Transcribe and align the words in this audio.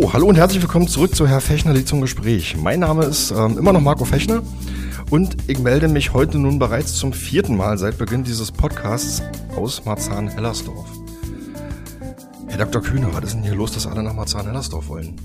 Hallo 0.00 0.28
und 0.28 0.36
herzlich 0.36 0.62
willkommen 0.62 0.86
zurück 0.86 1.16
zu 1.16 1.26
Herr 1.26 1.40
Fechner, 1.40 1.74
die 1.74 1.84
zum 1.84 2.00
Gespräch. 2.00 2.56
Mein 2.56 2.78
Name 2.78 3.04
ist 3.04 3.32
ähm, 3.32 3.58
immer 3.58 3.72
noch 3.72 3.80
Marco 3.80 4.04
Fechner 4.04 4.42
und 5.10 5.36
ich 5.48 5.58
melde 5.58 5.88
mich 5.88 6.12
heute 6.12 6.38
nun 6.38 6.60
bereits 6.60 6.94
zum 6.94 7.12
vierten 7.12 7.56
Mal 7.56 7.78
seit 7.78 7.98
Beginn 7.98 8.22
dieses 8.22 8.52
Podcasts 8.52 9.22
aus 9.56 9.84
Marzahn-Hellersdorf. 9.84 10.86
Herr 12.46 12.58
Dr. 12.58 12.80
Kühne, 12.80 13.08
was 13.12 13.24
ist 13.24 13.34
denn 13.34 13.42
hier 13.42 13.56
los, 13.56 13.72
dass 13.72 13.88
alle 13.88 14.04
nach 14.04 14.14
Marzahn-Hellersdorf 14.14 14.88
wollen? 14.88 15.16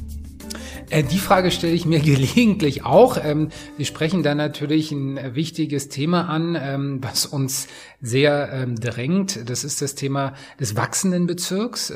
Äh, 0.90 1.04
die 1.04 1.18
Frage 1.18 1.52
stelle 1.52 1.74
ich 1.74 1.86
mir 1.86 2.00
gelegentlich 2.02 2.86
auch. 2.86 3.18
Ähm, 3.24 3.50
Sie 3.78 3.86
sprechen 3.86 4.24
da 4.24 4.36
natürlich 4.36 4.92
ein 4.92 5.36
wichtiges 5.36 5.90
Thema 5.90 6.30
an, 6.30 6.58
ähm, 6.60 7.00
was 7.02 7.26
uns 7.26 7.68
sehr 8.02 8.52
ähm, 8.52 8.76
drängt. 8.76 9.50
Das 9.50 9.64
ist 9.64 9.82
das 9.82 9.96
Thema 9.96 10.34
des 10.60 10.76
wachsenden 10.76 11.26
Bezirks. 11.26 11.94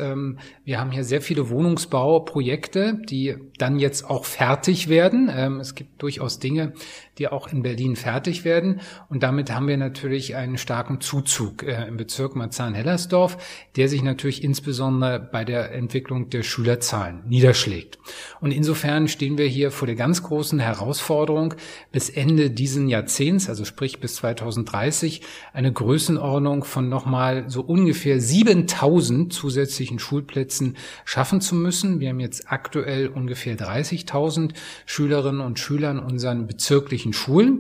Wir 0.64 0.80
haben 0.80 0.92
hier 0.92 1.04
sehr 1.04 1.22
viele 1.22 1.50
Wohnungsbauprojekte, 1.50 3.00
die 3.10 3.36
dann 3.58 3.78
jetzt 3.80 4.10
auch 4.10 4.24
fertig 4.24 4.88
werden. 4.88 5.30
Es 5.60 5.76
gibt 5.76 6.02
durchaus 6.02 6.40
Dinge, 6.40 6.74
die 7.18 7.28
auch 7.28 7.52
in 7.52 7.64
Berlin 7.64 7.96
fertig 7.96 8.46
werden. 8.46 8.82
Und 9.10 9.24
damit 9.24 9.52
haben 9.52 9.68
wir 9.68 9.78
natürlich 9.78 10.36
einen 10.36 10.58
starken 10.58 11.02
Zuzug 11.02 11.64
äh, 11.64 11.88
im 11.88 11.98
Bezirk 11.98 12.36
Marzahn-Hellersdorf, 12.36 13.38
der 13.76 13.90
sich 13.90 14.04
natürlich 14.04 14.44
insbesondere 14.44 15.20
bei 15.20 15.44
der 15.44 15.72
Entwicklung 15.74 16.30
der 16.30 16.44
Schülerzahlen 16.44 17.24
niederschlägt. 17.28 17.98
Und 18.40 18.52
insofern 18.52 19.08
stehen 19.08 19.38
wir 19.38 19.48
hier 19.48 19.72
vor 19.72 19.88
der 19.88 19.96
ganz 19.96 20.24
großen 20.24 20.60
Herausforderung, 20.60 21.56
bis 21.92 22.10
Ende 22.10 22.52
diesen 22.52 22.88
Jahrzehnts, 22.88 23.50
also 23.50 23.66
sprich 23.66 24.00
bis 24.00 24.16
2030, 24.16 25.22
eine 25.54 25.72
Größenordnung 25.72 26.64
von 26.64 26.90
nochmal 26.90 27.46
so 27.48 27.62
ungefähr 27.62 28.20
7000 28.20 29.34
zusätzlichen 29.34 30.00
Schulplätzen 30.00 30.78
schaffen 31.06 31.42
zu 31.42 31.56
müssen. 31.56 32.00
Wir 32.00 32.10
haben 32.10 32.20
jetzt 32.20 32.52
aktuell 32.52 33.08
ungefähr 33.08 33.58
30.000 33.58 34.52
Schülerinnen 34.86 35.42
und 35.42 35.60
Schüler 35.60 35.92
in 35.92 36.00
unseren 36.00 36.48
bezirklichen 36.48 37.07
öffentlichen 37.08 37.14
Schulen. 37.14 37.60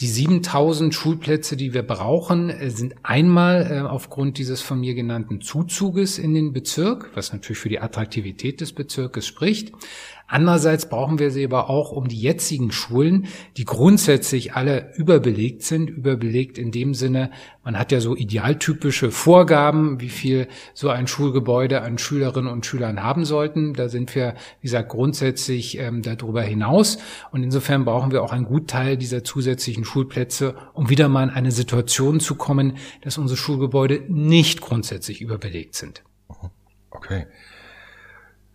Die 0.00 0.08
7000 0.08 0.92
Schulplätze, 0.94 1.56
die 1.56 1.74
wir 1.74 1.82
brauchen, 1.82 2.50
äh, 2.50 2.70
sind 2.70 2.94
einmal 3.02 3.70
äh, 3.70 3.80
aufgrund 3.80 4.38
dieses 4.38 4.60
von 4.60 4.80
mir 4.80 4.94
genannten 4.94 5.40
Zuzuges 5.40 6.18
in 6.18 6.34
den 6.34 6.52
Bezirk, 6.52 7.10
was 7.14 7.32
natürlich 7.32 7.58
für 7.58 7.68
die 7.68 7.78
Attraktivität 7.78 8.60
des 8.60 8.72
Bezirkes 8.72 9.26
spricht. 9.26 9.72
Andererseits 10.32 10.88
brauchen 10.88 11.18
wir 11.18 11.30
sie 11.30 11.44
aber 11.44 11.68
auch 11.68 11.92
um 11.92 12.08
die 12.08 12.18
jetzigen 12.18 12.72
Schulen, 12.72 13.26
die 13.58 13.66
grundsätzlich 13.66 14.54
alle 14.54 14.90
überbelegt 14.96 15.62
sind. 15.62 15.90
Überbelegt 15.90 16.56
in 16.56 16.70
dem 16.70 16.94
Sinne, 16.94 17.30
man 17.62 17.78
hat 17.78 17.92
ja 17.92 18.00
so 18.00 18.16
idealtypische 18.16 19.10
Vorgaben, 19.10 20.00
wie 20.00 20.08
viel 20.08 20.48
so 20.72 20.88
ein 20.88 21.06
Schulgebäude 21.06 21.82
an 21.82 21.98
Schülerinnen 21.98 22.50
und 22.50 22.64
Schülern 22.64 23.02
haben 23.02 23.26
sollten. 23.26 23.74
Da 23.74 23.90
sind 23.90 24.14
wir, 24.14 24.32
wie 24.62 24.68
gesagt, 24.68 24.88
grundsätzlich 24.88 25.76
ähm, 25.78 26.00
darüber 26.00 26.40
hinaus. 26.40 26.96
Und 27.30 27.42
insofern 27.42 27.84
brauchen 27.84 28.10
wir 28.10 28.22
auch 28.22 28.32
einen 28.32 28.46
Gutteil 28.46 28.96
dieser 28.96 29.24
zusätzlichen 29.24 29.84
Schulplätze, 29.84 30.54
um 30.72 30.88
wieder 30.88 31.10
mal 31.10 31.24
in 31.24 31.30
eine 31.30 31.52
Situation 31.52 32.20
zu 32.20 32.36
kommen, 32.36 32.78
dass 33.02 33.18
unsere 33.18 33.36
Schulgebäude 33.36 34.04
nicht 34.08 34.62
grundsätzlich 34.62 35.20
überbelegt 35.20 35.74
sind. 35.74 36.02
Okay. 36.90 37.26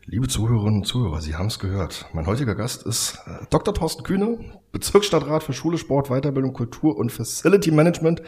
Liebe 0.10 0.30
Zuhörerinnen 0.30 0.80
und 0.80 0.86
Zuhörer, 0.86 1.20
Sie 1.20 1.36
haben 1.36 1.48
es 1.48 1.60
gehört. 1.60 2.06
Mein 2.14 2.28
heutiger 2.28 2.56
Gast 2.56 2.86
ist 2.86 3.20
äh, 3.26 3.46
Dr. 3.50 3.74
Thorsten 3.74 4.04
Kühne, 4.04 4.40
Bezirksstadtrat 4.72 5.44
für 5.44 5.52
Schule, 5.52 5.78
Sport, 5.78 6.08
Weiterbildung, 6.08 6.54
Kultur 6.54 6.96
und 6.96 7.12
Facility 7.12 7.72
Management 7.72 8.22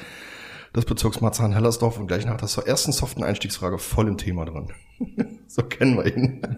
des 0.76 0.84
Bezirks 0.84 1.22
Marzahn-Hellersdorf 1.22 1.98
und 1.98 2.08
gleich 2.08 2.26
nach 2.26 2.36
der 2.36 2.68
ersten 2.68 2.92
soften 2.92 3.24
Einstiegsfrage 3.24 3.78
voll 3.78 4.10
im 4.10 4.18
Thema 4.18 4.44
drin. 4.44 4.74
so 5.48 5.64
kennen 5.64 5.96
wir 5.96 6.06
ihn. 6.06 6.42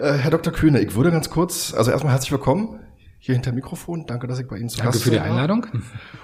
Äh, 0.00 0.14
Herr 0.14 0.30
Dr. 0.30 0.52
Kühne, 0.52 0.80
ich 0.80 0.94
würde 0.94 1.10
ganz 1.10 1.28
kurz, 1.28 1.74
also 1.74 1.90
erstmal 1.90 2.12
herzlich 2.12 2.32
willkommen 2.32 2.80
hier 3.18 3.34
hinter 3.34 3.50
dem 3.50 3.56
Mikrofon. 3.56 4.06
Danke, 4.06 4.26
dass 4.26 4.38
ich 4.38 4.48
bei 4.48 4.56
Ihnen 4.56 4.70
zu 4.70 4.78
danke 4.78 4.92
Gast 4.92 5.04
bin. 5.04 5.12
Danke 5.12 5.26
für 5.26 5.30
die 5.30 5.40
Einladung. 5.40 5.66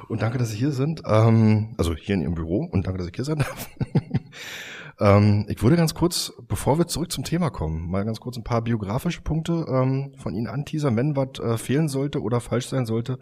Und 0.08 0.22
danke, 0.22 0.38
dass 0.38 0.50
Sie 0.50 0.56
hier 0.56 0.72
sind. 0.72 1.02
Ähm, 1.04 1.74
also 1.76 1.94
hier 1.94 2.14
in 2.14 2.22
Ihrem 2.22 2.34
Büro 2.34 2.66
und 2.70 2.86
danke, 2.86 2.98
dass 2.98 3.08
ich 3.08 3.14
hier 3.14 3.26
sein 3.26 3.38
darf. 3.38 3.68
Ähm, 5.02 5.46
ich 5.48 5.60
würde 5.62 5.76
ganz 5.76 5.94
kurz, 5.94 6.32
bevor 6.46 6.78
wir 6.78 6.86
zurück 6.86 7.10
zum 7.10 7.24
Thema 7.24 7.50
kommen, 7.50 7.90
mal 7.90 8.04
ganz 8.04 8.20
kurz 8.20 8.36
ein 8.36 8.44
paar 8.44 8.62
biografische 8.62 9.20
Punkte 9.20 9.66
ähm, 9.68 10.14
von 10.16 10.32
Ihnen 10.32 10.46
anteasern. 10.46 10.96
Wenn 10.96 11.16
was 11.16 11.40
äh, 11.40 11.58
fehlen 11.58 11.88
sollte 11.88 12.22
oder 12.22 12.40
falsch 12.40 12.68
sein 12.68 12.86
sollte, 12.86 13.18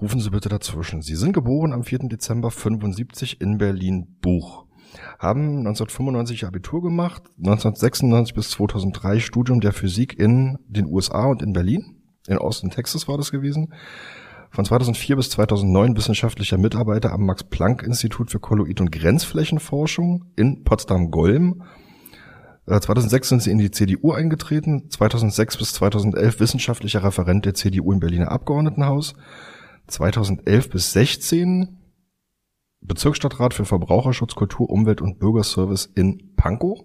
rufen 0.00 0.20
Sie 0.20 0.30
bitte 0.30 0.48
dazwischen. 0.48 1.02
Sie 1.02 1.16
sind 1.16 1.32
geboren 1.32 1.72
am 1.72 1.82
4. 1.82 2.08
Dezember 2.08 2.52
75 2.52 3.40
in 3.40 3.58
Berlin-Buch. 3.58 4.66
Haben 5.18 5.58
1995 5.58 6.46
Abitur 6.46 6.80
gemacht, 6.80 7.24
1996 7.38 8.34
bis 8.34 8.50
2003 8.50 9.18
Studium 9.18 9.60
der 9.60 9.72
Physik 9.72 10.16
in 10.16 10.58
den 10.68 10.86
USA 10.86 11.26
und 11.26 11.42
in 11.42 11.52
Berlin. 11.52 11.96
In 12.28 12.38
Austin, 12.38 12.70
Texas 12.70 13.08
war 13.08 13.16
das 13.16 13.32
gewesen 13.32 13.74
von 14.50 14.64
2004 14.64 15.16
bis 15.16 15.30
2009 15.30 15.96
wissenschaftlicher 15.96 16.58
Mitarbeiter 16.58 17.12
am 17.12 17.26
Max-Planck-Institut 17.26 18.30
für 18.30 18.40
Kolloid- 18.40 18.80
und 18.80 18.90
Grenzflächenforschung 18.90 20.24
in 20.36 20.64
Potsdam-Golm. 20.64 21.62
2006 22.66 23.26
äh, 23.26 23.28
sind 23.28 23.42
sie 23.42 23.50
in 23.50 23.58
die 23.58 23.70
CDU 23.70 24.12
eingetreten, 24.12 24.90
2006 24.90 25.56
bis 25.56 25.72
2011 25.74 26.40
wissenschaftlicher 26.40 27.02
Referent 27.02 27.46
der 27.46 27.54
CDU 27.54 27.92
im 27.92 28.00
Berliner 28.00 28.30
Abgeordnetenhaus, 28.30 29.14
2011 29.86 30.70
bis 30.70 30.92
16 30.92 31.78
Bezirksstadtrat 32.80 33.54
für 33.54 33.64
Verbraucherschutz, 33.64 34.34
Kultur, 34.34 34.70
Umwelt 34.70 35.00
und 35.00 35.18
Bürgerservice 35.18 35.86
in 35.86 36.34
Pankow. 36.36 36.84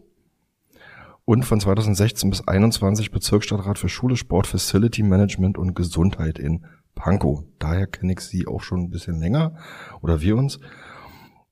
Und 1.26 1.46
von 1.46 1.60
2016 1.60 2.30
bis 2.30 2.48
21 2.48 3.12
Bezirksstadtrat 3.12 3.78
für 3.78 3.88
Schule, 3.88 4.18
Sport, 4.18 4.48
Facility 4.48 5.04
Management 5.04 5.58
und 5.58 5.74
Gesundheit 5.74 6.38
in 6.38 6.66
Pankow. 6.96 7.44
Daher 7.60 7.88
kenne 7.88 8.14
ich 8.14 8.22
sie 8.22 8.48
auch 8.48 8.62
schon 8.62 8.82
ein 8.82 8.90
bisschen 8.90 9.20
länger 9.20 9.58
oder 10.02 10.22
wir 10.22 10.36
uns. 10.38 10.60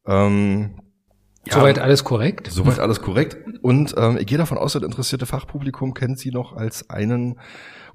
Ähm, 0.06 0.82
ja, 1.46 1.54
soweit 1.54 1.80
alles 1.80 2.04
korrekt. 2.04 2.48
Soweit 2.52 2.80
alles 2.80 3.02
korrekt. 3.02 3.38
Und 3.62 3.96
ähm, 3.98 4.18
ich 4.18 4.28
gehe 4.28 4.38
davon 4.38 4.60
aus, 4.60 4.74
das 4.74 4.84
interessierte 4.84 5.26
Fachpublikum 5.26 5.94
kennt 5.94 6.20
sie 6.20 6.32
noch 6.32 6.54
als 6.54 6.90
einen 6.90 7.40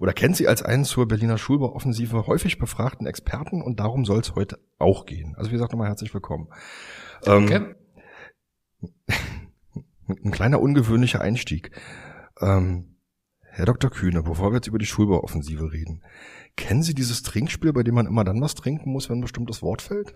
oder 0.00 0.12
kennt 0.12 0.36
sie 0.36 0.48
als 0.48 0.62
einen 0.62 0.84
zur 0.84 1.06
Berliner 1.06 1.38
Schulbauoffensive 1.38 2.26
häufig 2.26 2.58
befragten 2.58 3.06
Experten 3.06 3.62
und 3.62 3.78
darum 3.78 4.04
soll 4.04 4.20
es 4.20 4.34
heute 4.34 4.58
auch 4.78 5.06
gehen. 5.06 5.34
Also 5.36 5.50
wie 5.50 5.54
gesagt, 5.54 5.72
nochmal 5.72 5.88
herzlich 5.88 6.12
willkommen. 6.12 6.48
Danke. 7.22 7.76
Ähm, 8.82 8.92
ein 10.24 10.30
kleiner 10.32 10.60
ungewöhnlicher 10.60 11.20
Einstieg. 11.20 11.70
Ähm, 12.40 12.96
Herr 13.42 13.64
Dr. 13.64 13.90
Kühne, 13.90 14.22
bevor 14.22 14.50
wir 14.50 14.56
jetzt 14.56 14.66
über 14.66 14.78
die 14.78 14.86
Schulbauoffensive 14.86 15.72
reden, 15.72 16.02
Kennen 16.56 16.82
Sie 16.82 16.94
dieses 16.94 17.22
Trinkspiel, 17.22 17.72
bei 17.72 17.82
dem 17.82 17.94
man 17.94 18.06
immer 18.06 18.24
dann 18.24 18.40
was 18.40 18.54
trinken 18.54 18.90
muss, 18.90 19.08
wenn 19.08 19.18
ein 19.18 19.22
bestimmtes 19.22 19.62
Wort 19.62 19.82
fällt? 19.82 20.14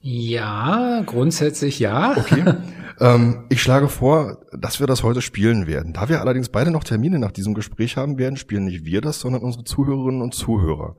Ja, 0.00 1.02
grundsätzlich 1.04 1.78
ja. 1.78 2.16
Okay. 2.16 2.44
ähm, 3.00 3.44
ich 3.48 3.60
schlage 3.60 3.88
vor, 3.88 4.38
dass 4.52 4.78
wir 4.80 4.86
das 4.86 5.02
heute 5.02 5.20
spielen 5.20 5.66
werden. 5.66 5.92
Da 5.92 6.08
wir 6.08 6.20
allerdings 6.20 6.48
beide 6.48 6.70
noch 6.70 6.84
Termine 6.84 7.18
nach 7.18 7.32
diesem 7.32 7.54
Gespräch 7.54 7.96
haben 7.96 8.16
werden, 8.16 8.36
spielen 8.36 8.66
nicht 8.66 8.84
wir 8.84 9.00
das, 9.00 9.20
sondern 9.20 9.42
unsere 9.42 9.64
Zuhörerinnen 9.64 10.22
und 10.22 10.34
Zuhörer. 10.34 10.96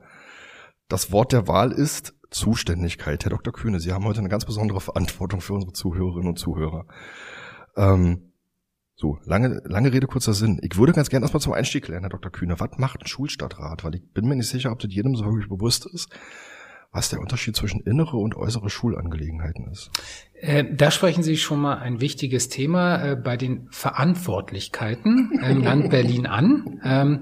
Das 0.88 1.10
Wort 1.10 1.32
der 1.32 1.48
Wahl 1.48 1.72
ist 1.72 2.14
Zuständigkeit. 2.30 3.24
Herr 3.24 3.30
Dr. 3.30 3.52
Kühne, 3.52 3.80
Sie 3.80 3.92
haben 3.92 4.04
heute 4.04 4.20
eine 4.20 4.28
ganz 4.28 4.44
besondere 4.44 4.80
Verantwortung 4.80 5.40
für 5.40 5.54
unsere 5.54 5.72
Zuhörerinnen 5.72 6.28
und 6.28 6.38
Zuhörer. 6.38 6.86
Ähm, 7.76 8.27
so, 9.00 9.16
lange, 9.24 9.62
lange 9.64 9.92
Rede, 9.92 10.08
kurzer 10.08 10.34
Sinn. 10.34 10.58
Ich 10.60 10.76
würde 10.76 10.92
ganz 10.92 11.08
gerne 11.08 11.22
erstmal 11.22 11.40
zum 11.40 11.52
Einstieg 11.52 11.84
klären, 11.84 12.02
Herr 12.02 12.10
Dr. 12.10 12.32
Kühne. 12.32 12.58
Was 12.58 12.70
macht 12.78 13.00
ein 13.00 13.06
Schulstadtrat? 13.06 13.84
Weil 13.84 13.94
ich 13.94 14.02
bin 14.12 14.26
mir 14.26 14.34
nicht 14.34 14.48
sicher, 14.48 14.72
ob 14.72 14.80
das 14.80 14.92
jedem 14.92 15.14
so 15.14 15.24
wirklich 15.24 15.48
bewusst 15.48 15.86
ist, 15.86 16.08
was 16.90 17.08
der 17.08 17.20
Unterschied 17.20 17.54
zwischen 17.54 17.80
innere 17.82 18.16
und 18.16 18.34
äußere 18.34 18.68
Schulangelegenheiten 18.68 19.68
ist. 19.70 19.92
Äh, 20.34 20.64
da 20.74 20.90
sprechen 20.90 21.22
Sie 21.22 21.36
schon 21.36 21.60
mal 21.60 21.78
ein 21.78 22.00
wichtiges 22.00 22.48
Thema 22.48 23.12
äh, 23.12 23.14
bei 23.14 23.36
den 23.36 23.68
Verantwortlichkeiten 23.70 25.30
im 25.48 25.62
Land 25.62 25.90
Berlin 25.90 26.26
an. 26.26 26.80
Ähm, 26.82 27.20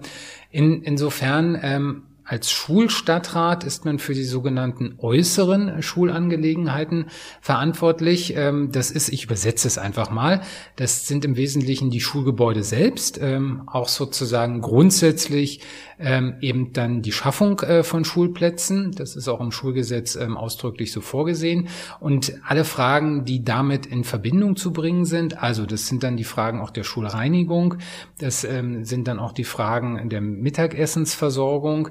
in, 0.50 0.82
insofern 0.82 1.58
ähm, 1.60 2.02
als 2.26 2.50
Schulstadtrat 2.50 3.62
ist 3.62 3.84
man 3.84 4.00
für 4.00 4.12
die 4.12 4.24
sogenannten 4.24 4.96
äußeren 4.98 5.80
Schulangelegenheiten 5.80 7.06
verantwortlich. 7.40 8.34
Ähm, 8.36 8.72
das 8.72 8.90
ist, 8.90 9.10
ich 9.10 9.24
übersetze 9.24 9.68
es 9.68 9.78
einfach 9.78 10.10
mal, 10.10 10.42
das 10.74 11.06
sind 11.06 11.24
im 11.24 11.36
Wesentlichen 11.36 11.90
die 11.90 12.00
Schulgebäude 12.00 12.64
selbst, 12.64 13.20
ähm, 13.22 13.62
auch 13.68 13.86
sozusagen 13.86 14.60
grundsätzlich 14.60 15.60
ähm, 16.00 16.34
eben 16.40 16.72
dann 16.72 17.00
die 17.00 17.12
Schaffung 17.12 17.60
äh, 17.60 17.84
von 17.84 18.04
Schulplätzen. 18.04 18.90
Das 18.90 19.14
ist 19.14 19.28
auch 19.28 19.40
im 19.40 19.52
Schulgesetz 19.52 20.16
ausdrücklich 20.16 20.92
so 20.92 21.00
vorgesehen. 21.00 21.68
Und 22.00 22.34
alle 22.44 22.64
Fragen, 22.64 23.24
die 23.24 23.44
damit 23.44 23.86
in 23.86 24.02
Verbindung 24.02 24.56
zu 24.56 24.72
bringen 24.72 25.04
sind, 25.04 25.40
also 25.42 25.64
das 25.64 25.86
sind 25.86 26.02
dann 26.02 26.16
die 26.16 26.24
Fragen 26.24 26.60
auch 26.60 26.70
der 26.70 26.84
Schulreinigung, 26.84 27.76
das 28.18 28.40
sind 28.40 29.08
dann 29.08 29.18
auch 29.18 29.32
die 29.32 29.44
Fragen 29.44 30.08
der 30.08 30.20
Mittagessensversorgung, 30.20 31.90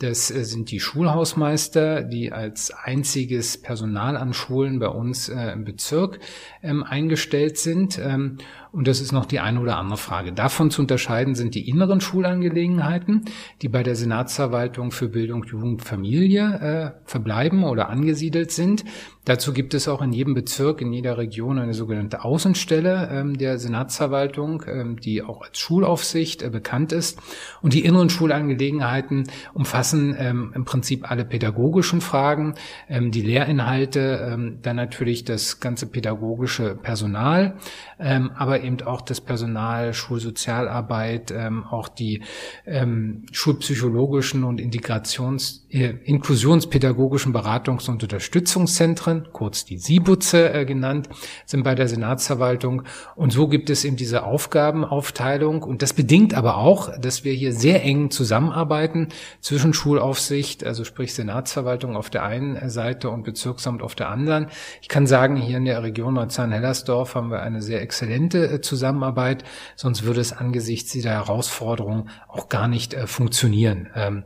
Das 0.00 0.30
äh, 0.30 0.44
sind 0.44 0.70
die 0.70 0.80
Schulhausmeister, 0.80 2.02
die 2.02 2.32
als 2.32 2.72
einziges 2.72 3.60
Personal 3.60 4.16
an 4.16 4.32
Schulen 4.32 4.78
bei 4.78 4.88
uns 4.88 5.28
äh, 5.28 5.52
im 5.52 5.64
Bezirk 5.64 6.20
ähm, 6.62 6.82
eingestellt 6.82 7.58
sind. 7.58 7.98
Ähm, 7.98 8.38
und 8.72 8.86
das 8.86 9.00
ist 9.00 9.12
noch 9.12 9.26
die 9.26 9.40
eine 9.40 9.60
oder 9.60 9.76
andere 9.76 9.98
Frage. 9.98 10.32
Davon 10.32 10.70
zu 10.70 10.82
unterscheiden 10.82 11.34
sind 11.34 11.54
die 11.54 11.68
inneren 11.68 12.00
Schulangelegenheiten, 12.00 13.24
die 13.62 13.68
bei 13.68 13.82
der 13.82 13.96
Senatsverwaltung 13.96 14.92
für 14.92 15.08
Bildung, 15.08 15.44
Jugend, 15.44 15.82
Familie 15.82 16.94
äh, 16.94 17.08
verbleiben 17.08 17.64
oder 17.64 17.88
angesiedelt 17.88 18.52
sind. 18.52 18.84
Dazu 19.24 19.52
gibt 19.52 19.74
es 19.74 19.86
auch 19.86 20.02
in 20.02 20.12
jedem 20.12 20.34
Bezirk, 20.34 20.80
in 20.80 20.92
jeder 20.92 21.18
Region 21.18 21.58
eine 21.58 21.74
sogenannte 21.74 22.24
Außenstelle 22.24 23.10
ähm, 23.12 23.36
der 23.36 23.58
Senatsverwaltung, 23.58 24.62
ähm, 24.66 25.00
die 25.00 25.22
auch 25.22 25.42
als 25.42 25.58
Schulaufsicht 25.58 26.42
äh, 26.42 26.48
bekannt 26.48 26.92
ist. 26.92 27.18
Und 27.60 27.74
die 27.74 27.84
inneren 27.84 28.08
Schulangelegenheiten 28.08 29.24
umfassen 29.52 29.89
ähm, 29.92 30.52
im 30.54 30.64
Prinzip 30.64 31.10
alle 31.10 31.24
pädagogischen 31.24 32.00
Fragen, 32.00 32.54
ähm, 32.88 33.10
die 33.10 33.22
Lehrinhalte, 33.22 34.28
ähm, 34.32 34.58
dann 34.62 34.76
natürlich 34.76 35.24
das 35.24 35.60
ganze 35.60 35.86
pädagogische 35.86 36.74
Personal, 36.74 37.56
ähm, 37.98 38.30
aber 38.34 38.62
eben 38.62 38.80
auch 38.82 39.00
das 39.00 39.20
Personal, 39.20 39.92
Schulsozialarbeit, 39.94 41.30
ähm, 41.30 41.64
auch 41.64 41.88
die 41.88 42.22
ähm, 42.66 43.24
schulpsychologischen 43.32 44.44
und 44.44 44.60
Integrations-, 44.60 45.66
äh, 45.70 45.94
inklusionspädagogischen 46.04 47.34
Beratungs- 47.34 47.88
und 47.88 48.02
Unterstützungszentren, 48.02 49.28
kurz 49.32 49.64
die 49.64 49.78
SIBUZE 49.78 50.52
äh, 50.52 50.64
genannt, 50.64 51.08
sind 51.46 51.62
bei 51.62 51.74
der 51.74 51.88
Senatsverwaltung. 51.88 52.82
Und 53.16 53.32
so 53.32 53.48
gibt 53.48 53.70
es 53.70 53.84
eben 53.84 53.96
diese 53.96 54.24
Aufgabenaufteilung. 54.24 55.62
Und 55.62 55.82
das 55.82 55.92
bedingt 55.92 56.34
aber 56.34 56.56
auch, 56.56 56.90
dass 56.98 57.24
wir 57.24 57.32
hier 57.32 57.52
sehr 57.52 57.84
eng 57.84 58.10
zusammenarbeiten 58.10 59.08
zwischen 59.40 59.72
Schulaufsicht, 59.80 60.62
also 60.62 60.84
sprich 60.84 61.14
Senatsverwaltung 61.14 61.96
auf 61.96 62.10
der 62.10 62.22
einen 62.22 62.68
Seite 62.68 63.08
und 63.08 63.22
Bezirksamt 63.22 63.80
auf 63.80 63.94
der 63.94 64.10
anderen. 64.10 64.48
Ich 64.82 64.88
kann 64.88 65.06
sagen, 65.06 65.36
hier 65.36 65.56
in 65.56 65.64
der 65.64 65.82
Region 65.82 66.12
Neuzahn-Hellersdorf 66.14 67.14
haben 67.14 67.30
wir 67.30 67.40
eine 67.40 67.62
sehr 67.62 67.80
exzellente 67.80 68.46
äh, 68.46 68.60
Zusammenarbeit, 68.60 69.42
sonst 69.76 70.04
würde 70.04 70.20
es 70.20 70.34
angesichts 70.34 70.92
dieser 70.92 71.12
Herausforderung 71.12 72.10
auch 72.28 72.50
gar 72.50 72.68
nicht 72.68 72.92
äh, 72.92 73.06
funktionieren. 73.06 73.88
Ähm, 73.94 74.24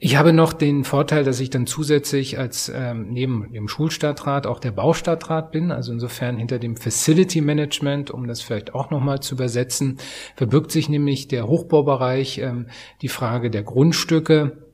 ich 0.00 0.16
habe 0.16 0.32
noch 0.32 0.52
den 0.52 0.82
Vorteil, 0.82 1.22
dass 1.22 1.38
ich 1.38 1.50
dann 1.50 1.66
zusätzlich 1.66 2.38
als 2.38 2.72
ähm, 2.74 3.08
neben 3.10 3.52
dem 3.52 3.68
Schulstadtrat 3.68 4.46
auch 4.46 4.60
der 4.60 4.70
Baustadtrat 4.70 5.52
bin. 5.52 5.72
Also 5.72 5.92
insofern 5.92 6.38
hinter 6.38 6.58
dem 6.58 6.76
Facility 6.76 7.40
Management, 7.40 8.10
um 8.10 8.26
das 8.26 8.40
vielleicht 8.40 8.74
auch 8.74 8.90
nochmal 8.90 9.20
zu 9.20 9.34
übersetzen, 9.34 9.98
verbirgt 10.36 10.70
sich 10.70 10.88
nämlich 10.88 11.28
der 11.28 11.46
Hochbaubereich, 11.48 12.38
ähm, 12.38 12.66
die 13.02 13.08
Frage 13.08 13.50
der 13.50 13.64
Grundstücke, 13.64 14.67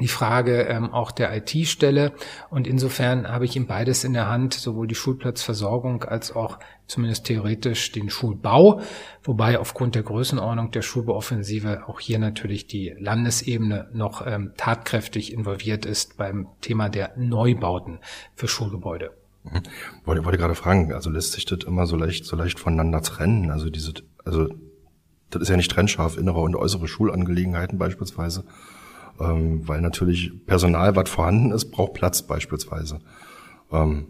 die 0.00 0.08
Frage 0.08 0.62
ähm, 0.62 0.92
auch 0.92 1.12
der 1.12 1.34
IT-Stelle. 1.36 2.12
Und 2.50 2.66
insofern 2.66 3.28
habe 3.28 3.44
ich 3.44 3.54
ihm 3.54 3.66
beides 3.66 4.02
in 4.02 4.12
der 4.12 4.28
Hand, 4.28 4.54
sowohl 4.54 4.88
die 4.88 4.94
Schulplatzversorgung 4.94 6.04
als 6.04 6.34
auch 6.34 6.58
zumindest 6.86 7.26
theoretisch 7.26 7.92
den 7.92 8.10
Schulbau, 8.10 8.80
wobei 9.22 9.58
aufgrund 9.58 9.94
der 9.94 10.02
Größenordnung 10.02 10.70
der 10.70 10.82
Schulbauoffensive 10.82 11.88
auch 11.88 12.00
hier 12.00 12.18
natürlich 12.18 12.66
die 12.66 12.94
Landesebene 12.98 13.88
noch 13.92 14.26
ähm, 14.26 14.52
tatkräftig 14.56 15.32
involviert 15.32 15.86
ist 15.86 16.16
beim 16.16 16.48
Thema 16.60 16.88
der 16.88 17.12
Neubauten 17.16 18.00
für 18.34 18.48
Schulgebäude. 18.48 19.12
Mhm. 19.44 19.62
Wollte, 20.04 20.24
wollte 20.24 20.38
gerade 20.38 20.54
fragen, 20.54 20.92
also 20.92 21.08
lässt 21.08 21.32
sich 21.32 21.44
das 21.46 21.60
immer 21.66 21.86
so 21.86 21.96
leicht, 21.96 22.24
so 22.24 22.36
leicht 22.36 22.58
voneinander 22.58 23.00
trennen? 23.00 23.50
Also 23.50 23.70
diese, 23.70 23.94
also 24.24 24.48
das 25.30 25.42
ist 25.42 25.48
ja 25.48 25.56
nicht 25.56 25.70
trennscharf, 25.70 26.16
innere 26.16 26.40
und 26.40 26.56
äußere 26.56 26.88
Schulangelegenheiten 26.88 27.78
beispielsweise 27.78 28.44
ähm, 29.20 29.66
weil 29.66 29.80
natürlich 29.80 30.32
Personal, 30.46 30.96
was 30.96 31.08
vorhanden 31.08 31.52
ist, 31.52 31.70
braucht 31.70 31.94
Platz 31.94 32.22
beispielsweise. 32.22 33.00
Ähm, 33.72 34.06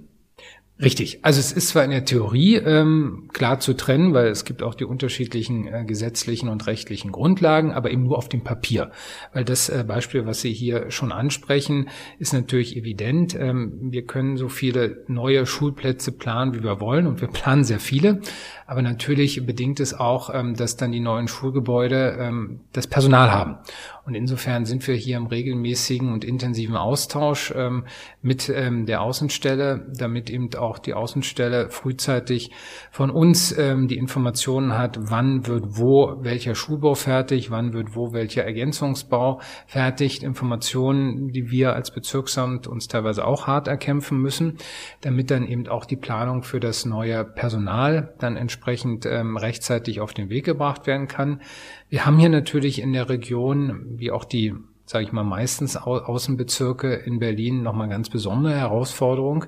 Richtig. 0.82 1.20
Also 1.22 1.38
es 1.38 1.52
ist 1.52 1.68
zwar 1.68 1.84
in 1.84 1.92
der 1.92 2.04
Theorie 2.04 2.56
ähm, 2.56 3.28
klar 3.32 3.60
zu 3.60 3.74
trennen, 3.74 4.12
weil 4.12 4.26
es 4.26 4.44
gibt 4.44 4.60
auch 4.60 4.74
die 4.74 4.84
unterschiedlichen 4.84 5.68
äh, 5.68 5.84
gesetzlichen 5.84 6.48
und 6.48 6.66
rechtlichen 6.66 7.12
Grundlagen, 7.12 7.72
aber 7.72 7.92
eben 7.92 8.02
nur 8.02 8.18
auf 8.18 8.28
dem 8.28 8.42
Papier. 8.42 8.90
Weil 9.32 9.44
das 9.44 9.68
äh, 9.68 9.84
Beispiel, 9.86 10.26
was 10.26 10.40
Sie 10.40 10.52
hier 10.52 10.90
schon 10.90 11.12
ansprechen, 11.12 11.90
ist 12.18 12.32
natürlich 12.32 12.76
evident. 12.76 13.36
Ähm, 13.38 13.92
wir 13.92 14.04
können 14.04 14.36
so 14.36 14.48
viele 14.48 15.04
neue 15.06 15.46
Schulplätze 15.46 16.10
planen, 16.10 16.54
wie 16.54 16.64
wir 16.64 16.80
wollen, 16.80 17.06
und 17.06 17.20
wir 17.20 17.28
planen 17.28 17.62
sehr 17.62 17.78
viele. 17.78 18.20
Aber 18.66 18.82
natürlich 18.82 19.46
bedingt 19.46 19.78
es 19.78 19.94
auch, 19.94 20.34
ähm, 20.34 20.56
dass 20.56 20.76
dann 20.76 20.90
die 20.90 20.98
neuen 20.98 21.28
Schulgebäude 21.28 22.16
ähm, 22.18 22.60
das 22.72 22.88
Personal 22.88 23.30
haben. 23.30 23.58
Und 24.06 24.14
insofern 24.14 24.66
sind 24.66 24.86
wir 24.86 24.94
hier 24.94 25.16
im 25.16 25.26
regelmäßigen 25.26 26.12
und 26.12 26.24
intensiven 26.24 26.76
Austausch 26.76 27.54
ähm, 27.56 27.84
mit 28.20 28.50
ähm, 28.50 28.84
der 28.84 29.00
Außenstelle, 29.00 29.86
damit 29.96 30.28
eben 30.28 30.54
auch 30.56 30.78
die 30.78 30.92
Außenstelle 30.92 31.70
frühzeitig 31.70 32.50
von 32.90 33.10
uns 33.10 33.56
ähm, 33.56 33.88
die 33.88 33.96
Informationen 33.96 34.76
hat, 34.76 34.98
wann 35.10 35.46
wird 35.46 35.64
wo 35.78 36.18
welcher 36.20 36.54
Schulbau 36.54 36.94
fertig, 36.94 37.50
wann 37.50 37.72
wird 37.72 37.96
wo 37.96 38.12
welcher 38.12 38.44
Ergänzungsbau 38.44 39.40
fertig. 39.66 40.22
Informationen, 40.22 41.28
die 41.28 41.50
wir 41.50 41.74
als 41.74 41.90
Bezirksamt 41.90 42.66
uns 42.66 42.88
teilweise 42.88 43.26
auch 43.26 43.46
hart 43.46 43.68
erkämpfen 43.68 44.18
müssen, 44.18 44.58
damit 45.00 45.30
dann 45.30 45.46
eben 45.46 45.66
auch 45.68 45.86
die 45.86 45.96
Planung 45.96 46.42
für 46.42 46.60
das 46.60 46.84
neue 46.84 47.24
Personal 47.24 48.14
dann 48.18 48.36
entsprechend 48.36 49.06
ähm, 49.06 49.38
rechtzeitig 49.38 50.00
auf 50.00 50.12
den 50.12 50.28
Weg 50.28 50.44
gebracht 50.44 50.86
werden 50.86 51.08
kann. 51.08 51.40
Wir 51.88 52.06
haben 52.06 52.18
hier 52.18 52.28
natürlich 52.28 52.80
in 52.80 52.92
der 52.92 53.08
Region, 53.08 53.98
wie 53.98 54.10
auch 54.10 54.24
die 54.24 54.54
sage 54.86 55.04
ich 55.04 55.12
mal, 55.12 55.24
meistens 55.24 55.76
Außenbezirke 55.76 56.92
in 56.92 57.18
Berlin 57.18 57.62
nochmal 57.62 57.88
ganz 57.88 58.10
besondere 58.10 58.54
Herausforderung, 58.54 59.46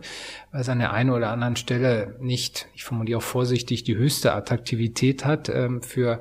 weil 0.50 0.62
es 0.62 0.68
an 0.70 0.78
der 0.78 0.94
einen 0.94 1.10
oder 1.10 1.30
anderen 1.30 1.56
Stelle 1.56 2.16
nicht, 2.20 2.68
ich 2.74 2.84
formuliere 2.84 3.18
auch 3.18 3.22
vorsichtig, 3.22 3.84
die 3.84 3.96
höchste 3.96 4.32
Attraktivität 4.32 5.26
hat, 5.26 5.50
ähm, 5.50 5.82
für 5.82 6.20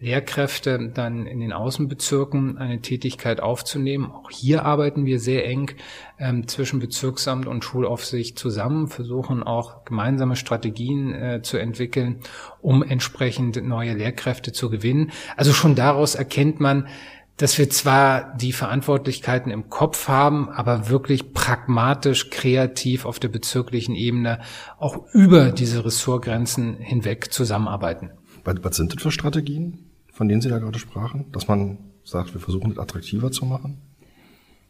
Lehrkräfte 0.00 0.90
dann 0.92 1.26
in 1.26 1.40
den 1.40 1.52
Außenbezirken 1.52 2.56
eine 2.56 2.80
Tätigkeit 2.80 3.40
aufzunehmen. 3.40 4.10
Auch 4.10 4.30
hier 4.30 4.64
arbeiten 4.64 5.04
wir 5.04 5.20
sehr 5.20 5.46
eng 5.46 5.72
ähm, 6.18 6.48
zwischen 6.48 6.78
Bezirksamt 6.80 7.46
und 7.46 7.64
Schulaufsicht 7.64 8.38
zusammen, 8.38 8.88
versuchen 8.88 9.42
auch 9.42 9.84
gemeinsame 9.84 10.36
Strategien 10.36 11.12
äh, 11.12 11.42
zu 11.42 11.58
entwickeln, 11.58 12.20
um 12.62 12.82
entsprechend 12.82 13.62
neue 13.62 13.92
Lehrkräfte 13.92 14.52
zu 14.52 14.70
gewinnen. 14.70 15.12
Also 15.36 15.52
schon 15.52 15.74
daraus 15.74 16.14
erkennt 16.14 16.60
man, 16.60 16.88
dass 17.36 17.58
wir 17.58 17.68
zwar 17.68 18.36
die 18.36 18.52
Verantwortlichkeiten 18.52 19.50
im 19.50 19.68
Kopf 19.68 20.08
haben, 20.08 20.48
aber 20.48 20.88
wirklich 20.88 21.32
pragmatisch, 21.32 22.30
kreativ 22.30 23.04
auf 23.04 23.18
der 23.18 23.28
bezirklichen 23.28 23.94
Ebene 23.94 24.40
auch 24.78 25.06
über 25.12 25.50
diese 25.50 25.84
Ressortgrenzen 25.84 26.76
hinweg 26.78 27.32
zusammenarbeiten. 27.32 28.10
Was, 28.44 28.76
sind 28.76 28.94
das 28.94 29.02
für 29.02 29.10
Strategien, 29.10 29.90
von 30.12 30.28
denen 30.28 30.40
Sie 30.40 30.48
da 30.48 30.58
gerade 30.58 30.78
sprachen? 30.78 31.32
Dass 31.32 31.48
man 31.48 31.78
sagt, 32.04 32.34
wir 32.34 32.40
versuchen 32.40 32.70
es 32.72 32.78
attraktiver 32.78 33.32
zu 33.32 33.46
machen? 33.46 33.80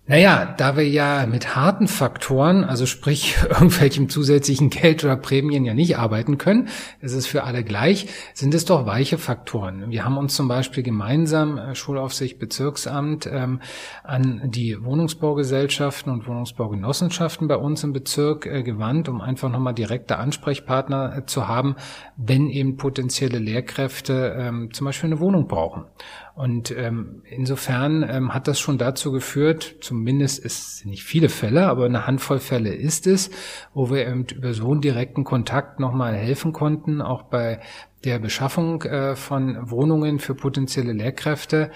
Naja, 0.07 0.55
da 0.59 0.77
wir 0.77 0.87
ja 0.87 1.25
mit 1.25 1.57
harten 1.57 1.89
Faktoren, 1.89 2.63
also 2.63 2.85
sprich 2.85 3.37
irgendwelchem 3.49 4.11
zusätzlichen 4.11 4.69
Geld 4.69 5.03
oder 5.03 5.17
Prämien 5.17 5.65
ja 5.65 5.73
nicht 5.73 5.97
arbeiten 5.97 6.37
können, 6.37 6.69
es 7.01 7.15
ist 7.15 7.27
für 7.27 7.45
alle 7.45 7.65
gleich, 7.65 8.09
sind 8.35 8.53
es 8.53 8.67
doch 8.67 8.85
weiche 8.85 9.17
Faktoren. 9.17 9.91
Wir 9.91 10.05
haben 10.05 10.19
uns 10.19 10.35
zum 10.35 10.47
Beispiel 10.47 10.83
gemeinsam, 10.83 11.57
äh, 11.57 11.75
Schulaufsicht, 11.75 12.39
Bezirksamt, 12.39 13.27
ähm, 13.33 13.61
an 14.03 14.43
die 14.51 14.77
Wohnungsbaugesellschaften 14.85 16.13
und 16.13 16.29
Wohnungsbaugenossenschaften 16.29 17.49
bei 17.49 17.57
uns 17.57 17.83
im 17.83 17.95
Bezirk 17.95 18.45
äh, 18.45 18.63
gewandt, 18.63 19.09
um 19.09 19.23
einfach 19.23 19.49
nochmal 19.49 19.73
direkte 19.73 20.19
Ansprechpartner 20.19 21.17
äh, 21.17 21.25
zu 21.25 21.49
haben, 21.49 21.77
wenn 22.19 22.51
eben 22.51 22.77
potenzielle 22.77 23.39
Lehrkräfte 23.39 24.37
ähm, 24.39 24.69
zum 24.71 24.85
Beispiel 24.85 25.09
eine 25.09 25.21
Wohnung 25.21 25.49
brauchen. 25.49 25.87
Und 26.35 26.73
ähm, 26.73 27.23
insofern 27.31 28.05
ähm, 28.09 28.35
hat 28.35 28.49
das 28.49 28.59
schon 28.59 28.77
dazu 28.77 29.13
geführt, 29.13 29.77
zumindest 29.81 30.45
es 30.45 30.79
sind 30.79 30.91
nicht 30.91 31.05
viele 31.05 31.29
Fälle, 31.29 31.69
aber 31.69 31.85
eine 31.85 32.09
Handvoll 32.09 32.41
Fälle 32.41 32.75
ist 32.75 33.07
es, 33.07 33.31
wo 33.73 33.89
wir 33.89 34.09
eben 34.09 34.27
über 34.35 34.53
so 34.53 34.73
einen 34.73 34.81
direkten 34.81 35.23
Kontakt 35.23 35.79
nochmal 35.79 36.15
helfen 36.15 36.53
konnten, 36.53 37.01
auch 37.01 37.23
bei 37.23 37.61
der 38.05 38.19
Beschaffung 38.19 38.83
äh, 38.83 39.15
von 39.15 39.71
Wohnungen 39.71 40.19
für 40.19 40.35
potenzielle 40.35 40.93
Lehrkräfte. 40.93 41.71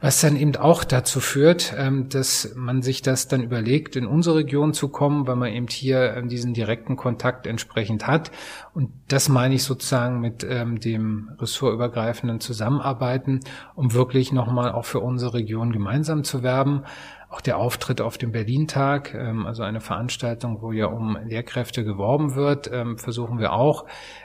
Was 0.00 0.20
dann 0.20 0.36
eben 0.36 0.54
auch 0.54 0.84
dazu 0.84 1.18
führt, 1.18 1.74
ähm, 1.76 2.08
dass 2.08 2.52
man 2.54 2.82
sich 2.82 3.02
das 3.02 3.26
dann 3.26 3.42
überlegt, 3.42 3.96
in 3.96 4.06
unsere 4.06 4.36
Region 4.36 4.72
zu 4.72 4.88
kommen, 4.88 5.26
weil 5.26 5.34
man 5.34 5.52
eben 5.52 5.66
hier 5.66 6.14
ähm, 6.14 6.28
diesen 6.28 6.54
direkten 6.54 6.96
Kontakt 6.96 7.48
entsprechend 7.48 8.06
hat. 8.06 8.30
Und 8.74 8.90
das 9.08 9.28
meine 9.28 9.56
ich 9.56 9.64
sozusagen 9.64 10.20
mit 10.20 10.46
ähm, 10.48 10.78
dem 10.78 11.30
ressortübergreifenden 11.40 12.38
Zusammenarbeiten, 12.38 13.40
um 13.74 13.92
wirklich 13.92 14.30
nochmal 14.32 14.70
auch 14.70 14.84
für 14.84 15.00
unsere 15.00 15.34
Region 15.34 15.72
gemeinsam 15.72 16.22
zu 16.22 16.44
werben. 16.44 16.84
Auch 17.30 17.42
der 17.42 17.58
Auftritt 17.58 18.00
auf 18.00 18.16
dem 18.16 18.32
Berlin-Tag, 18.32 19.14
ähm, 19.14 19.44
also 19.44 19.62
eine 19.62 19.80
Veranstaltung, 19.80 20.62
wo 20.62 20.72
ja 20.72 20.86
um 20.86 21.18
Lehrkräfte 21.24 21.84
geworben 21.84 22.34
wird, 22.34 22.70
ähm, 22.72 22.96
versuchen 22.96 23.38
wir 23.38 23.52
auch, 23.52 23.84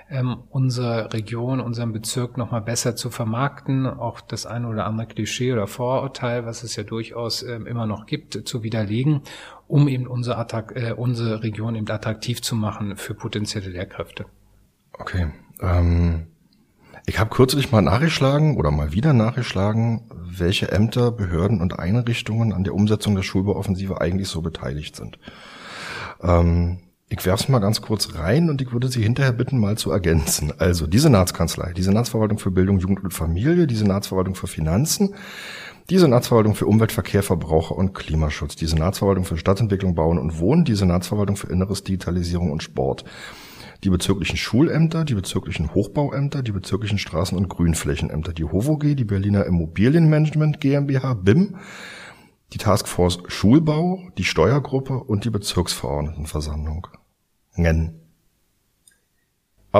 ähm, 0.09 0.43
unsere 0.49 1.11
Region, 1.11 1.59
unseren 1.59 1.91
Bezirk 1.91 2.37
nochmal 2.37 2.61
besser 2.61 2.95
zu 2.95 3.09
vermarkten, 3.09 3.87
auch 3.87 4.21
das 4.21 4.45
eine 4.45 4.67
oder 4.69 4.85
andere 4.85 5.07
Klischee 5.07 5.51
oder 5.51 5.67
Vorurteil, 5.67 6.45
was 6.45 6.63
es 6.63 6.75
ja 6.77 6.83
durchaus 6.83 7.43
ähm, 7.43 7.67
immer 7.67 7.85
noch 7.85 8.05
gibt, 8.05 8.47
zu 8.47 8.63
widerlegen, 8.63 9.21
um 9.67 9.89
eben 9.89 10.07
unsere, 10.07 10.37
Attrakt 10.37 10.77
äh, 10.77 10.93
unsere 10.93 11.43
Region 11.43 11.75
eben 11.75 11.89
attraktiv 11.89 12.41
zu 12.41 12.55
machen 12.55 12.95
für 12.95 13.13
potenzielle 13.15 13.69
Lehrkräfte. 13.69 14.25
Okay. 14.93 15.31
Ähm 15.61 16.27
ich 17.05 17.19
habe 17.19 17.29
kürzlich 17.29 17.71
mal 17.71 17.81
nachgeschlagen 17.81 18.57
oder 18.57 18.71
mal 18.71 18.93
wieder 18.93 19.13
nachgeschlagen, 19.13 20.09
welche 20.13 20.71
Ämter, 20.71 21.11
Behörden 21.11 21.61
und 21.61 21.77
Einrichtungen 21.77 22.53
an 22.53 22.63
der 22.63 22.73
Umsetzung 22.73 23.15
der 23.15 23.23
Schulbauoffensive 23.23 23.99
eigentlich 23.99 24.29
so 24.29 24.41
beteiligt 24.41 24.95
sind. 24.95 25.19
Ähm, 26.21 26.79
ich 27.09 27.25
werf's 27.25 27.49
mal 27.49 27.59
ganz 27.59 27.81
kurz 27.81 28.15
rein 28.15 28.49
und 28.49 28.61
ich 28.61 28.71
würde 28.71 28.87
Sie 28.87 29.03
hinterher 29.03 29.33
bitten, 29.33 29.59
mal 29.59 29.77
zu 29.77 29.91
ergänzen. 29.91 30.51
Also 30.57 30.87
die 30.87 30.97
Senatskanzlei, 30.97 31.73
die 31.73 31.83
Senatsverwaltung 31.83 32.39
für 32.39 32.49
Bildung, 32.49 32.79
Jugend 32.79 33.03
und 33.03 33.13
Familie, 33.13 33.67
die 33.67 33.75
Senatsverwaltung 33.75 34.33
für 34.33 34.47
Finanzen, 34.47 35.13
die 35.89 35.97
Senatsverwaltung 35.97 36.55
für 36.55 36.65
Umwelt, 36.65 36.91
Verkehr, 36.91 37.21
Verbraucher 37.21 37.75
und 37.75 37.93
Klimaschutz, 37.93 38.55
die 38.55 38.65
Senatsverwaltung 38.65 39.25
für 39.25 39.37
Stadtentwicklung, 39.37 39.93
Bauen 39.93 40.17
und 40.17 40.39
Wohnen, 40.39 40.63
die 40.63 40.75
Senatsverwaltung 40.75 41.35
für 41.35 41.47
Inneres, 41.47 41.83
Digitalisierung 41.83 42.51
und 42.51 42.63
Sport 42.63 43.03
die 43.83 43.89
bezirklichen 43.89 44.37
Schulämter, 44.37 45.03
die 45.03 45.13
bezirklichen 45.13 45.73
Hochbauämter, 45.73 46.41
die 46.41 46.51
bezirklichen 46.51 46.97
Straßen- 46.97 47.35
und 47.35 47.49
Grünflächenämter, 47.49 48.33
die 48.33 48.45
HOVOG, 48.45 48.95
die 48.95 49.03
Berliner 49.03 49.45
Immobilienmanagement 49.45 50.61
GmbH, 50.61 51.13
BIM, 51.15 51.57
die 52.53 52.57
Taskforce 52.57 53.19
Schulbau, 53.27 53.99
die 54.17 54.23
Steuergruppe 54.23 54.95
und 54.95 55.25
die 55.25 55.29
Bezirksverordnetenversammlung. 55.29 56.87
Ngen. 57.57 57.99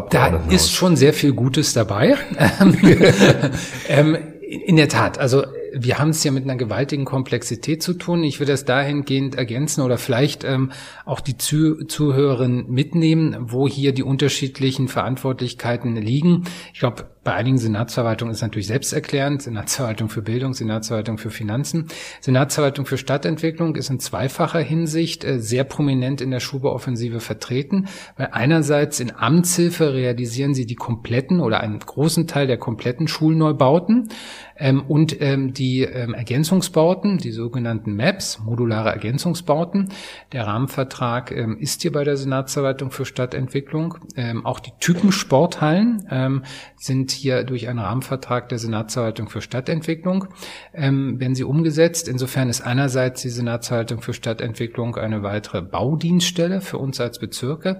Da 0.10 0.28
ist 0.50 0.72
schon 0.72 0.96
sehr 0.96 1.14
viel 1.14 1.34
Gutes 1.34 1.74
dabei. 1.74 2.18
ähm, 3.88 4.18
in 4.42 4.76
der 4.76 4.90
Tat, 4.90 5.20
also 5.20 5.44
wir 5.76 6.00
haben 6.00 6.10
es 6.10 6.24
ja 6.24 6.32
mit 6.32 6.44
einer 6.44 6.56
gewaltigen 6.56 7.06
Komplexität 7.06 7.82
zu 7.82 7.94
tun. 7.94 8.24
Ich 8.24 8.40
würde 8.40 8.52
das 8.52 8.66
dahingehend 8.66 9.36
ergänzen 9.36 9.82
oder 9.82 9.98
vielleicht 9.98 10.44
ähm, 10.44 10.72
auch 11.06 11.20
die 11.20 11.38
Zuh 11.38 11.84
Zuhörerinnen 11.86 12.70
mitnehmen, 12.70 13.36
wo 13.40 13.68
hier 13.68 13.94
die 13.94 14.04
unterschiedlichen 14.04 14.88
Verantwortlichkeiten 14.88 15.96
liegen. 15.96 16.44
Ich 16.74 16.80
glaube, 16.80 17.06
bei 17.24 17.34
einigen 17.34 17.58
Senatsverwaltungen 17.58 18.34
ist 18.34 18.42
natürlich 18.42 18.68
selbsterklärend. 18.68 19.42
Senatsverwaltung 19.42 20.10
für 20.10 20.22
Bildung, 20.22 20.54
Senatsverwaltung 20.54 21.18
für 21.18 21.30
Finanzen. 21.30 21.88
Senatsverwaltung 22.20 22.86
für 22.86 22.98
Stadtentwicklung 22.98 23.76
ist 23.76 23.90
in 23.90 24.00
zweifacher 24.00 24.60
Hinsicht 24.60 25.24
äh, 25.24 25.40
sehr 25.40 25.64
prominent 25.64 26.22
in 26.22 26.32
der 26.32 26.40
Schulbauoffensive 26.40 27.20
vertreten, 27.20 27.88
weil 28.18 28.30
einerseits 28.32 29.00
in 29.00 29.16
Amtshilfe 29.16 29.94
realisieren 29.94 30.54
sie 30.54 30.66
die 30.66 30.76
kompletten 30.76 31.40
oder 31.40 31.62
einen 31.62 31.80
großen 31.80 32.28
Teil 32.28 32.48
der 32.48 32.58
kompletten 32.58 33.08
Schulneubauten 33.08 34.10
ähm, 34.58 34.84
und 34.88 35.20
ähm, 35.22 35.54
die 35.54 35.82
ähm, 35.82 36.14
Ergänzungsbauten, 36.14 37.18
die 37.18 37.32
sogenannten 37.32 37.96
MAPs, 37.96 38.40
modulare 38.40 38.90
Ergänzungsbauten. 38.90 39.90
Der 40.32 40.48
Rahmenvertrag 40.48 41.32
ähm, 41.32 41.58
ist 41.58 41.82
hier 41.82 41.92
bei 41.92 42.04
der 42.04 42.18
Senatsverwaltung 42.18 42.92
für 42.92 43.06
Stadtentwicklung. 43.06 43.98
Ähm, 44.16 44.46
auch 44.46 44.60
die 44.60 44.72
Typensporthallen 44.80 46.08
ähm, 46.10 46.44
sind 46.84 47.12
hier 47.12 47.44
durch 47.46 47.70
einen 47.70 47.80
Rahmenvertrag 47.80 48.50
der 48.50 48.60
Senatsverwaltung 48.60 49.30
für 49.30 49.42
Stadtentwicklung, 49.42 50.28
ähm, 50.74 51.20
werden 51.20 51.34
sie 51.34 51.46
umgesetzt. 51.46 52.10
Insofern 52.10 52.50
ist 52.50 52.62
einerseits 52.62 53.22
die 53.22 53.30
Senatsverwaltung 53.30 54.02
für 54.02 54.14
Stadtentwicklung 54.14 54.98
eine 54.98 55.24
weitere 55.24 55.62
Baudienststelle 55.62 56.60
für 56.60 56.78
uns 56.78 57.00
als 57.00 57.20
Bezirke 57.20 57.80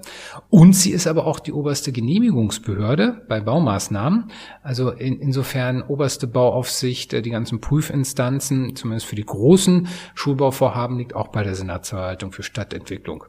und 0.50 0.74
sie 0.74 0.92
ist 0.92 1.08
aber 1.08 1.28
auch 1.28 1.40
die 1.40 1.52
oberste 1.52 1.92
Genehmigungsbehörde 1.92 3.26
bei 3.28 3.42
Baumaßnahmen. 3.42 4.32
Also 4.62 4.92
in, 4.92 5.20
insofern 5.20 5.82
oberste 5.82 6.28
Bauaufsicht, 6.28 7.14
äh, 7.14 7.22
die 7.22 7.32
ganzen 7.32 7.60
Prüfinstanzen, 7.60 8.76
zumindest 8.76 9.08
für 9.08 9.16
die 9.16 9.26
großen 9.26 9.88
Schulbauvorhaben, 10.16 10.98
liegt 10.98 11.14
auch 11.14 11.28
bei 11.28 11.44
der 11.44 11.56
Senatsverwaltung 11.56 12.32
für 12.32 12.44
Stadtentwicklung. 12.44 13.26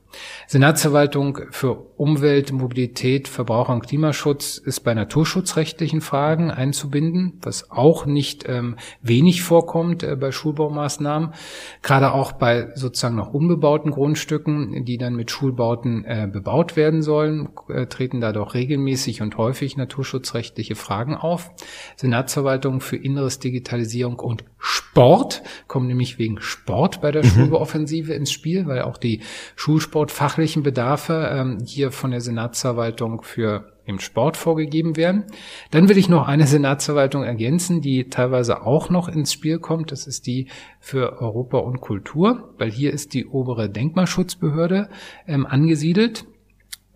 Senatsverwaltung 0.47 1.41
für 1.51 1.94
Umwelt, 2.05 2.53
Mobilität, 2.53 3.29
Verbraucher 3.29 3.73
und 3.73 3.87
Klimaschutz 3.87 4.59
ist 4.59 4.81
bei 4.81 4.93
naturschutzrechtlichen 4.93 6.03
Fragen 6.03 6.51
einzubinden, 6.51 7.39
was 7.41 7.71
auch 7.71 8.05
nicht 8.05 8.45
ähm, 8.47 8.77
wenig 9.01 9.43
vorkommt 9.43 10.03
äh, 10.03 10.15
bei 10.15 10.31
Schulbaumaßnahmen. 10.31 11.33
Gerade 11.81 12.13
auch 12.13 12.33
bei 12.33 12.73
sozusagen 12.75 13.17
noch 13.17 13.33
unbebauten 13.33 13.91
Grundstücken, 13.91 14.85
die 14.85 14.99
dann 14.99 15.17
mit 15.17 15.31
Schulbauten 15.31 16.05
äh, 16.05 16.29
bebaut 16.31 16.77
werden 16.77 17.01
sollen, 17.01 17.49
äh, 17.71 17.87
treten 17.87 18.21
da 18.21 18.33
doch 18.33 18.53
regelmäßig 18.53 19.23
und 19.23 19.39
häufig 19.39 19.79
naturschutzrechtliche 19.79 20.75
Fragen 20.75 21.15
auf. 21.15 21.53
Senatsverwaltung 21.97 22.83
für 22.83 22.97
Inneres, 22.97 23.39
Digitalisierung 23.39 24.19
und 24.19 24.45
Sport 24.59 25.43
kommen 25.67 25.87
nämlich 25.87 26.19
wegen 26.19 26.41
Sport 26.41 27.01
bei 27.01 27.11
der 27.11 27.25
mhm. 27.25 27.29
Schulbauoffensive 27.29 28.13
ins 28.13 28.31
Spiel, 28.31 28.67
weil 28.67 28.83
auch 28.83 28.99
die 28.99 29.23
Schulsportfachlichen 29.57 30.63
Bedarfe 30.63 31.31
ähm, 31.33 31.59
hier 31.67 31.91
von 31.95 32.11
der 32.11 32.21
Senatsverwaltung 32.21 33.23
für 33.23 33.73
im 33.87 33.99
Sport 33.99 34.37
vorgegeben 34.37 34.97
werden. 34.97 35.25
Dann 35.71 35.89
will 35.89 35.99
ich 35.99 36.09
noch 36.09 36.27
eine 36.27 36.47
Senatsverwaltung 36.47 37.23
ergänzen, 37.23 37.81
die 37.81 38.09
teilweise 38.09 38.63
auch 38.63 38.89
noch 38.89 39.09
ins 39.09 39.33
Spiel 39.33 39.59
kommt. 39.59 39.93
Das 39.93 40.07
ist 40.07 40.27
die 40.27 40.49
für 40.81 41.21
Europa 41.21 41.59
und 41.59 41.81
Kultur, 41.81 42.55
weil 42.59 42.71
hier 42.71 42.93
ist 42.93 43.15
die 43.15 43.27
obere 43.27 43.69
Denkmalschutzbehörde 43.69 44.89
ähm, 45.27 45.47
angesiedelt. 45.47 46.25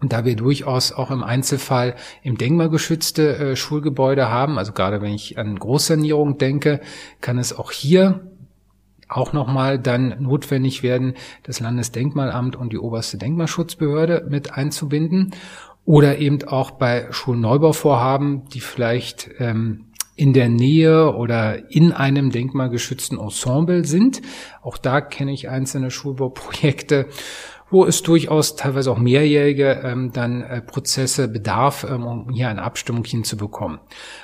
Und 0.01 0.13
da 0.13 0.25
wir 0.25 0.37
durchaus 0.37 0.93
auch 0.93 1.11
im 1.11 1.25
Einzelfall 1.25 1.97
im 2.23 2.39
denkmalgeschützte 2.39 3.37
äh, 3.37 3.57
Schulgebäude 3.57 4.29
haben, 4.31 4.57
also 4.57 4.73
gerade 4.73 5.03
wenn 5.03 5.13
ich 5.13 5.39
an 5.39 5.59
Großsanierung 5.59 6.39
denke, 6.39 6.81
kann 7.21 7.37
es 7.39 7.53
auch 7.53 7.73
hier 7.73 8.21
auch 9.09 9.33
nochmal 9.33 9.79
dann 9.79 10.23
notwendig 10.23 10.83
werden, 10.83 11.15
das 11.43 11.61
Landesdenkmalamt 11.61 12.57
und 12.57 12.73
die 12.73 12.79
oberste 12.79 13.19
Denkmalschutzbehörde 13.19 14.27
mit 14.29 14.53
einzubinden 14.53 15.35
oder 15.85 16.19
eben 16.19 16.47
auch 16.47 16.73
bei 16.73 17.07
Schulneubauvorhaben, 17.11 18.45
die 18.53 18.61
vielleicht 18.61 19.31
ähm, 19.39 19.87
in 20.17 20.33
der 20.33 20.49
Nähe 20.49 21.15
oder 21.15 21.71
in 21.71 21.93
einem 21.93 22.31
denkmalgeschützten 22.31 23.19
Ensemble 23.19 23.85
sind. 23.85 24.21
Auch 24.63 24.77
da 24.77 25.01
kenne 25.01 25.33
ich 25.33 25.49
einzelne 25.49 25.91
Schulbauprojekte 25.91 27.07
wo 27.71 27.85
es 27.85 28.03
durchaus 28.03 28.57
teilweise 28.57 28.91
auch 28.91 28.99
mehrjährige 28.99 29.81
ähm, 29.85 30.13
dann 30.13 30.43
äh, 30.43 30.63
Prozesse 30.63 31.29
bedarf, 31.29 31.87
ähm, 31.89 32.07
um 32.07 32.31
hier 32.31 32.49
eine 32.49 32.63
Abstimmung 32.63 33.05
hinzubekommen. 33.05 33.81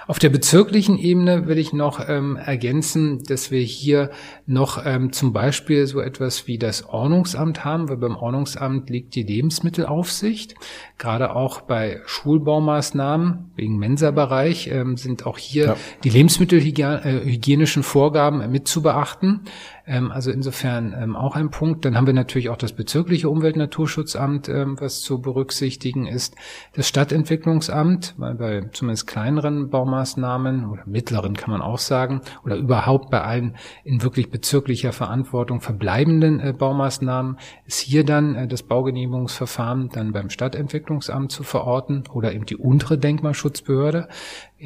Auf 0.07 0.19
der 0.19 0.31
bezirklichen 0.31 0.99
Ebene 0.99 1.47
will 1.47 1.59
ich 1.59 1.73
noch 1.73 2.09
ähm, 2.09 2.37
ergänzen, 2.37 3.23
dass 3.25 3.51
wir 3.51 3.61
hier 3.61 4.11
noch 4.47 4.85
ähm, 4.85 5.13
zum 5.13 5.33
Beispiel 5.33 5.87
so 5.87 6.01
etwas 6.01 6.47
wie 6.47 6.59
das 6.59 6.87
Ordnungsamt 6.87 7.65
haben, 7.65 7.89
weil 7.89 7.99
beim 7.99 8.17
Ordnungsamt 8.17 8.89
liegt 8.91 9.15
die 9.15 9.23
Lebensmittelaufsicht. 9.23 10.55
Gerade 10.99 11.35
auch 11.35 11.63
bei 11.63 12.01
Schulbaumaßnahmen 12.07 13.53
wegen 13.57 13.79
Mensa-Bereich 13.79 14.69
ähm, 14.69 14.97
sind 14.97 15.27
auch 15.27 15.39
hier 15.39 15.65
ja. 15.65 15.77
die 16.03 16.11
lebensmittelhygienischen 16.11 17.83
äh, 17.83 17.85
Vorgaben 17.85 18.51
mit 18.51 18.69
zu 18.69 18.83
beachten. 18.83 19.43
Ähm, 19.87 20.11
also 20.11 20.31
insofern 20.31 20.95
ähm, 20.99 21.17
auch 21.17 21.37
ein 21.37 21.50
Punkt. 21.50 21.85
Dann 21.85 21.97
haben 21.97 22.07
wir 22.07 22.14
natürlich 22.14 22.49
auch 22.49 22.57
das 22.57 22.73
bezirkliche 22.73 23.29
Umwelt-Naturschutzamt, 23.29 24.49
ähm, 24.49 24.81
was 24.81 25.00
zu 25.00 25.21
berücksichtigen 25.21 26.07
ist. 26.07 26.35
Das 26.73 26.88
Stadtentwicklungsamt, 26.88 28.14
weil 28.17 28.35
bei 28.35 28.69
zumindest 28.73 29.07
kleineren 29.07 29.69
Baumaßnahmen 29.69 30.71
oder 30.71 30.83
mittleren 30.87 31.35
kann 31.35 31.50
man 31.50 31.61
auch 31.61 31.79
sagen, 31.79 32.23
oder 32.45 32.57
überhaupt 32.57 33.11
bei 33.11 33.21
allen 33.21 33.57
in 33.85 34.03
wirklich 34.03 34.31
bezirklicher 34.31 34.93
Verantwortung 34.93 35.61
verbleibenden 35.61 36.41
äh, 36.41 36.55
Baumaßnahmen, 36.57 37.38
ist 37.67 37.81
hier 37.81 38.05
dann 38.05 38.35
äh, 38.35 38.49
das 38.49 38.62
Baugenehmigungsverfahren 38.62 39.91
dann 39.91 40.12
beim 40.12 40.31
Stadtentwicklungsamt 40.31 41.31
zu 41.31 41.43
verorten 41.43 42.05
oder 42.12 42.33
eben 42.33 42.47
die 42.47 42.57
untere 42.57 42.97
Denkmalschutzbehörde. 42.97 44.09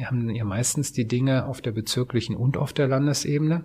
Haben 0.05 0.29
ja 0.29 0.45
meistens 0.45 0.93
die 0.93 1.07
Dinge 1.07 1.45
auf 1.45 1.61
der 1.61 1.71
bezirklichen 1.71 2.35
und 2.35 2.57
auf 2.57 2.73
der 2.73 2.87
Landesebene. 2.87 3.63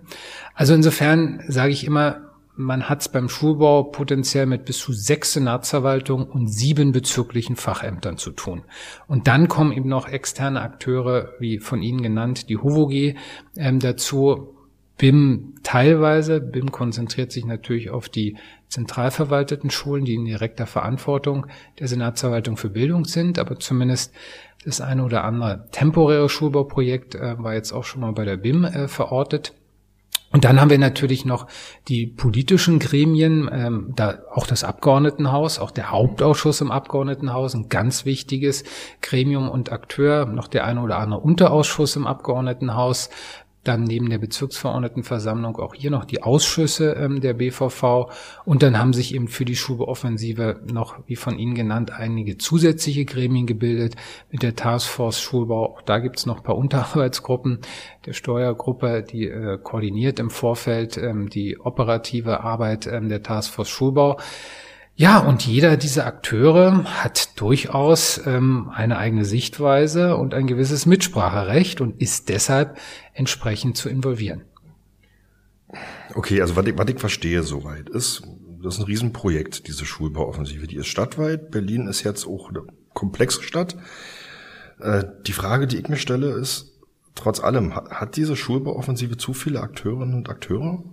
Also 0.53 0.73
insofern 0.73 1.43
sage 1.47 1.71
ich 1.71 1.85
immer, 1.85 2.35
man 2.57 2.87
hat 2.87 3.01
es 3.01 3.09
beim 3.09 3.27
Schulbau 3.27 3.83
potenziell 3.83 4.45
mit 4.45 4.65
bis 4.65 4.79
zu 4.79 4.93
sechs 4.93 5.33
Senatsverwaltungen 5.33 6.27
und 6.27 6.47
sieben 6.47 6.91
bezirklichen 6.91 7.55
Fachämtern 7.55 8.17
zu 8.17 8.31
tun. 8.31 8.63
Und 9.07 9.27
dann 9.27 9.47
kommen 9.47 9.73
eben 9.73 9.89
noch 9.89 10.07
externe 10.07 10.61
Akteure, 10.61 11.33
wie 11.39 11.59
von 11.59 11.81
Ihnen 11.81 12.01
genannt, 12.01 12.49
die 12.49 12.57
HOVOG 12.57 13.15
ähm, 13.57 13.79
dazu. 13.79 14.51
BIM 14.97 15.55
teilweise. 15.63 16.39
BIM 16.39 16.71
konzentriert 16.71 17.33
sich 17.33 17.45
natürlich 17.45 17.89
auf 17.89 18.07
die 18.07 18.37
zentral 18.69 19.11
verwalteten 19.11 19.69
Schulen, 19.69 20.05
die 20.05 20.15
in 20.15 20.23
direkter 20.23 20.65
Verantwortung 20.65 21.47
der 21.79 21.89
Senatsverwaltung 21.89 22.55
für 22.55 22.69
Bildung 22.69 23.03
sind, 23.03 23.37
aber 23.37 23.59
zumindest 23.59 24.13
das 24.65 24.81
eine 24.81 25.03
oder 25.03 25.23
andere 25.23 25.67
temporäre 25.71 26.27
Schulbauprojekt 26.27 27.15
äh, 27.15 27.41
war 27.41 27.53
jetzt 27.53 27.71
auch 27.71 27.83
schon 27.83 28.01
mal 28.01 28.11
bei 28.11 28.25
der 28.25 28.37
BIM 28.37 28.65
äh, 28.65 28.87
verortet. 28.87 29.53
Und 30.31 30.43
dann 30.43 30.59
haben 30.59 30.69
wir 30.69 30.79
natürlich 30.79 31.23
noch 31.23 31.47
die 31.87 32.07
politischen 32.07 32.79
Gremien, 32.79 33.49
ähm, 33.53 33.93
da 33.95 34.19
auch 34.33 34.45
das 34.45 34.65
Abgeordnetenhaus, 34.65 35.59
auch 35.59 35.71
der 35.71 35.91
Hauptausschuss 35.91 36.59
im 36.59 36.71
Abgeordnetenhaus, 36.71 37.53
ein 37.53 37.69
ganz 37.69 38.03
wichtiges 38.03 38.65
Gremium 39.01 39.47
und 39.47 39.71
Akteur, 39.71 40.25
noch 40.25 40.49
der 40.49 40.65
eine 40.65 40.81
oder 40.81 40.97
andere 40.97 41.21
Unterausschuss 41.21 41.95
im 41.95 42.05
Abgeordnetenhaus, 42.05 43.09
dann 43.67 43.83
neben 43.83 44.09
der 44.09 44.19
Bezirksverordnetenversammlung 44.19 45.57
auch 45.57 45.73
hier 45.73 45.91
noch 45.91 46.05
die 46.05 46.23
Ausschüsse 46.23 46.93
ähm, 46.93 47.19
der 47.19 47.33
BVV 47.33 48.09
und 48.45 48.63
dann 48.63 48.79
haben 48.79 48.93
sich 48.93 49.13
eben 49.13 49.27
für 49.27 49.43
die 49.43 49.55
Schulbauoffensive 49.55 50.61
noch, 50.71 50.99
wie 51.07 51.15
von 51.15 51.37
Ihnen 51.37 51.55
genannt, 51.55 51.91
einige 51.91 52.37
zusätzliche 52.37 53.05
Gremien 53.05 53.47
gebildet 53.47 53.95
mit 54.31 54.43
der 54.43 54.55
Taskforce 54.55 55.19
Schulbau. 55.19 55.73
Auch 55.73 55.81
da 55.81 55.99
gibt 55.99 56.17
es 56.17 56.25
noch 56.25 56.37
ein 56.37 56.43
paar 56.43 56.57
Unterarbeitsgruppen 56.65 57.59
der 58.05 58.13
Steuergruppe, 58.13 59.03
die 59.03 59.27
äh, 59.27 59.57
koordiniert 59.61 60.19
im 60.19 60.29
Vorfeld 60.29 60.97
ähm, 60.97 61.29
die 61.29 61.59
operative 61.59 62.41
Arbeit 62.41 62.87
ähm, 62.87 63.09
der 63.09 63.23
Taskforce 63.23 63.69
Schulbau. 63.69 64.17
Ja, 64.97 65.19
und 65.19 65.45
jeder 65.45 65.75
dieser 65.75 66.05
Akteure 66.05 66.85
hat 66.85 67.39
durchaus 67.39 68.21
ähm, 68.25 68.71
eine 68.73 68.97
eigene 68.97 69.25
Sichtweise 69.25 70.15
und 70.15 70.33
ein 70.33 70.47
gewisses 70.47 70.85
Mitspracherecht 70.85 71.81
und 71.81 72.01
ist 72.01 72.29
deshalb 72.29 72.77
entsprechend 73.13 73.75
zu 73.75 73.89
involvieren. 73.89 74.45
Okay, 76.13 76.39
also 76.41 76.55
was 76.55 76.65
ich, 76.65 76.77
was 76.77 76.87
ich 76.87 76.99
verstehe 76.99 77.43
soweit 77.43 77.89
ist, 77.89 78.23
das 78.63 78.75
ist 78.75 78.79
ein 78.79 78.85
Riesenprojekt, 78.85 79.67
diese 79.67 79.85
Schulbauoffensive. 79.85 80.65
Die 80.65 80.77
ist 80.77 80.87
stadtweit. 80.87 81.51
Berlin 81.51 81.87
ist 81.87 82.03
jetzt 82.03 82.25
auch 82.25 82.49
eine 82.49 82.63
komplexe 82.93 83.43
Stadt. 83.43 83.75
Äh, 84.79 85.03
die 85.27 85.33
Frage, 85.33 85.67
die 85.67 85.77
ich 85.77 85.89
mir 85.89 85.97
stelle, 85.97 86.31
ist, 86.31 86.71
trotz 87.15 87.41
allem, 87.41 87.75
hat, 87.75 87.91
hat 87.91 88.15
diese 88.15 88.37
Schulbauoffensive 88.37 89.17
zu 89.17 89.33
viele 89.33 89.59
Akteurinnen 89.59 90.15
und 90.15 90.29
Akteure, 90.29 90.83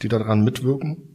die 0.00 0.08
daran 0.08 0.44
mitwirken? 0.44 1.09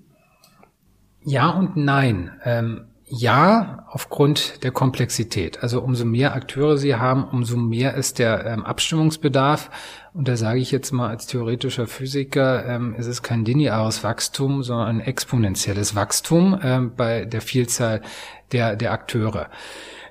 Ja 1.25 1.49
und 1.49 1.75
nein. 1.75 2.31
Ähm, 2.43 2.85
ja, 3.07 3.85
aufgrund 3.89 4.63
der 4.63 4.71
Komplexität. 4.71 5.61
Also 5.61 5.81
umso 5.81 6.05
mehr 6.05 6.33
Akteure 6.33 6.77
Sie 6.77 6.95
haben, 6.95 7.23
umso 7.23 7.55
mehr 7.55 7.93
ist 7.95 8.17
der 8.17 8.45
ähm, 8.45 8.65
Abstimmungsbedarf. 8.65 9.69
Und 10.13 10.27
da 10.27 10.37
sage 10.37 10.59
ich 10.59 10.71
jetzt 10.71 10.91
mal 10.91 11.09
als 11.09 11.27
theoretischer 11.27 11.87
Physiker, 11.87 12.65
ähm, 12.65 12.95
es 12.97 13.05
ist 13.05 13.21
kein 13.21 13.45
lineares 13.45 14.03
Wachstum, 14.03 14.63
sondern 14.63 14.87
ein 14.87 15.01
exponentielles 15.01 15.95
Wachstum 15.95 16.59
ähm, 16.63 16.93
bei 16.95 17.25
der 17.25 17.41
Vielzahl 17.41 18.01
der, 18.51 18.75
der 18.75 18.91
Akteure. 18.91 19.49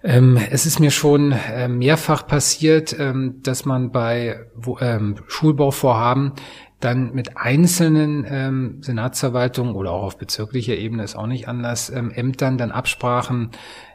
Ähm, 0.05 0.39
es 0.51 0.67
ist 0.67 0.81
mir 0.81 0.91
schon 0.91 1.33
äh, 1.33 1.67
mehrfach 1.67 2.27
passiert, 2.27 2.95
ähm, 2.99 3.41
dass 3.43 3.65
man 3.65 3.91
bei 3.91 4.47
wo, 4.55 4.79
ähm, 4.81 5.17
Schulbauvorhaben 5.27 6.33
dann 6.85 7.15
mit 7.15 7.37
einzelnen 7.37 8.27
ähm, 8.29 8.83
Senatsverwaltungen 8.83 9.75
oder 9.75 9.93
auch 9.93 10.03
auf 10.03 10.19
bezirklicher 10.19 10.77
Ebene 10.77 11.03
ist 11.03 11.17
auch 11.17 11.27
nicht 11.27 11.49
anders, 11.49 11.91
ähm, 11.91 12.11
Ämtern 12.11 12.59
dann 12.59 12.71
Absprachen 12.71 13.51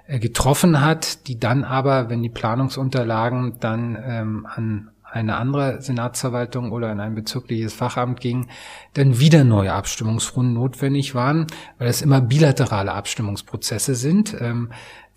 äh, 0.08 0.20
getroffen 0.20 0.82
hat, 0.82 1.28
die 1.28 1.40
dann 1.40 1.64
aber, 1.64 2.10
wenn 2.10 2.24
die 2.24 2.30
Planungsunterlagen 2.30 3.58
dann 3.60 3.98
ähm, 4.04 4.48
an 4.50 4.90
eine 5.12 5.38
andere 5.38 5.82
Senatsverwaltung 5.82 6.72
oder 6.72 6.92
in 6.92 7.00
ein 7.00 7.16
bezirkliches 7.16 7.74
Fachamt 7.74 8.20
ging, 8.20 8.48
dann 8.94 9.20
wieder 9.20 9.44
neue 9.44 9.74
Abstimmungsrunden 9.74 10.54
notwendig 10.54 11.16
waren, 11.16 11.48
weil 11.78 11.88
es 11.88 12.02
immer 12.02 12.22
bilaterale 12.22 12.94
Abstimmungsprozesse 12.94 13.96
sind. 13.96 14.36
Ähm, 14.40 14.70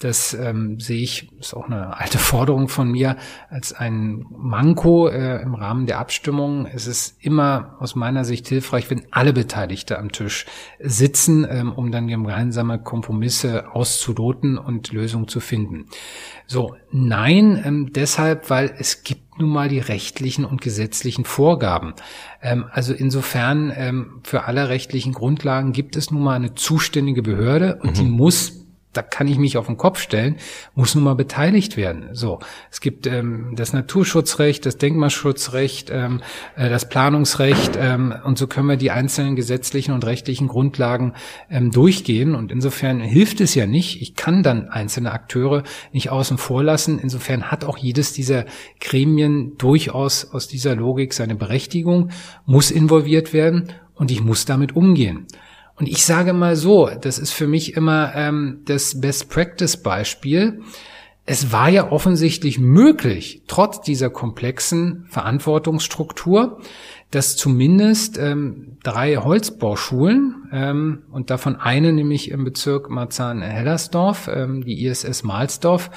das 0.05 0.35
ähm, 0.35 0.81
sehe 0.81 1.01
ich, 1.01 1.31
ist 1.39 1.55
auch 1.55 1.67
eine 1.67 1.97
alte 1.97 2.19
Forderung 2.19 2.69
von 2.69 2.91
mir, 2.91 3.17
als 3.51 3.73
ein 3.73 4.25
Manko 4.31 5.09
äh, 5.09 5.41
im 5.43 5.55
Rahmen 5.55 5.87
der 5.87 5.99
Abstimmung. 5.99 6.67
Es 6.67 6.87
ist 6.87 7.17
immer 7.25 7.77
aus 7.79 7.95
meiner 7.95 8.25
Sicht 8.25 8.49
hilfreich, 8.49 8.91
wenn 8.91 9.07
alle 9.11 9.33
Beteiligte 9.33 9.99
am 9.99 10.11
Tisch 10.11 10.47
sitzen, 10.81 11.47
ähm, 11.49 11.73
um 11.73 11.93
dann 11.93 12.09
gemeinsame 12.09 12.81
Kompromisse 12.81 13.75
auszuloten 13.75 14.59
und 14.59 14.93
Lösungen 14.93 15.29
zu 15.29 15.41
finden. 15.41 15.87
So, 16.47 16.75
nein, 16.91 17.63
ähm, 17.65 17.93
deshalb, 17.93 18.51
weil 18.51 18.75
es 18.79 19.05
gibt 19.05 19.39
nun 19.39 19.51
mal 19.51 19.69
die 19.69 19.79
rechtlichen 19.79 20.45
und 20.45 20.61
gesetzlichen 20.61 21.25
Vorgaben. 21.25 21.95
Ähm, 22.43 22.65
also 22.71 22.93
insofern 22.93 23.73
ähm, 23.75 24.21
für 24.25 24.45
alle 24.45 24.69
rechtlichen 24.69 25.13
Grundlagen 25.13 25.73
gibt 25.73 25.97
es 25.97 26.11
nun 26.11 26.23
mal 26.23 26.35
eine 26.35 26.55
zuständige 26.55 27.23
Behörde 27.23 27.79
und 27.83 27.91
mhm. 27.91 27.95
die 27.95 28.11
muss 28.11 28.62
da 28.93 29.03
kann 29.03 29.27
ich 29.27 29.39
mich 29.39 29.57
auf 29.57 29.67
den 29.67 29.77
Kopf 29.77 29.99
stellen, 30.01 30.37
muss 30.75 30.95
nun 30.95 31.05
mal 31.05 31.15
beteiligt 31.15 31.77
werden. 31.77 32.11
So, 32.13 32.41
es 32.71 32.81
gibt 32.81 33.07
ähm, 33.07 33.55
das 33.57 33.73
Naturschutzrecht, 33.73 34.67
das 34.67 34.77
Denkmalschutzrecht, 34.79 35.91
ähm, 35.91 36.21
äh, 36.57 36.69
das 36.69 36.89
Planungsrecht 36.89 37.79
ähm, 37.79 38.15
und 38.25 38.39
so 38.39 38.47
können 38.47 38.69
wir 38.69 38.77
die 38.77 38.91
einzelnen 38.91 39.37
gesetzlichen 39.37 39.93
und 39.93 40.05
rechtlichen 40.05 40.49
Grundlagen 40.49 41.15
ähm, 41.51 41.71
durchgehen. 41.71 42.35
Und 42.35 42.53
insofern 42.53 43.01
hilft 43.01 43.41
es 43.41 43.55
ja 43.55 43.67
nicht. 43.67 44.03
Ich 44.03 44.15
kann 44.15 44.43
dann 44.43 44.69
einzelne 44.69 45.13
Akteure 45.13 45.63
nicht 45.93 46.11
außen 46.11 46.39
vor 46.39 46.63
lassen. 46.63 46.99
Insofern 46.99 47.51
hat 47.51 47.65
auch 47.65 47.79
jedes 47.79 48.13
dieser 48.13 48.45
Gremien 48.81 49.57
durchaus 49.57 50.31
aus 50.33 50.49
dieser 50.49 50.77
Logik 50.77 51.15
seine 51.15 51.35
Berechtigung, 51.35 52.11
muss 52.45 52.71
involviert 52.71 53.33
werden 53.33 53.73
und 53.95 54.11
ich 54.11 54.23
muss 54.23 54.45
damit 54.45 54.77
umgehen. 54.77 55.27
Und 55.77 55.89
ich 55.89 56.05
sage 56.05 56.33
mal 56.33 56.57
so, 56.57 56.91
das 57.01 57.19
ist 57.19 57.33
für 57.33 57.47
mich 57.47 57.77
immer 57.77 58.15
ähm, 58.15 58.63
das 58.67 59.01
Best-Practice-Beispiel. 59.01 60.63
Es 61.25 61.53
war 61.53 61.69
ja 61.69 61.91
offensichtlich 61.91 62.59
möglich, 62.59 63.43
trotz 63.47 63.81
dieser 63.81 64.11
komplexen 64.11 65.07
Verantwortungsstruktur, 65.09 66.61
dass 67.13 67.37
zumindest 67.37 68.19
ähm, 68.19 68.79
drei 68.83 69.17
Holzbauschulen 69.17 70.49
ähm, 70.51 71.03
und 71.13 71.31
davon 71.31 71.57
eine 71.57 71.93
nämlich 71.93 72.31
im 72.31 72.43
Bezirk 72.43 72.91
Marzahn-Hellersdorf, 72.91 74.29
ähm, 74.33 74.65
die 74.65 74.85
ISS 74.85 75.23
Mahlsdorf, 75.23 75.91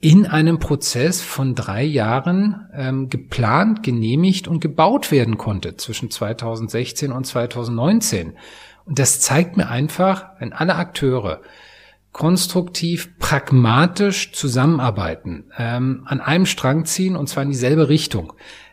in 0.00 0.24
einem 0.24 0.58
Prozess 0.58 1.20
von 1.20 1.54
drei 1.54 1.84
Jahren 1.84 2.68
ähm, 2.72 3.10
geplant, 3.10 3.82
genehmigt 3.82 4.48
und 4.48 4.60
gebaut 4.60 5.12
werden 5.12 5.36
konnte 5.36 5.76
zwischen 5.76 6.10
2016 6.10 7.12
und 7.12 7.26
2019. 7.26 8.32
Und 8.90 8.98
das 8.98 9.20
zeigt 9.20 9.56
mir 9.56 9.68
einfach, 9.68 10.30
wenn 10.40 10.52
alle 10.52 10.74
Akteure 10.74 11.42
konstruktiv, 12.10 13.16
pragmatisch 13.20 14.32
zusammenarbeiten, 14.32 15.44
ähm, 15.56 16.02
an 16.06 16.20
einem 16.20 16.44
Strang 16.44 16.86
ziehen 16.86 17.14
und 17.14 17.28
zwar 17.28 17.44
in 17.44 17.50
dieselbe 17.50 17.88
Richtung, 17.88 18.32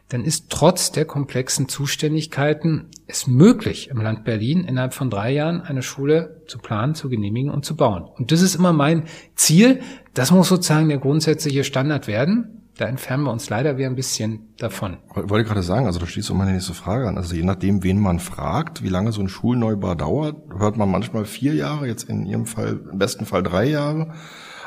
dann 0.10 0.24
ist 0.24 0.50
trotz 0.50 0.92
der 0.92 1.06
komplexen 1.06 1.70
Zuständigkeiten 1.70 2.88
es 3.06 3.28
möglich, 3.28 3.90
im 3.90 4.02
Land 4.02 4.24
Berlin 4.24 4.64
innerhalb 4.64 4.96
von 4.96 5.12
drei 5.12 5.34
Jahren 5.34 5.62
eine 5.62 5.84
Schule 5.84 6.42
zu 6.48 6.58
planen, 6.58 6.96
zu 6.96 7.10
genehmigen 7.10 7.52
und 7.52 7.64
zu 7.64 7.76
bauen. 7.76 8.04
Und 8.18 8.32
das 8.32 8.42
ist 8.42 8.56
immer 8.56 8.74
mein 8.74 9.04
Ziel. 9.36 9.82
Das 10.16 10.32
muss 10.32 10.48
sozusagen 10.48 10.90
der 10.90 10.98
grundsätzliche 10.98 11.64
Standard 11.64 12.08
werden 12.08 12.67
da 12.78 12.86
entfernen 12.86 13.24
wir 13.24 13.32
uns 13.32 13.50
leider 13.50 13.78
wieder 13.78 13.88
ein 13.88 13.96
bisschen 13.96 14.54
davon. 14.58 14.98
Ich 15.10 15.30
wollte 15.30 15.46
gerade 15.46 15.64
sagen, 15.64 15.86
also 15.86 16.00
da 16.00 16.06
schließt 16.06 16.28
so 16.28 16.34
meine 16.34 16.52
nächste 16.52 16.74
Frage 16.74 17.08
an. 17.08 17.18
Also 17.18 17.36
je 17.36 17.44
nachdem, 17.44 17.84
wen 17.84 18.00
man 18.00 18.20
fragt, 18.20 18.84
wie 18.84 18.90
lange 18.90 19.12
so 19.12 19.22
ein 19.22 19.30
Schulneubau 19.30 19.96
dauert, 19.96 20.36
hört 20.58 20.78
man 20.78 20.90
manchmal 20.90 21.26
vier 21.26 21.56
Jahre, 21.56 21.88
jetzt 21.88 22.04
in 22.04 22.26
Ihrem 22.26 22.46
Fall, 22.46 22.80
im 22.92 23.00
besten 23.00 23.26
Fall 23.26 23.44
drei 23.44 23.66
Jahre, 23.66 24.14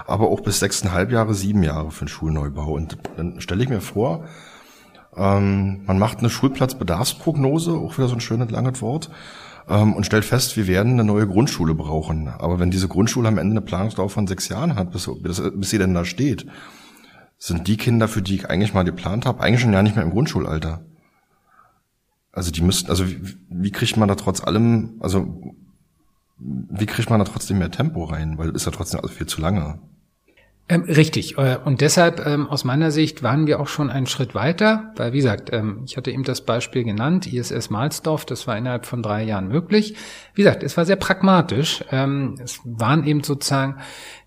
aber 0.07 0.29
auch 0.29 0.41
bis 0.41 0.59
sechseinhalb 0.59 1.13
Jahre, 1.13 1.35
sieben 1.35 1.63
Jahre 1.63 1.91
für 1.91 2.03
einen 2.03 2.09
Schulneubau. 2.09 2.73
Und 2.73 2.99
dann 3.17 3.41
stelle 3.41 3.63
ich 3.63 3.69
mir 3.69 3.81
vor, 3.81 4.25
ähm, 5.17 5.83
man 5.87 5.99
macht 5.99 6.19
eine 6.19 6.31
Schulplatzbedarfsprognose, 6.31 7.73
auch 7.73 7.97
wieder 7.97 8.09
so 8.09 8.15
ein 8.15 8.21
schönes 8.21 8.51
langes 8.51 8.83
Wort, 8.83 9.11
ähm, 9.69 9.95
und 9.95 10.05
stellt 10.05 10.25
fest, 10.25 10.57
wir 10.57 10.67
werden 10.67 10.95
eine 10.95 11.05
neue 11.05 11.27
Grundschule 11.27 11.75
brauchen. 11.75 12.29
Aber 12.29 12.59
wenn 12.59 12.71
diese 12.71 12.89
Grundschule 12.89 13.29
am 13.29 13.39
Ende 13.39 13.53
eine 13.53 13.61
Planungsdauer 13.61 14.11
von 14.11 14.27
sechs 14.27 14.49
Jahren 14.49 14.75
hat, 14.75 14.91
bis, 14.91 15.09
bis, 15.23 15.43
bis 15.55 15.71
sie 15.71 15.79
denn 15.79 15.95
da 15.95 16.05
steht, 16.05 16.47
sind 17.41 17.67
die 17.67 17.79
Kinder, 17.79 18.07
für 18.07 18.21
die 18.21 18.35
ich 18.35 18.51
eigentlich 18.51 18.75
mal 18.75 18.85
geplant 18.85 19.25
habe, 19.25 19.41
eigentlich 19.41 19.63
schon 19.63 19.73
ja 19.73 19.83
nicht 19.83 19.97
mehr 19.97 20.05
im 20.05 20.11
Grundschulalter. 20.11 20.85
Also 22.33 22.53
die 22.53 22.61
müssten, 22.61 22.91
also 22.91 23.09
wie, 23.09 23.37
wie 23.49 23.73
kriegt 23.73 23.97
man 23.97 24.09
da 24.09 24.15
trotz 24.15 24.45
allem, 24.45 25.01
also 25.01 25.57
wie 26.39 26.87
kriegt 26.87 27.09
man 27.09 27.19
da 27.19 27.25
trotzdem 27.25 27.59
mehr 27.59 27.71
Tempo 27.71 28.05
rein? 28.05 28.37
Weil 28.37 28.51
ist 28.51 28.67
ja 28.67 28.73
trotzdem 28.73 29.01
also 29.01 29.13
viel 29.13 29.27
zu 29.27 29.41
lange. 29.41 29.81
Ähm, 30.71 30.83
richtig. 30.83 31.37
Äh, 31.37 31.59
und 31.65 31.81
deshalb 31.81 32.25
ähm, 32.25 32.47
aus 32.47 32.63
meiner 32.63 32.93
Sicht 32.93 33.25
waren 33.25 33.49
wir 33.49 33.59
auch 33.59 33.67
schon 33.67 33.91
einen 33.91 34.07
Schritt 34.07 34.37
weiter, 34.37 34.93
weil 34.95 35.13
wie 35.13 35.17
gesagt, 35.17 35.51
ähm, 35.53 35.83
ich 35.85 35.97
hatte 35.97 36.13
eben 36.13 36.23
das 36.23 36.43
Beispiel 36.43 36.85
genannt, 36.85 37.27
ISS 37.27 37.71
Malsdorf, 37.71 38.25
das 38.25 38.47
war 38.47 38.57
innerhalb 38.57 38.87
von 38.87 39.03
drei 39.03 39.25
Jahren 39.25 39.49
möglich. 39.49 39.97
Wie 40.33 40.43
gesagt, 40.43 40.63
es 40.63 40.77
war 40.77 40.85
sehr 40.85 40.95
pragmatisch. 40.95 41.85
Ähm, 41.91 42.37
es 42.41 42.61
waren 42.65 43.05
eben 43.05 43.25
sozusagen 43.25 43.79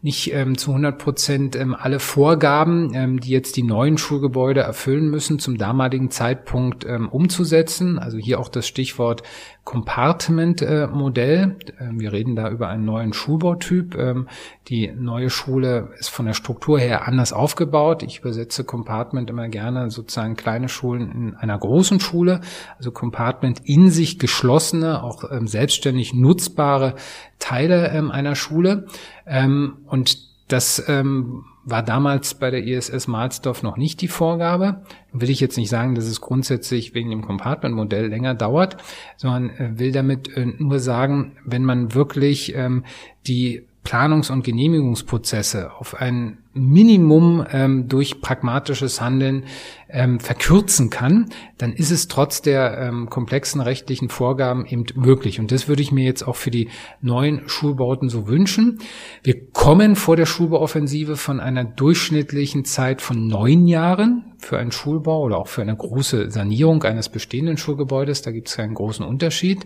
nicht 0.01 0.33
ähm, 0.33 0.57
zu 0.57 0.71
100 0.71 0.97
Prozent 0.97 1.55
ähm, 1.55 1.77
alle 1.79 1.99
Vorgaben, 1.99 3.21
die 3.21 3.29
jetzt 3.29 3.55
die 3.55 3.63
neuen 3.63 3.97
Schulgebäude 3.97 4.59
erfüllen 4.59 5.09
müssen, 5.09 5.39
zum 5.39 5.57
damaligen 5.57 6.11
Zeitpunkt 6.11 6.83
umzusetzen. 6.85 7.97
Also 7.99 8.17
hier 8.17 8.39
auch 8.39 8.49
das 8.49 8.67
Stichwort 8.67 9.23
Compartment-Modell. 9.63 11.55
Äh, 11.79 11.89
wir 11.91 12.11
reden 12.11 12.35
da 12.35 12.49
über 12.49 12.67
einen 12.67 12.85
neuen 12.85 13.13
Schulbautyp. 13.13 13.95
Ähm, 13.95 14.27
die 14.67 14.91
neue 14.91 15.29
Schule 15.29 15.89
ist 15.99 16.09
von 16.09 16.25
der 16.25 16.33
Struktur 16.33 16.79
her 16.79 17.07
anders 17.07 17.31
aufgebaut. 17.33 18.03
Ich 18.03 18.19
übersetze 18.19 18.63
Compartment 18.65 19.29
immer 19.29 19.47
gerne 19.47 19.89
sozusagen 19.89 20.35
kleine 20.35 20.69
Schulen 20.69 21.11
in 21.11 21.35
einer 21.35 21.57
großen 21.57 21.99
Schule. 21.99 22.41
Also 22.77 22.91
Compartment 22.91 23.61
in 23.63 23.89
sich 23.89 24.19
geschlossene, 24.19 25.01
auch 25.01 25.31
ähm, 25.31 25.47
selbstständig 25.47 26.13
nutzbare 26.13 26.95
Teile 27.39 27.89
ähm, 27.91 28.11
einer 28.11 28.35
Schule. 28.35 28.87
Ähm, 29.25 29.77
und 29.87 30.17
das 30.49 30.83
ähm, 30.87 31.45
war 31.65 31.83
damals 31.83 32.33
bei 32.33 32.51
der 32.51 32.63
ISS 32.63 33.07
Mahlsdorf 33.07 33.63
noch 33.63 33.77
nicht 33.77 34.01
die 34.01 34.07
Vorgabe. 34.07 34.83
Will 35.11 35.29
ich 35.29 35.39
jetzt 35.39 35.57
nicht 35.57 35.69
sagen, 35.69 35.95
dass 35.95 36.05
es 36.05 36.21
grundsätzlich 36.21 36.93
wegen 36.93 37.09
dem 37.09 37.21
Compartment-Modell 37.21 38.07
länger 38.07 38.35
dauert, 38.35 38.77
sondern 39.17 39.49
äh, 39.51 39.79
will 39.79 39.91
damit 39.91 40.35
äh, 40.35 40.45
nur 40.45 40.79
sagen, 40.79 41.37
wenn 41.45 41.63
man 41.63 41.93
wirklich 41.93 42.53
ähm, 42.55 42.83
die 43.27 43.65
Planungs- 43.83 44.31
und 44.31 44.43
Genehmigungsprozesse 44.43 45.71
auf 45.73 45.95
ein 45.95 46.37
Minimum 46.53 47.45
ähm, 47.51 47.87
durch 47.87 48.21
pragmatisches 48.21 49.01
Handeln 49.01 49.45
ähm, 49.89 50.19
verkürzen 50.19 50.89
kann, 50.89 51.29
dann 51.57 51.73
ist 51.73 51.91
es 51.91 52.07
trotz 52.07 52.41
der 52.41 52.77
ähm, 52.77 53.09
komplexen 53.09 53.59
rechtlichen 53.59 54.09
Vorgaben 54.09 54.65
eben 54.65 54.85
möglich. 54.95 55.39
Und 55.39 55.51
das 55.51 55.67
würde 55.67 55.81
ich 55.81 55.91
mir 55.91 56.05
jetzt 56.05 56.23
auch 56.23 56.35
für 56.35 56.51
die 56.51 56.69
neuen 57.01 57.49
Schulbauten 57.49 58.07
so 58.07 58.27
wünschen. 58.27 58.79
Wir 59.23 59.49
kommen 59.49 59.95
vor 59.95 60.15
der 60.15 60.27
Schulbauoffensive 60.27 61.17
von 61.17 61.39
einer 61.39 61.63
durchschnittlichen 61.63 62.65
Zeit 62.65 63.01
von 63.01 63.27
neun 63.27 63.67
Jahren 63.67 64.33
für 64.37 64.59
einen 64.59 64.71
Schulbau 64.71 65.23
oder 65.23 65.37
auch 65.37 65.47
für 65.47 65.61
eine 65.61 65.75
große 65.75 66.29
Sanierung 66.29 66.83
eines 66.83 67.09
bestehenden 67.09 67.57
Schulgebäudes. 67.57 68.21
Da 68.21 68.31
gibt 68.31 68.49
es 68.49 68.57
keinen 68.57 68.75
großen 68.75 69.05
Unterschied. 69.05 69.65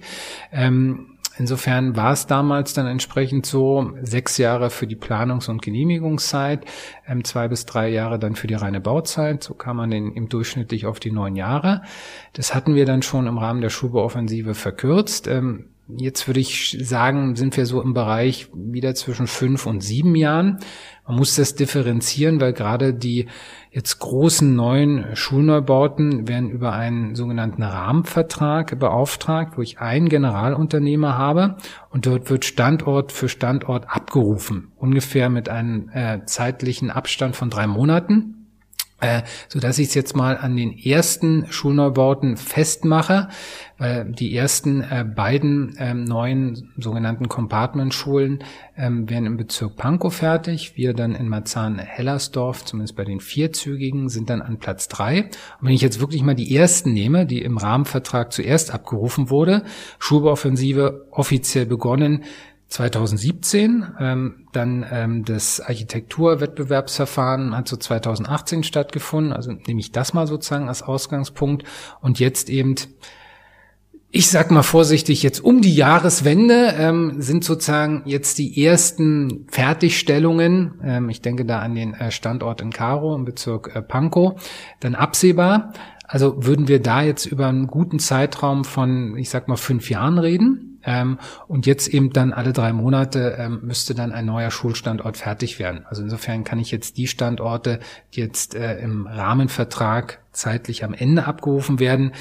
Ähm, 0.52 1.17
Insofern 1.40 1.96
war 1.96 2.14
es 2.14 2.28
damals 2.28 2.74
dann 2.74 2.88
entsprechend 2.88 3.46
so, 3.46 3.92
sechs 4.02 4.38
Jahre 4.38 4.70
für 4.70 4.88
die 4.88 4.96
Planungs- 4.96 5.50
und 5.50 5.62
Genehmigungszeit, 5.62 6.66
ähm, 7.08 7.24
zwei 7.24 7.48
bis 7.48 7.66
drei 7.66 7.90
Jahre 7.90 8.20
dann 8.20 8.36
für 8.36 8.48
die 8.48 8.56
reine 8.56 8.82
Bauzeit. 8.82 9.44
So 9.44 9.54
kam 9.54 9.78
man 9.78 9.92
im 9.92 10.30
durchschnittlich 10.30 10.86
auf 10.86 11.00
die 11.00 11.12
neun 11.12 11.36
Jahre. 11.36 11.84
Das 12.34 12.56
hatten 12.56 12.76
wir 12.76 12.86
dann 12.86 13.02
schon 13.02 13.28
im 13.28 13.38
Rahmen 13.38 13.62
der 13.62 13.70
Schubauoffensive 13.70 14.54
verkürzt. 14.54 15.28
Ähm, 15.28 15.70
Jetzt 15.90 16.28
würde 16.28 16.42
ich 16.42 16.78
sagen, 16.82 17.38
sind 17.38 17.56
wir 17.56 17.66
so 17.66 17.82
im 17.82 17.94
Bereich 17.94 18.50
wieder 18.54 18.94
zwischen 18.94 19.26
fünf 19.26 19.66
und 19.66 19.82
sieben 19.82 20.16
Jahren. 20.16 20.60
Man 21.08 21.16
muss 21.16 21.36
das 21.36 21.56
differenzieren, 21.56 22.42
weil 22.42 22.52
gerade 22.52 22.94
die 22.94 23.28
jetzt 23.72 24.00
großen 24.00 24.54
neuen 24.54 25.16
Schulneubauten 25.16 26.28
werden 26.28 26.50
über 26.50 26.74
einen 26.74 27.16
sogenannten 27.16 27.64
Rahmenvertrag 27.64 28.78
beauftragt, 28.78 29.58
wo 29.58 29.62
ich 29.62 29.80
einen 29.80 30.10
Generalunternehmer 30.10 31.18
habe 31.18 31.56
und 31.90 32.06
dort 32.06 32.30
wird 32.30 32.44
Standort 32.44 33.14
für 33.14 33.30
Standort 33.30 33.90
abgerufen, 33.90 34.74
ungefähr 34.76 35.30
mit 35.30 35.48
einem 35.48 35.90
äh, 35.94 36.26
zeitlichen 36.26 36.92
Abstand 36.92 37.38
von 37.38 37.50
drei 37.50 37.66
Monaten. 37.66 38.37
Äh, 39.00 39.22
so 39.48 39.60
dass 39.60 39.78
ich 39.78 39.90
es 39.90 39.94
jetzt 39.94 40.16
mal 40.16 40.38
an 40.38 40.56
den 40.56 40.76
ersten 40.76 41.46
Schulneubauten 41.52 42.36
festmache, 42.36 43.30
weil 43.78 44.06
die 44.06 44.36
ersten 44.36 44.82
äh, 44.82 45.06
beiden 45.06 45.76
ähm, 45.78 46.04
neuen 46.04 46.74
sogenannten 46.78 47.30
Compartment-Schulen 47.30 48.44
ähm, 48.76 49.08
werden 49.08 49.28
im 49.28 49.38
Bezirk 49.38 49.76
Pankow 49.76 50.12
fertig. 50.12 50.76
Wir 50.78 50.96
dann 50.96 51.14
in 51.14 51.30
Marzahn-Hellersdorf, 51.30 52.66
zumindest 52.66 52.96
bei 52.96 53.06
den 53.06 53.20
vierzügigen, 53.20 54.10
sind 54.10 54.32
dann 54.32 54.42
an 54.42 54.58
Platz 54.58 54.88
drei. 54.88 55.26
Und 55.26 55.68
wenn 55.68 55.74
ich 55.74 55.82
jetzt 55.82 56.00
wirklich 56.00 56.24
mal 56.24 56.34
die 56.34 56.56
ersten 56.56 56.92
nehme, 56.92 57.28
die 57.28 57.44
im 57.44 57.58
Rahmenvertrag 57.58 58.34
zuerst 58.34 58.74
abgerufen 58.74 59.30
wurde, 59.30 59.64
Schulbauoffensive 60.00 61.06
offiziell 61.12 61.68
begonnen, 61.68 62.24
2017, 62.70 63.88
ähm, 64.00 64.48
dann 64.52 64.86
ähm, 64.92 65.24
das 65.24 65.62
Architekturwettbewerbsverfahren 65.62 67.56
hat 67.56 67.68
so 67.68 67.78
2018 67.78 68.64
stattgefunden, 68.64 69.32
also 69.32 69.54
nehme 69.54 69.80
ich 69.80 69.92
das 69.92 70.14
mal 70.14 70.28
sozusagen 70.28 70.68
als 70.68 70.84
Ausgangspunkt 70.84 71.66
und 72.02 72.20
jetzt 72.20 72.50
eben, 72.50 72.76
ich 74.12 74.30
sag 74.30 74.52
mal 74.52 74.64
vorsichtig, 74.64 75.24
jetzt 75.24 75.40
um 75.40 75.62
die 75.62 75.76
Jahreswende 75.76 76.76
ähm, 76.78 77.22
sind 77.22 77.46
sozusagen 77.46 78.04
jetzt 78.06 78.38
die 78.38 78.62
ersten 78.66 79.48
Fertigstellungen, 79.50 80.82
ähm, 80.84 81.10
ich 81.10 81.22
denke 81.22 81.46
da 81.46 81.60
an 81.60 81.74
den 81.74 81.94
äh, 81.94 82.12
Standort 82.12 82.62
in 82.62 82.72
Karo 82.72 83.16
im 83.16 83.24
Bezirk 83.24 83.76
äh, 83.76 83.82
Pankow, 83.82 84.42
dann 84.82 84.96
absehbar. 84.96 85.72
Also 86.10 86.46
würden 86.46 86.70
wir 86.70 86.82
da 86.82 87.02
jetzt 87.02 87.26
über 87.26 87.48
einen 87.48 87.68
guten 87.68 88.00
Zeitraum 88.00 88.64
von, 88.64 89.18
ich 89.18 89.30
sag 89.30 89.50
mal, 89.50 89.58
fünf 89.58 89.90
Jahren 89.90 90.18
reden. 90.18 90.77
Ähm, 90.88 91.20
und 91.48 91.66
jetzt 91.68 91.90
eben 91.90 92.12
dann 92.12 92.34
alle 92.34 92.54
drei 92.54 92.72
Monate 92.74 93.36
ähm, 93.38 93.60
müsste 93.64 93.94
dann 93.94 94.14
ein 94.14 94.26
neuer 94.26 94.50
Schulstandort 94.50 95.18
fertig 95.18 95.60
werden. 95.60 95.86
Also 95.88 96.02
insofern 96.02 96.46
kann 96.46 96.60
ich 96.60 96.72
jetzt 96.72 96.98
die 96.98 97.08
Standorte, 97.08 97.80
die 98.14 98.22
jetzt 98.22 98.56
äh, 98.56 98.80
im 98.80 99.06
Rahmenvertrag 99.06 100.22
zeitlich 100.32 100.86
am 100.86 100.94
Ende 100.94 101.26
abgerufen 101.26 101.80
werden, 101.80 102.14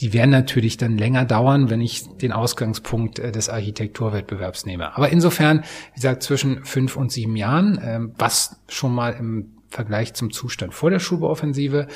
die 0.00 0.12
werden 0.12 0.30
natürlich 0.30 0.76
dann 0.76 0.96
länger 0.96 1.24
dauern, 1.24 1.68
wenn 1.68 1.80
ich 1.80 2.16
den 2.18 2.32
Ausgangspunkt 2.32 3.18
äh, 3.18 3.32
des 3.32 3.48
Architekturwettbewerbs 3.48 4.66
nehme. 4.66 4.96
Aber 4.96 5.08
insofern, 5.08 5.64
wie 5.92 5.96
gesagt, 5.96 6.22
zwischen 6.22 6.64
fünf 6.64 6.96
und 6.96 7.10
sieben 7.10 7.36
Jahren, 7.36 7.80
ähm, 7.82 8.14
was 8.18 8.60
schon 8.68 8.94
mal 8.94 9.14
im 9.18 9.52
Vergleich 9.68 10.14
zum 10.14 10.30
Zustand 10.30 10.74
vor 10.74 10.90
der 10.90 10.98
Schulbauoffensive 10.98 11.86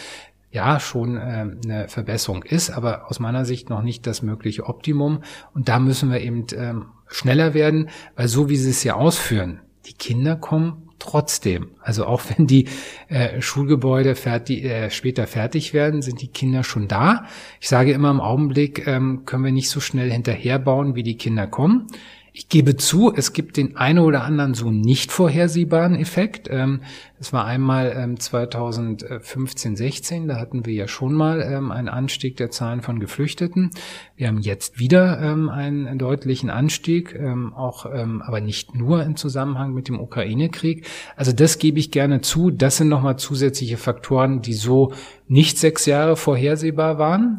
ja 0.54 0.78
schon 0.78 1.16
äh, 1.16 1.20
eine 1.64 1.88
Verbesserung 1.88 2.44
ist, 2.44 2.70
aber 2.70 3.10
aus 3.10 3.18
meiner 3.18 3.44
Sicht 3.44 3.70
noch 3.70 3.82
nicht 3.82 4.06
das 4.06 4.22
mögliche 4.22 4.66
Optimum. 4.66 5.22
Und 5.52 5.68
da 5.68 5.80
müssen 5.80 6.10
wir 6.10 6.20
eben 6.20 6.46
ähm, 6.56 6.86
schneller 7.08 7.54
werden, 7.54 7.90
weil 8.14 8.28
so 8.28 8.48
wie 8.48 8.56
sie 8.56 8.70
es 8.70 8.84
ja 8.84 8.94
ausführen, 8.94 9.60
die 9.86 9.94
Kinder 9.94 10.36
kommen 10.36 10.88
trotzdem. 11.00 11.72
Also 11.80 12.06
auch 12.06 12.22
wenn 12.36 12.46
die 12.46 12.68
äh, 13.08 13.40
Schulgebäude 13.40 14.14
fertig, 14.14 14.64
äh, 14.64 14.90
später 14.90 15.26
fertig 15.26 15.74
werden, 15.74 16.02
sind 16.02 16.22
die 16.22 16.28
Kinder 16.28 16.62
schon 16.62 16.86
da. 16.86 17.26
Ich 17.60 17.68
sage 17.68 17.92
immer 17.92 18.10
im 18.10 18.20
Augenblick 18.20 18.86
ähm, 18.86 19.24
können 19.26 19.44
wir 19.44 19.52
nicht 19.52 19.70
so 19.70 19.80
schnell 19.80 20.10
hinterherbauen, 20.10 20.94
wie 20.94 21.02
die 21.02 21.16
Kinder 21.16 21.48
kommen. 21.48 21.88
Ich 22.36 22.48
gebe 22.48 22.76
zu, 22.76 23.14
es 23.14 23.32
gibt 23.32 23.56
den 23.56 23.76
einen 23.76 24.00
oder 24.00 24.24
anderen 24.24 24.54
so 24.54 24.72
nicht 24.72 25.12
vorhersehbaren 25.12 25.94
Effekt. 25.94 26.48
Ähm, 26.50 26.80
das 27.16 27.32
war 27.32 27.44
einmal 27.44 28.16
2015, 28.18 29.70
ähm, 29.70 29.76
16, 29.76 30.26
da 30.26 30.40
hatten 30.40 30.66
wir 30.66 30.74
ja 30.74 30.88
schon 30.88 31.14
mal 31.14 31.40
ähm, 31.40 31.70
einen 31.70 31.88
Anstieg 31.88 32.36
der 32.36 32.50
Zahlen 32.50 32.82
von 32.82 32.98
Geflüchteten. 32.98 33.70
Wir 34.16 34.26
haben 34.26 34.40
jetzt 34.40 34.80
wieder 34.80 35.16
einen 35.16 35.96
deutlichen 35.96 36.50
Anstieg, 36.50 37.18
auch 37.54 37.86
aber 37.86 38.40
nicht 38.40 38.74
nur 38.74 39.02
im 39.02 39.16
Zusammenhang 39.16 39.72
mit 39.72 39.88
dem 39.88 40.00
Ukraine-Krieg. 40.00 40.86
Also 41.16 41.32
das 41.32 41.58
gebe 41.58 41.78
ich 41.78 41.90
gerne 41.90 42.20
zu. 42.20 42.50
Das 42.50 42.76
sind 42.76 42.88
nochmal 42.88 43.16
zusätzliche 43.16 43.76
Faktoren, 43.76 44.40
die 44.42 44.54
so 44.54 44.92
nicht 45.28 45.58
sechs 45.58 45.86
Jahre 45.86 46.16
vorhersehbar 46.16 46.98
waren. 46.98 47.38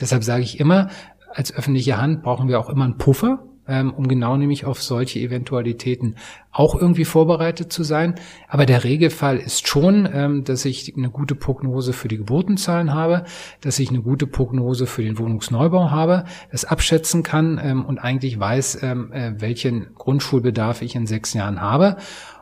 deshalb 0.00 0.24
sage 0.24 0.42
ich 0.42 0.60
immer, 0.60 0.88
als 1.32 1.54
öffentliche 1.54 1.98
Hand 1.98 2.22
brauchen 2.22 2.48
wir 2.48 2.58
auch 2.58 2.70
immer 2.70 2.84
einen 2.84 2.98
Puffer 2.98 3.49
ähm, 3.68 3.92
um 3.92 4.08
genau 4.08 4.36
nämlich 4.36 4.64
auf 4.64 4.82
solche 4.82 5.20
Eventualitäten 5.20 6.16
auch 6.52 6.74
irgendwie 6.74 7.04
vorbereitet 7.04 7.72
zu 7.72 7.84
sein. 7.84 8.16
Aber 8.48 8.66
der 8.66 8.84
Regelfall 8.84 9.38
ist 9.38 9.68
schon, 9.68 10.08
ähm, 10.12 10.44
dass 10.44 10.64
ich 10.64 10.94
eine 10.96 11.10
gute 11.10 11.34
Prognose 11.34 11.92
für 11.92 12.08
die 12.08 12.16
Geburtenzahlen 12.16 12.92
habe, 12.92 13.24
dass 13.60 13.78
ich 13.78 13.90
eine 13.90 14.02
gute 14.02 14.26
Prognose 14.26 14.86
für 14.86 15.02
den 15.02 15.18
Wohnungsneubau 15.18 15.90
habe, 15.90 16.24
das 16.50 16.64
abschätzen 16.64 17.22
kann 17.22 17.60
ähm, 17.62 17.84
und 17.84 17.98
eigentlich 17.98 18.38
weiß, 18.38 18.82
ähm, 18.82 19.12
äh, 19.12 19.32
welchen 19.40 19.94
Grundschulbedarf 19.94 20.82
ich 20.82 20.94
in 20.94 21.06
sechs 21.06 21.34
Jahren 21.34 21.60
habe. 21.60 21.96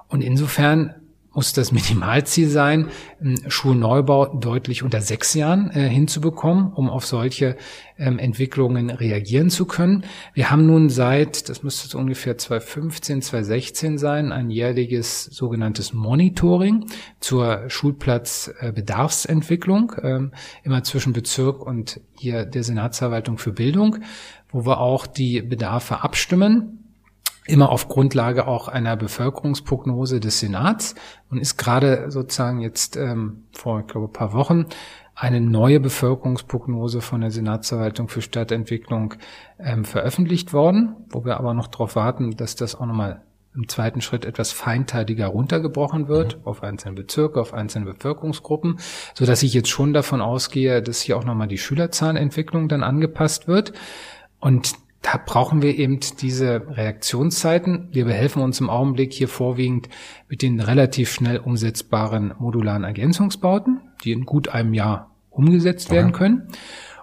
Und 0.09 0.23
insofern 0.23 0.95
muss 1.35 1.53
das 1.53 1.73
Minimalziel 1.73 2.49
sein, 2.49 2.89
Schulneubau 3.49 4.39
deutlich 4.39 4.83
unter 4.83 5.01
sechs 5.01 5.33
Jahren 5.35 5.71
äh, 5.71 5.89
hinzubekommen, 5.89 6.73
um 6.73 6.91
auf 6.91 7.07
solche 7.07 7.57
ähm, 7.99 8.19
Entwicklungen 8.19 8.91
reagieren 8.91 9.51
zu 9.51 9.67
können. 9.67 10.03
Wir 10.35 10.51
haben 10.51 10.67
nun 10.67 10.89
seit, 10.89 11.49
das 11.49 11.63
müsste 11.63 11.87
so 11.89 11.99
ungefähr 11.99 12.37
2015, 12.39 13.23
2016 13.23 13.99
sein, 13.99 14.33
ein 14.33 14.51
jährliches 14.51 15.23
sogenanntes 15.25 15.93
Monitoring 15.93 16.87
zur 17.21 17.69
Schulplatzbedarfsentwicklung, 17.69 19.93
äh, 20.03 20.09
ähm, 20.09 20.33
immer 20.63 20.83
zwischen 20.83 21.13
Bezirk 21.13 21.61
und 21.65 22.01
hier 22.19 22.47
der 22.47 22.65
Senatsverwaltung 22.65 23.39
für 23.39 23.53
Bildung, 23.53 23.99
wo 24.51 24.65
wir 24.65 24.81
auch 24.81 25.07
die 25.07 25.43
Bedarfe 25.43 26.03
abstimmen 26.03 26.88
immer 27.49 27.71
auf 27.71 27.89
Grundlage 27.89 28.47
auch 28.47 28.69
einer 28.69 28.97
Bevölkerungsprognose 28.97 30.21
des 30.21 30.41
Senats 30.41 30.95
und 31.31 31.39
ist 31.39 31.57
gerade 31.57 32.11
sozusagen 32.11 32.61
jetzt 32.61 32.97
ähm, 32.97 33.45
vor, 33.53 33.81
ich 33.81 33.87
glaube, 33.87 34.07
ein 34.07 34.13
paar 34.13 34.33
Wochen 34.33 34.67
eine 35.15 35.41
neue 35.41 35.81
Bevölkerungsprognose 35.81 37.01
von 37.01 37.23
der 37.23 37.31
Senatsverwaltung 37.31 38.09
für 38.09 38.23
Stadtentwicklung 38.23 39.15
ähm, 39.59 39.85
veröffentlicht 39.85 40.53
worden, 40.53 40.95
wo 41.11 41.25
wir 41.25 41.39
aber 41.39 41.55
noch 41.55 41.67
darauf 41.67 41.97
warten, 41.97 42.37
dass 42.37 42.55
das 42.55 42.77
auch 42.77 42.87
nochmal 42.87 43.23
im 43.55 43.67
zweiten 43.67 44.01
Schritt 44.01 44.25
etwas 44.25 44.53
feinteiliger 44.53 45.27
runtergebrochen 45.27 46.07
wird 46.07 46.37
mhm. 46.37 46.47
auf 46.47 46.63
einzelne 46.63 46.95
Bezirke, 46.95 47.41
auf 47.41 47.53
einzelne 47.53 47.87
Bevölkerungsgruppen, 47.87 48.79
so 49.15 49.27
dass 49.27 49.43
ich 49.43 49.53
jetzt 49.55 49.71
schon 49.71 49.93
davon 49.93 50.21
ausgehe, 50.21 50.83
dass 50.83 51.01
hier 51.01 51.17
auch 51.17 51.25
nochmal 51.25 51.49
die 51.49 51.59
Schülerzahlenentwicklung 51.59 52.69
dann 52.69 52.85
angepasst 52.85 53.49
wird. 53.49 53.73
Und 54.39 54.75
da 55.03 55.21
brauchen 55.25 55.63
wir 55.63 55.79
eben 55.79 56.01
diese 56.21 56.67
Reaktionszeiten. 56.69 57.89
Wir 57.93 58.05
behelfen 58.05 58.43
uns 58.43 58.61
im 58.61 58.69
Augenblick 58.69 59.13
hier 59.13 59.29
vorwiegend 59.29 59.89
mit 60.29 60.43
den 60.43 60.61
relativ 60.61 61.11
schnell 61.11 61.39
umsetzbaren 61.39 62.35
modularen 62.39 62.85
Ergänzungsbauten, 62.85 63.81
die 64.05 64.13
in 64.13 64.25
gut 64.25 64.49
einem 64.49 64.75
Jahr 64.75 65.15
umgesetzt 65.31 65.91
werden 65.91 66.13
können. 66.13 66.49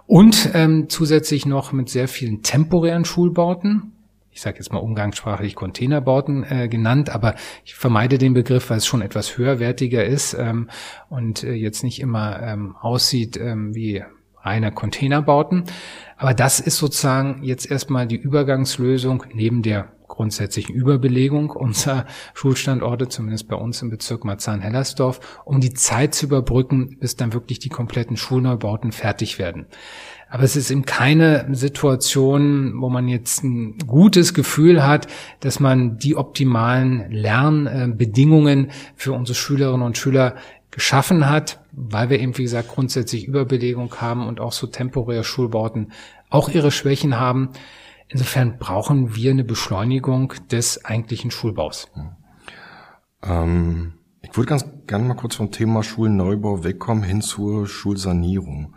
Und 0.06 0.50
ähm, 0.54 0.88
zusätzlich 0.88 1.46
noch 1.46 1.72
mit 1.72 1.88
sehr 1.88 2.06
vielen 2.06 2.42
temporären 2.42 3.04
Schulbauten, 3.04 3.92
ich 4.30 4.42
sage 4.42 4.58
jetzt 4.58 4.70
mal 4.70 4.80
umgangssprachlich 4.80 5.54
Containerbauten 5.54 6.44
äh, 6.44 6.68
genannt, 6.68 7.08
aber 7.08 7.34
ich 7.64 7.74
vermeide 7.74 8.18
den 8.18 8.34
Begriff, 8.34 8.68
weil 8.68 8.76
es 8.76 8.86
schon 8.86 9.00
etwas 9.00 9.38
höherwertiger 9.38 10.04
ist 10.04 10.34
ähm, 10.34 10.68
und 11.08 11.42
äh, 11.42 11.54
jetzt 11.54 11.82
nicht 11.82 12.00
immer 12.00 12.42
ähm, 12.42 12.76
aussieht 12.76 13.38
ähm, 13.38 13.74
wie 13.74 14.04
reine 14.42 14.72
Containerbauten. 14.72 15.64
Aber 16.16 16.34
das 16.34 16.60
ist 16.60 16.78
sozusagen 16.78 17.42
jetzt 17.42 17.70
erstmal 17.70 18.06
die 18.06 18.16
Übergangslösung 18.16 19.24
neben 19.32 19.62
der 19.62 19.92
grundsätzlichen 20.08 20.74
Überbelegung 20.74 21.50
unserer 21.50 22.06
Schulstandorte, 22.32 23.08
zumindest 23.08 23.48
bei 23.48 23.56
uns 23.56 23.82
im 23.82 23.90
Bezirk 23.90 24.24
Marzahn-Hellersdorf, 24.24 25.20
um 25.44 25.60
die 25.60 25.74
Zeit 25.74 26.14
zu 26.14 26.26
überbrücken, 26.26 26.96
bis 26.98 27.16
dann 27.16 27.34
wirklich 27.34 27.58
die 27.58 27.68
kompletten 27.68 28.16
Schulneubauten 28.16 28.92
fertig 28.92 29.38
werden. 29.38 29.66
Aber 30.28 30.42
es 30.42 30.56
ist 30.56 30.70
eben 30.70 30.84
keine 30.84 31.46
Situation, 31.54 32.80
wo 32.80 32.88
man 32.88 33.06
jetzt 33.06 33.44
ein 33.44 33.78
gutes 33.86 34.34
Gefühl 34.34 34.84
hat, 34.84 35.06
dass 35.40 35.60
man 35.60 35.98
die 35.98 36.16
optimalen 36.16 37.10
Lernbedingungen 37.10 38.72
für 38.96 39.12
unsere 39.12 39.36
Schülerinnen 39.36 39.86
und 39.86 39.98
Schüler 39.98 40.34
geschaffen 40.76 41.26
hat, 41.26 41.64
weil 41.72 42.10
wir 42.10 42.20
eben, 42.20 42.36
wie 42.36 42.42
gesagt, 42.42 42.68
grundsätzlich 42.68 43.26
Überbelegung 43.26 43.94
haben 43.98 44.26
und 44.26 44.40
auch 44.40 44.52
so 44.52 44.66
temporäre 44.66 45.24
Schulbauten 45.24 45.92
auch 46.28 46.50
ihre 46.50 46.70
Schwächen 46.70 47.18
haben. 47.18 47.48
Insofern 48.08 48.58
brauchen 48.58 49.16
wir 49.16 49.30
eine 49.30 49.42
Beschleunigung 49.42 50.34
des 50.50 50.84
eigentlichen 50.84 51.30
Schulbaus. 51.30 51.90
Ähm, 53.22 53.94
ich 54.20 54.36
würde 54.36 54.50
ganz 54.50 54.66
gerne 54.86 55.06
mal 55.06 55.14
kurz 55.14 55.36
vom 55.36 55.50
Thema 55.50 55.82
Schulneubau 55.82 56.62
wegkommen 56.62 57.02
hin 57.02 57.22
zur 57.22 57.66
Schulsanierung. 57.66 58.74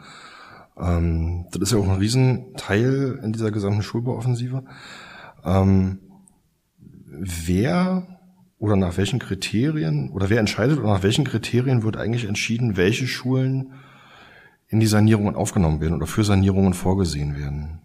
Ähm, 0.77 1.47
das 1.51 1.63
ist 1.63 1.71
ja 1.73 1.79
auch 1.79 1.89
ein 1.89 1.99
Riesenteil 1.99 3.19
in 3.21 3.33
dieser 3.33 3.51
gesamten 3.51 3.83
Schulbauoffensive. 3.83 4.63
Ähm, 5.43 5.99
wer 7.09 8.18
oder 8.59 8.75
nach 8.75 8.97
welchen 8.97 9.19
Kriterien 9.19 10.11
oder 10.11 10.29
wer 10.29 10.39
entscheidet 10.39 10.77
oder 10.77 10.93
nach 10.93 11.03
welchen 11.03 11.25
Kriterien 11.25 11.83
wird 11.83 11.97
eigentlich 11.97 12.25
entschieden, 12.25 12.77
welche 12.77 13.07
Schulen 13.07 13.73
in 14.67 14.79
die 14.79 14.87
Sanierungen 14.87 15.35
aufgenommen 15.35 15.81
werden 15.81 15.95
oder 15.95 16.07
für 16.07 16.23
Sanierungen 16.23 16.73
vorgesehen 16.73 17.35
werden? 17.37 17.79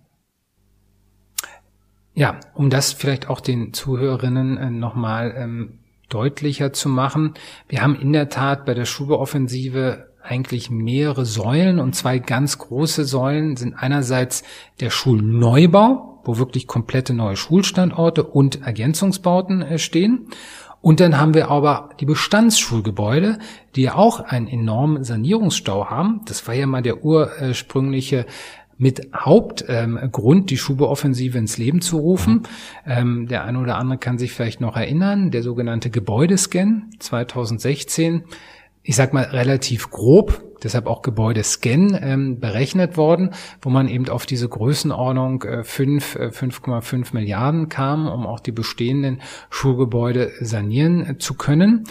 Ja, 2.12 2.38
um 2.54 2.70
das 2.70 2.92
vielleicht 2.92 3.28
auch 3.28 3.40
den 3.40 3.72
Zuhörerinnen 3.72 4.56
äh, 4.56 4.70
nochmal 4.70 5.34
ähm, 5.36 5.78
deutlicher 6.08 6.72
zu 6.72 6.88
machen. 6.88 7.34
Wir 7.68 7.82
haben 7.82 7.96
in 7.96 8.12
der 8.12 8.28
Tat 8.28 8.66
bei 8.66 8.74
der 8.74 8.84
Schulbauoffensive 8.84 10.12
eigentlich 10.22 10.70
mehrere 10.70 11.26
Säulen 11.26 11.78
und 11.78 11.94
zwei 11.94 12.18
ganz 12.18 12.58
große 12.58 13.04
Säulen 13.04 13.56
sind 13.56 13.74
einerseits 13.74 14.44
der 14.80 14.90
Schulneubau, 14.90 16.13
wo 16.24 16.38
wirklich 16.38 16.66
komplette 16.66 17.14
neue 17.14 17.36
Schulstandorte 17.36 18.24
und 18.24 18.62
Ergänzungsbauten 18.62 19.62
äh, 19.62 19.78
stehen. 19.78 20.28
Und 20.80 21.00
dann 21.00 21.18
haben 21.18 21.32
wir 21.32 21.50
aber 21.50 21.88
die 21.98 22.04
Bestandsschulgebäude, 22.04 23.38
die 23.74 23.82
ja 23.82 23.94
auch 23.94 24.20
einen 24.20 24.48
enormen 24.48 25.02
Sanierungsstau 25.02 25.86
haben. 25.86 26.20
Das 26.26 26.46
war 26.46 26.54
ja 26.54 26.66
mal 26.66 26.82
der 26.82 27.02
ursprüngliche 27.02 28.26
mit 28.76 29.08
Hauptgrund, 29.14 30.40
ähm, 30.42 30.46
die 30.46 30.58
Schubooffensive 30.58 31.38
ins 31.38 31.58
Leben 31.58 31.80
zu 31.80 31.98
rufen. 31.98 32.42
Ähm, 32.86 33.28
der 33.28 33.44
eine 33.44 33.60
oder 33.60 33.76
andere 33.76 33.98
kann 33.98 34.18
sich 34.18 34.32
vielleicht 34.32 34.60
noch 34.60 34.76
erinnern, 34.76 35.30
der 35.30 35.42
sogenannte 35.42 35.90
Gebäudescan 35.90 36.90
2016 36.98 38.24
ich 38.84 38.96
sag 38.96 39.14
mal, 39.14 39.24
relativ 39.24 39.90
grob, 39.90 40.42
deshalb 40.62 40.86
auch 40.86 41.00
Gebäudescan 41.00 41.98
ähm, 42.00 42.38
berechnet 42.38 42.98
worden, 42.98 43.30
wo 43.62 43.70
man 43.70 43.88
eben 43.88 44.08
auf 44.10 44.26
diese 44.26 44.48
Größenordnung 44.48 45.42
äh, 45.42 45.64
5, 45.64 46.16
äh, 46.16 46.18
5,5 46.28 47.14
Milliarden 47.14 47.70
kam, 47.70 48.06
um 48.06 48.26
auch 48.26 48.40
die 48.40 48.52
bestehenden 48.52 49.22
Schulgebäude 49.48 50.32
sanieren 50.40 51.06
äh, 51.06 51.18
zu 51.18 51.34
können. 51.34 51.84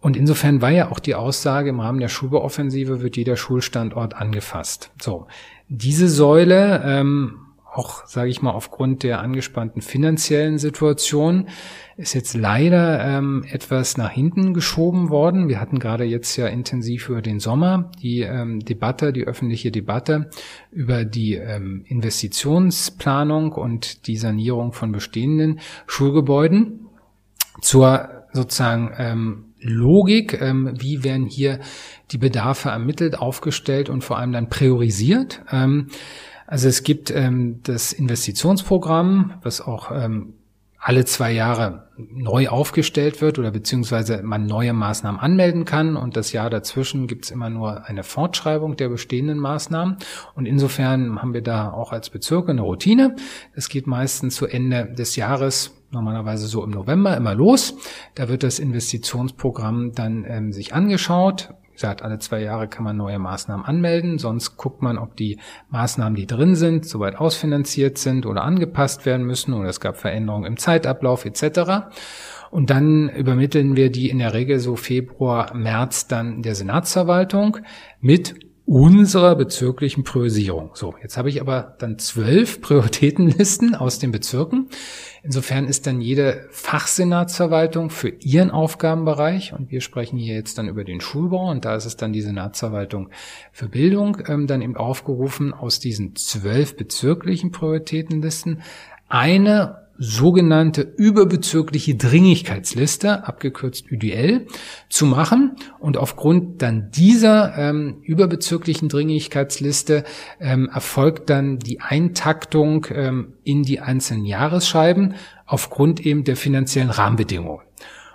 Und 0.00 0.16
insofern 0.16 0.62
war 0.62 0.70
ja 0.70 0.90
auch 0.90 0.98
die 0.98 1.14
Aussage, 1.14 1.68
im 1.68 1.80
Rahmen 1.80 2.00
der 2.00 2.08
Schulbeoffensive 2.08 3.02
wird 3.02 3.16
jeder 3.16 3.36
Schulstandort 3.36 4.14
angefasst. 4.14 4.90
So, 5.00 5.26
diese 5.68 6.08
Säule 6.08 6.82
ähm, 6.84 7.41
auch, 7.72 8.06
sage 8.06 8.28
ich 8.28 8.42
mal, 8.42 8.50
aufgrund 8.50 9.02
der 9.02 9.20
angespannten 9.20 9.80
finanziellen 9.80 10.58
Situation 10.58 11.48
ist 11.96 12.14
jetzt 12.14 12.34
leider 12.34 13.02
ähm, 13.02 13.44
etwas 13.50 13.96
nach 13.96 14.10
hinten 14.10 14.52
geschoben 14.52 15.08
worden. 15.08 15.48
Wir 15.48 15.60
hatten 15.60 15.78
gerade 15.78 16.04
jetzt 16.04 16.36
ja 16.36 16.48
intensiv 16.48 17.08
über 17.08 17.22
den 17.22 17.40
Sommer 17.40 17.90
die 18.02 18.20
ähm, 18.20 18.60
Debatte, 18.60 19.12
die 19.12 19.24
öffentliche 19.24 19.70
Debatte 19.70 20.28
über 20.70 21.04
die 21.04 21.34
ähm, 21.34 21.84
Investitionsplanung 21.86 23.52
und 23.52 24.06
die 24.06 24.16
Sanierung 24.16 24.72
von 24.72 24.92
bestehenden 24.92 25.60
Schulgebäuden 25.86 26.88
zur 27.62 28.08
sozusagen 28.32 28.92
ähm, 28.98 29.44
Logik, 29.60 30.40
ähm, 30.40 30.72
wie 30.78 31.04
werden 31.04 31.26
hier 31.26 31.60
die 32.10 32.18
Bedarfe 32.18 32.70
ermittelt, 32.70 33.18
aufgestellt 33.18 33.88
und 33.88 34.02
vor 34.02 34.18
allem 34.18 34.32
dann 34.32 34.48
priorisiert. 34.48 35.42
Ähm, 35.50 35.88
also 36.52 36.68
es 36.68 36.82
gibt 36.82 37.10
ähm, 37.10 37.60
das 37.62 37.94
Investitionsprogramm, 37.94 39.40
was 39.42 39.62
auch 39.62 39.90
ähm, 39.90 40.34
alle 40.78 41.06
zwei 41.06 41.32
Jahre 41.32 41.88
neu 41.96 42.48
aufgestellt 42.48 43.22
wird 43.22 43.38
oder 43.38 43.50
beziehungsweise 43.50 44.22
man 44.22 44.44
neue 44.44 44.74
Maßnahmen 44.74 45.18
anmelden 45.18 45.64
kann 45.64 45.96
und 45.96 46.14
das 46.14 46.32
Jahr 46.32 46.50
dazwischen 46.50 47.06
gibt's 47.06 47.30
immer 47.30 47.48
nur 47.48 47.86
eine 47.86 48.02
Fortschreibung 48.02 48.76
der 48.76 48.90
bestehenden 48.90 49.38
Maßnahmen 49.38 49.96
und 50.34 50.44
insofern 50.44 51.22
haben 51.22 51.32
wir 51.32 51.40
da 51.40 51.72
auch 51.72 51.90
als 51.90 52.10
Bezirke 52.10 52.50
eine 52.50 52.60
Routine. 52.60 53.16
Es 53.54 53.70
geht 53.70 53.86
meistens 53.86 54.34
zu 54.34 54.46
Ende 54.46 54.92
des 54.92 55.16
Jahres 55.16 55.72
normalerweise 55.90 56.48
so 56.48 56.62
im 56.64 56.70
November 56.70 57.16
immer 57.16 57.34
los. 57.34 57.76
Da 58.14 58.28
wird 58.28 58.42
das 58.42 58.58
Investitionsprogramm 58.58 59.92
dann 59.92 60.26
ähm, 60.28 60.52
sich 60.52 60.74
angeschaut, 60.74 61.54
gesagt, 61.82 62.02
alle 62.02 62.20
zwei 62.20 62.40
Jahre 62.40 62.68
kann 62.68 62.84
man 62.84 62.96
neue 62.96 63.18
Maßnahmen 63.18 63.66
anmelden. 63.66 64.18
Sonst 64.18 64.56
guckt 64.56 64.82
man, 64.82 64.98
ob 64.98 65.16
die 65.16 65.38
Maßnahmen, 65.70 66.14
die 66.14 66.28
drin 66.28 66.54
sind, 66.54 66.86
soweit 66.86 67.16
ausfinanziert 67.16 67.98
sind 67.98 68.24
oder 68.24 68.44
angepasst 68.44 69.04
werden 69.04 69.26
müssen 69.26 69.52
oder 69.52 69.68
es 69.68 69.80
gab 69.80 69.96
Veränderungen 69.96 70.44
im 70.44 70.56
Zeitablauf 70.56 71.24
etc. 71.24 71.90
Und 72.52 72.70
dann 72.70 73.08
übermitteln 73.08 73.74
wir 73.74 73.90
die 73.90 74.10
in 74.10 74.20
der 74.20 74.32
Regel 74.32 74.60
so 74.60 74.76
Februar, 74.76 75.54
März 75.54 76.06
dann 76.06 76.42
der 76.42 76.54
Senatsverwaltung 76.54 77.58
mit 78.00 78.51
unserer 78.72 79.36
bezirklichen 79.36 80.02
Priorisierung. 80.02 80.70
So, 80.72 80.94
jetzt 81.02 81.18
habe 81.18 81.28
ich 81.28 81.42
aber 81.42 81.76
dann 81.78 81.98
zwölf 81.98 82.60
Prioritätenlisten 82.62 83.74
aus 83.74 83.98
den 83.98 84.12
Bezirken. 84.12 84.70
Insofern 85.22 85.66
ist 85.66 85.86
dann 85.86 86.00
jede 86.00 86.46
Fachsenatsverwaltung 86.48 87.90
für 87.90 88.08
ihren 88.08 88.50
Aufgabenbereich, 88.50 89.52
und 89.52 89.70
wir 89.70 89.82
sprechen 89.82 90.18
hier 90.18 90.34
jetzt 90.34 90.56
dann 90.56 90.68
über 90.68 90.84
den 90.84 91.02
Schulbau, 91.02 91.50
und 91.50 91.66
da 91.66 91.76
ist 91.76 91.84
es 91.84 91.98
dann 91.98 92.14
die 92.14 92.22
Senatsverwaltung 92.22 93.10
für 93.52 93.68
Bildung, 93.68 94.16
ähm, 94.26 94.46
dann 94.46 94.62
eben 94.62 94.78
aufgerufen, 94.78 95.52
aus 95.52 95.78
diesen 95.78 96.16
zwölf 96.16 96.74
bezirklichen 96.74 97.52
Prioritätenlisten 97.52 98.62
eine 99.06 99.81
sogenannte 100.02 100.82
überbezirkliche 100.82 101.94
Dringlichkeitsliste, 101.94 103.24
abgekürzt 103.24 103.92
UDL, 103.92 104.48
zu 104.88 105.06
machen. 105.06 105.54
Und 105.78 105.96
aufgrund 105.96 106.60
dann 106.60 106.90
dieser 106.90 107.56
ähm, 107.56 107.98
überbezirklichen 108.02 108.88
Dringlichkeitsliste 108.88 110.02
ähm, 110.40 110.68
erfolgt 110.74 111.30
dann 111.30 111.60
die 111.60 111.80
Eintaktung 111.80 112.86
ähm, 112.90 113.34
in 113.44 113.62
die 113.62 113.78
einzelnen 113.78 114.24
Jahresscheiben 114.24 115.14
aufgrund 115.46 116.04
eben 116.04 116.24
der 116.24 116.36
finanziellen 116.36 116.90
Rahmenbedingungen. 116.90 117.62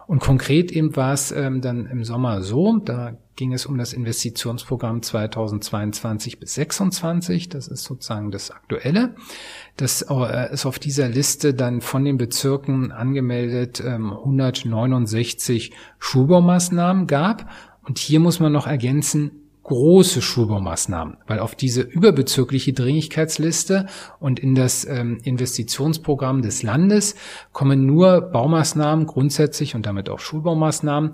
Und 0.08 0.20
konkret 0.20 0.72
eben 0.72 0.96
war 0.96 1.13
es 1.13 1.34
ähm, 1.34 1.60
dann 1.60 1.86
im 1.86 2.06
Sommer 2.06 2.41
so, 2.41 2.78
da 2.78 3.17
ging 3.36 3.52
es 3.52 3.65
um 3.65 3.78
das 3.78 3.91
Investitionsprogramm 3.91 5.02
2022 5.02 6.39
bis 6.39 6.54
2026. 6.54 7.50
Das 7.50 7.67
ist 7.67 7.84
sozusagen 7.84 8.32
das 8.32 8.50
Aktuelle. 8.50 9.15
Das 9.76 10.06
äh, 10.10 10.54
ist 10.54 10.65
auf 10.65 10.80
dieser 10.80 11.10
Liste 11.10 11.54
dann 11.54 11.82
von 11.82 12.06
den 12.06 12.17
Bezirken 12.17 12.93
angemeldet 12.93 13.84
ähm, 13.86 14.13
169 14.13 15.74
Schulbaumaßnahmen 16.00 17.06
gab. 17.06 17.50
Und 17.84 18.00
hier 18.00 18.22
muss 18.22 18.39
man 18.39 18.54
noch 18.54 18.65
ergänzen, 18.65 19.47
große 19.67 20.21
Schulbaumaßnahmen, 20.21 21.17
weil 21.27 21.39
auf 21.39 21.53
diese 21.53 21.82
überbezirkliche 21.82 22.71
Dringlichkeitsliste 22.71 23.88
und 24.17 24.39
in 24.39 24.56
das 24.56 24.86
ähm, 24.86 25.19
Investitionsprogramm 25.23 26.41
des 26.41 26.63
Landes 26.63 27.15
kommen 27.51 27.86
nur 27.86 28.21
Baumaßnahmen 28.21 29.06
grundsätzlich 29.06 29.75
und 29.75 29.86
damit 29.86 30.10
auch 30.10 30.19
Schulbaumaßnahmen 30.19 31.12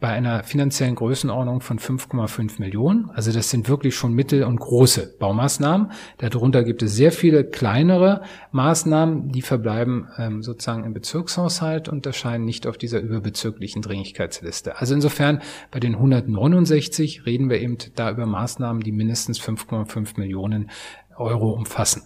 bei 0.00 0.08
einer 0.08 0.44
finanziellen 0.44 0.94
Größenordnung 0.94 1.60
von 1.60 1.78
5,5 1.78 2.58
Millionen. 2.58 3.10
Also 3.10 3.32
das 3.32 3.50
sind 3.50 3.68
wirklich 3.68 3.94
schon 3.94 4.14
mittel- 4.14 4.44
und 4.44 4.58
große 4.58 5.16
Baumaßnahmen. 5.18 5.92
Darunter 6.16 6.64
gibt 6.64 6.82
es 6.82 6.96
sehr 6.96 7.12
viele 7.12 7.44
kleinere 7.44 8.22
Maßnahmen, 8.52 9.28
die 9.30 9.42
verbleiben 9.42 10.08
ähm, 10.16 10.42
sozusagen 10.42 10.84
im 10.84 10.94
Bezirkshaushalt 10.94 11.90
und 11.90 12.06
erscheinen 12.06 12.46
nicht 12.46 12.66
auf 12.66 12.78
dieser 12.78 13.00
überbezirklichen 13.00 13.82
Dringlichkeitsliste. 13.82 14.78
Also 14.78 14.94
insofern 14.94 15.42
bei 15.70 15.80
den 15.80 15.96
169 15.96 17.26
reden 17.26 17.50
wir 17.50 17.60
eben 17.60 17.76
da 17.94 18.10
über 18.10 18.26
Maßnahmen, 18.26 18.82
die 18.82 18.92
mindestens 18.92 19.40
5,5 19.40 20.18
Millionen 20.18 20.70
Euro 21.16 21.50
umfassen. 21.50 22.02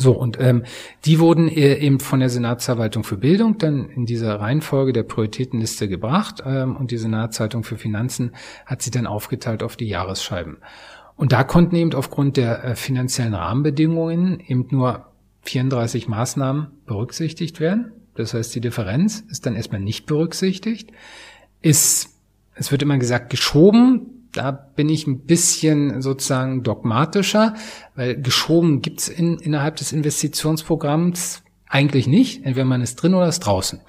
So, 0.00 0.12
und 0.12 0.38
ähm, 0.40 0.62
die 1.04 1.18
wurden 1.18 1.48
äh, 1.48 1.74
eben 1.74 1.98
von 1.98 2.20
der 2.20 2.28
Senatsverwaltung 2.28 3.02
für 3.02 3.16
Bildung 3.16 3.58
dann 3.58 3.90
in 3.90 4.06
dieser 4.06 4.38
Reihenfolge 4.38 4.92
der 4.92 5.02
Prioritätenliste 5.02 5.88
gebracht 5.88 6.40
ähm, 6.46 6.76
und 6.76 6.92
die 6.92 6.98
Senatsverwaltung 6.98 7.64
für 7.64 7.76
Finanzen 7.76 8.30
hat 8.64 8.80
sie 8.80 8.92
dann 8.92 9.08
aufgeteilt 9.08 9.64
auf 9.64 9.76
die 9.76 9.88
Jahresscheiben. 9.88 10.58
Und 11.16 11.32
da 11.32 11.42
konnten 11.42 11.74
eben 11.74 11.94
aufgrund 11.94 12.36
der 12.36 12.62
äh, 12.62 12.76
finanziellen 12.76 13.34
Rahmenbedingungen 13.34 14.38
eben 14.38 14.68
nur 14.70 15.06
34 15.42 16.06
Maßnahmen 16.06 16.68
berücksichtigt 16.86 17.58
werden. 17.58 17.90
Das 18.14 18.34
heißt, 18.34 18.54
die 18.54 18.60
Differenz 18.60 19.24
ist 19.28 19.46
dann 19.46 19.56
erstmal 19.56 19.80
nicht 19.80 20.06
berücksichtigt. 20.06 20.92
Ist, 21.60 22.10
es 22.54 22.70
wird 22.70 22.82
immer 22.82 22.98
gesagt, 22.98 23.30
geschoben 23.30 24.17
da 24.38 24.52
bin 24.52 24.88
ich 24.88 25.06
ein 25.08 25.26
bisschen 25.26 26.00
sozusagen 26.00 26.62
dogmatischer, 26.62 27.54
weil 27.96 28.20
geschoben 28.20 28.82
gibt's 28.82 29.08
in, 29.08 29.38
innerhalb 29.38 29.76
des 29.76 29.92
Investitionsprogramms 29.92 31.42
eigentlich 31.66 32.06
nicht. 32.06 32.44
Entweder 32.44 32.64
man 32.64 32.80
ist 32.80 32.96
drin 32.96 33.14
oder 33.14 33.26
ist 33.26 33.40
draußen. 33.40 33.80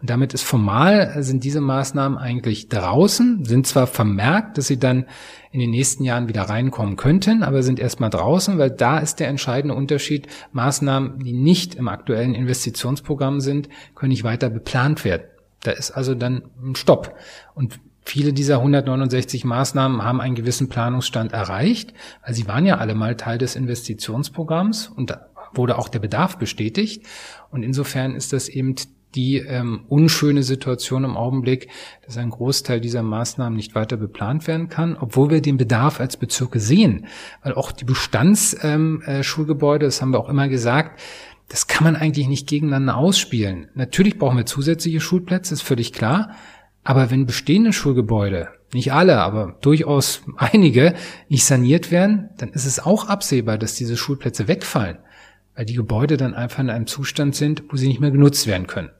Und 0.00 0.10
damit 0.10 0.32
ist 0.32 0.44
formal, 0.44 1.22
sind 1.24 1.42
diese 1.42 1.60
Maßnahmen 1.60 2.18
eigentlich 2.18 2.68
draußen, 2.68 3.44
sind 3.44 3.66
zwar 3.66 3.88
vermerkt, 3.88 4.58
dass 4.58 4.68
sie 4.68 4.78
dann 4.78 5.06
in 5.50 5.58
den 5.58 5.70
nächsten 5.70 6.04
Jahren 6.04 6.28
wieder 6.28 6.42
reinkommen 6.42 6.96
könnten, 6.96 7.42
aber 7.42 7.64
sind 7.64 7.80
erstmal 7.80 8.10
draußen, 8.10 8.58
weil 8.58 8.70
da 8.70 8.98
ist 8.98 9.18
der 9.18 9.28
entscheidende 9.28 9.74
Unterschied. 9.74 10.28
Maßnahmen, 10.52 11.18
die 11.24 11.32
nicht 11.32 11.74
im 11.74 11.88
aktuellen 11.88 12.34
Investitionsprogramm 12.34 13.40
sind, 13.40 13.68
können 13.96 14.10
nicht 14.10 14.22
weiter 14.22 14.50
beplant 14.50 15.04
werden. 15.04 15.24
Da 15.62 15.72
ist 15.72 15.90
also 15.90 16.14
dann 16.14 16.42
ein 16.62 16.76
Stopp. 16.76 17.16
Und 17.54 17.80
Viele 18.08 18.32
dieser 18.32 18.58
169 18.58 19.44
Maßnahmen 19.44 20.04
haben 20.04 20.20
einen 20.20 20.36
gewissen 20.36 20.68
Planungsstand 20.68 21.32
erreicht, 21.32 21.92
weil 22.24 22.34
sie 22.34 22.46
waren 22.46 22.64
ja 22.64 22.78
alle 22.78 22.94
mal 22.94 23.16
Teil 23.16 23.36
des 23.36 23.56
Investitionsprogramms 23.56 24.86
und 24.86 25.10
da 25.10 25.26
wurde 25.54 25.76
auch 25.76 25.88
der 25.88 25.98
Bedarf 25.98 26.38
bestätigt. 26.38 27.04
Und 27.50 27.64
insofern 27.64 28.14
ist 28.14 28.32
das 28.32 28.48
eben 28.48 28.76
die 29.16 29.38
ähm, 29.38 29.86
unschöne 29.88 30.44
Situation 30.44 31.02
im 31.02 31.16
Augenblick, 31.16 31.68
dass 32.04 32.16
ein 32.16 32.30
Großteil 32.30 32.80
dieser 32.80 33.02
Maßnahmen 33.02 33.56
nicht 33.56 33.74
weiter 33.74 33.96
beplant 33.96 34.46
werden 34.46 34.68
kann, 34.68 34.96
obwohl 34.96 35.30
wir 35.30 35.42
den 35.42 35.56
Bedarf 35.56 35.98
als 35.98 36.16
Bezirke 36.16 36.60
sehen. 36.60 37.08
Weil 37.42 37.54
auch 37.54 37.72
die 37.72 37.86
Bestandsschulgebäude, 37.86 39.84
ähm, 39.84 39.86
äh, 39.86 39.88
das 39.88 40.00
haben 40.00 40.12
wir 40.12 40.20
auch 40.20 40.28
immer 40.28 40.46
gesagt, 40.46 41.00
das 41.48 41.66
kann 41.66 41.82
man 41.84 41.96
eigentlich 41.96 42.28
nicht 42.28 42.48
gegeneinander 42.48 42.96
ausspielen. 42.96 43.68
Natürlich 43.74 44.16
brauchen 44.18 44.36
wir 44.36 44.46
zusätzliche 44.46 45.00
Schulplätze, 45.00 45.54
ist 45.54 45.62
völlig 45.62 45.92
klar. 45.92 46.30
Aber 46.86 47.10
wenn 47.10 47.26
bestehende 47.26 47.72
Schulgebäude, 47.72 48.50
nicht 48.72 48.92
alle, 48.92 49.18
aber 49.18 49.56
durchaus 49.60 50.22
einige, 50.36 50.94
nicht 51.28 51.44
saniert 51.44 51.90
werden, 51.90 52.30
dann 52.38 52.50
ist 52.50 52.64
es 52.64 52.78
auch 52.78 53.08
absehbar, 53.08 53.58
dass 53.58 53.74
diese 53.74 53.96
Schulplätze 53.96 54.46
wegfallen, 54.46 54.98
weil 55.56 55.64
die 55.64 55.74
Gebäude 55.74 56.16
dann 56.16 56.32
einfach 56.32 56.60
in 56.60 56.70
einem 56.70 56.86
Zustand 56.86 57.34
sind, 57.34 57.64
wo 57.70 57.76
sie 57.76 57.88
nicht 57.88 57.98
mehr 57.98 58.12
genutzt 58.12 58.46
werden 58.46 58.68
können. 58.68 58.90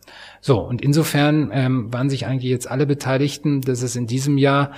So, 0.41 0.59
und 0.59 0.83
insofern 0.83 1.51
ähm, 1.53 1.93
waren 1.93 2.11
sich 2.11 2.27
eigentlich 2.27 2.51
jetzt 2.51 2.69
alle 2.69 2.87
Beteiligten, 2.87 3.61
dass 3.61 3.83
es 3.83 3.95
in 3.95 4.09
diesem 4.09 4.37
Jahr 4.37 4.73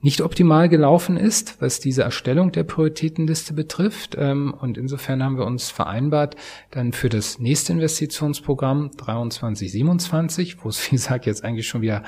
nicht 0.00 0.20
optimal 0.20 0.68
gelaufen 0.68 1.16
ist, 1.16 1.60
was 1.60 1.80
diese 1.80 2.02
Erstellung 2.02 2.52
der 2.52 2.62
Prioritätenliste 2.62 3.52
betrifft. 3.52 4.16
Ähm, 4.16 4.54
und 4.54 4.78
insofern 4.78 5.24
haben 5.24 5.38
wir 5.38 5.44
uns 5.44 5.70
vereinbart, 5.70 6.36
dann 6.70 6.92
für 6.92 7.08
das 7.08 7.40
nächste 7.40 7.72
Investitionsprogramm 7.72 8.92
23, 8.96 9.72
27, 9.72 10.64
wo 10.64 10.68
es, 10.68 10.86
wie 10.86 10.96
gesagt, 10.96 11.26
jetzt 11.26 11.44
eigentlich 11.44 11.66
schon 11.66 11.82
wieder 11.82 12.04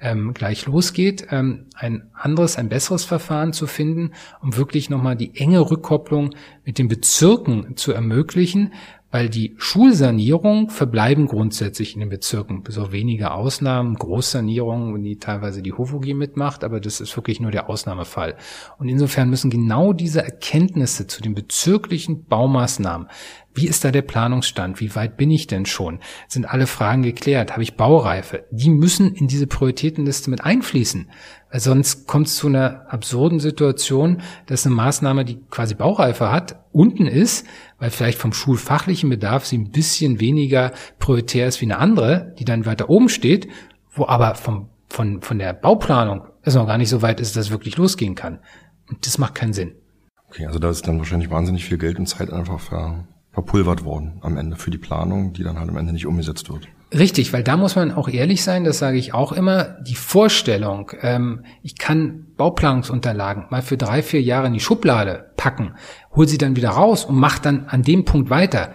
ähm, 0.00 0.32
gleich 0.32 0.64
losgeht, 0.64 1.26
ähm, 1.30 1.66
ein 1.74 2.10
anderes, 2.14 2.56
ein 2.56 2.70
besseres 2.70 3.04
Verfahren 3.04 3.52
zu 3.52 3.66
finden, 3.66 4.12
um 4.40 4.56
wirklich 4.56 4.88
nochmal 4.88 5.16
die 5.16 5.36
enge 5.36 5.60
Rückkopplung 5.70 6.34
mit 6.64 6.78
den 6.78 6.88
Bezirken 6.88 7.76
zu 7.76 7.92
ermöglichen, 7.92 8.72
weil 9.14 9.28
die 9.28 9.54
Schulsanierung 9.58 10.70
verbleiben 10.70 11.28
grundsätzlich 11.28 11.94
in 11.94 12.00
den 12.00 12.08
Bezirken, 12.08 12.64
auf 12.76 12.90
wenige 12.90 13.30
Ausnahmen, 13.30 13.94
Großsanierungen, 13.94 15.00
die 15.04 15.20
teilweise 15.20 15.62
die 15.62 15.72
HOVOG 15.72 16.06
mitmacht, 16.14 16.64
aber 16.64 16.80
das 16.80 17.00
ist 17.00 17.16
wirklich 17.16 17.38
nur 17.38 17.52
der 17.52 17.70
Ausnahmefall. 17.70 18.34
Und 18.76 18.88
insofern 18.88 19.30
müssen 19.30 19.50
genau 19.50 19.92
diese 19.92 20.24
Erkenntnisse 20.24 21.06
zu 21.06 21.22
den 21.22 21.32
bezirklichen 21.32 22.24
Baumaßnahmen 22.24 23.06
wie 23.54 23.68
ist 23.68 23.84
da 23.84 23.92
der 23.92 24.02
Planungsstand? 24.02 24.80
Wie 24.80 24.94
weit 24.96 25.16
bin 25.16 25.30
ich 25.30 25.46
denn 25.46 25.64
schon? 25.64 26.00
Sind 26.26 26.44
alle 26.44 26.66
Fragen 26.66 27.02
geklärt? 27.02 27.52
Habe 27.52 27.62
ich 27.62 27.76
Baureife? 27.76 28.44
Die 28.50 28.68
müssen 28.68 29.14
in 29.14 29.28
diese 29.28 29.46
Prioritätenliste 29.46 30.28
mit 30.28 30.44
einfließen. 30.44 31.08
Weil 31.52 31.60
sonst 31.60 32.08
kommt 32.08 32.26
es 32.26 32.34
zu 32.34 32.48
einer 32.48 32.92
absurden 32.92 33.38
Situation, 33.38 34.22
dass 34.46 34.66
eine 34.66 34.74
Maßnahme, 34.74 35.24
die 35.24 35.40
quasi 35.50 35.76
Baureife 35.76 36.32
hat, 36.32 36.64
unten 36.72 37.06
ist, 37.06 37.46
weil 37.78 37.90
vielleicht 37.90 38.18
vom 38.18 38.32
schulfachlichen 38.32 39.08
Bedarf 39.08 39.46
sie 39.46 39.58
ein 39.58 39.70
bisschen 39.70 40.18
weniger 40.18 40.72
prioritär 40.98 41.46
ist 41.46 41.60
wie 41.60 41.66
eine 41.66 41.78
andere, 41.78 42.34
die 42.40 42.44
dann 42.44 42.66
weiter 42.66 42.90
oben 42.90 43.08
steht, 43.08 43.46
wo 43.92 44.06
aber 44.06 44.34
vom, 44.34 44.68
von, 44.88 45.22
von 45.22 45.38
der 45.38 45.52
Bauplanung 45.52 46.26
es 46.42 46.56
noch 46.56 46.66
gar 46.66 46.78
nicht 46.78 46.88
so 46.88 47.02
weit 47.02 47.20
ist, 47.20 47.36
dass 47.36 47.46
es 47.46 47.50
wirklich 47.52 47.76
losgehen 47.76 48.16
kann. 48.16 48.40
Und 48.90 49.06
das 49.06 49.18
macht 49.18 49.36
keinen 49.36 49.52
Sinn. 49.52 49.76
Okay, 50.28 50.46
also 50.46 50.58
da 50.58 50.70
ist 50.70 50.88
dann 50.88 50.98
wahrscheinlich 50.98 51.30
wahnsinnig 51.30 51.64
viel 51.64 51.78
Geld 51.78 52.00
und 52.00 52.06
Zeit 52.06 52.32
einfach 52.32 52.58
ver 52.58 53.06
verpulvert 53.34 53.84
worden 53.84 54.18
am 54.20 54.36
Ende 54.36 54.56
für 54.56 54.70
die 54.70 54.78
Planung, 54.78 55.32
die 55.32 55.42
dann 55.42 55.58
halt 55.58 55.68
am 55.68 55.76
Ende 55.76 55.92
nicht 55.92 56.06
umgesetzt 56.06 56.48
wird. 56.48 56.68
Richtig, 56.96 57.32
weil 57.32 57.42
da 57.42 57.56
muss 57.56 57.74
man 57.74 57.90
auch 57.90 58.08
ehrlich 58.08 58.44
sein, 58.44 58.62
das 58.62 58.78
sage 58.78 58.98
ich 58.98 59.12
auch 59.12 59.32
immer, 59.32 59.64
die 59.64 59.96
Vorstellung, 59.96 60.92
ähm, 61.02 61.44
ich 61.62 61.76
kann 61.76 62.26
Bauplanungsunterlagen 62.36 63.46
mal 63.50 63.62
für 63.62 63.76
drei, 63.76 64.02
vier 64.02 64.22
Jahre 64.22 64.46
in 64.46 64.52
die 64.52 64.60
Schublade 64.60 65.32
packen, 65.36 65.74
hol 66.14 66.28
sie 66.28 66.38
dann 66.38 66.54
wieder 66.54 66.70
raus 66.70 67.04
und 67.04 67.16
mach 67.16 67.40
dann 67.40 67.66
an 67.66 67.82
dem 67.82 68.04
Punkt 68.04 68.30
weiter, 68.30 68.72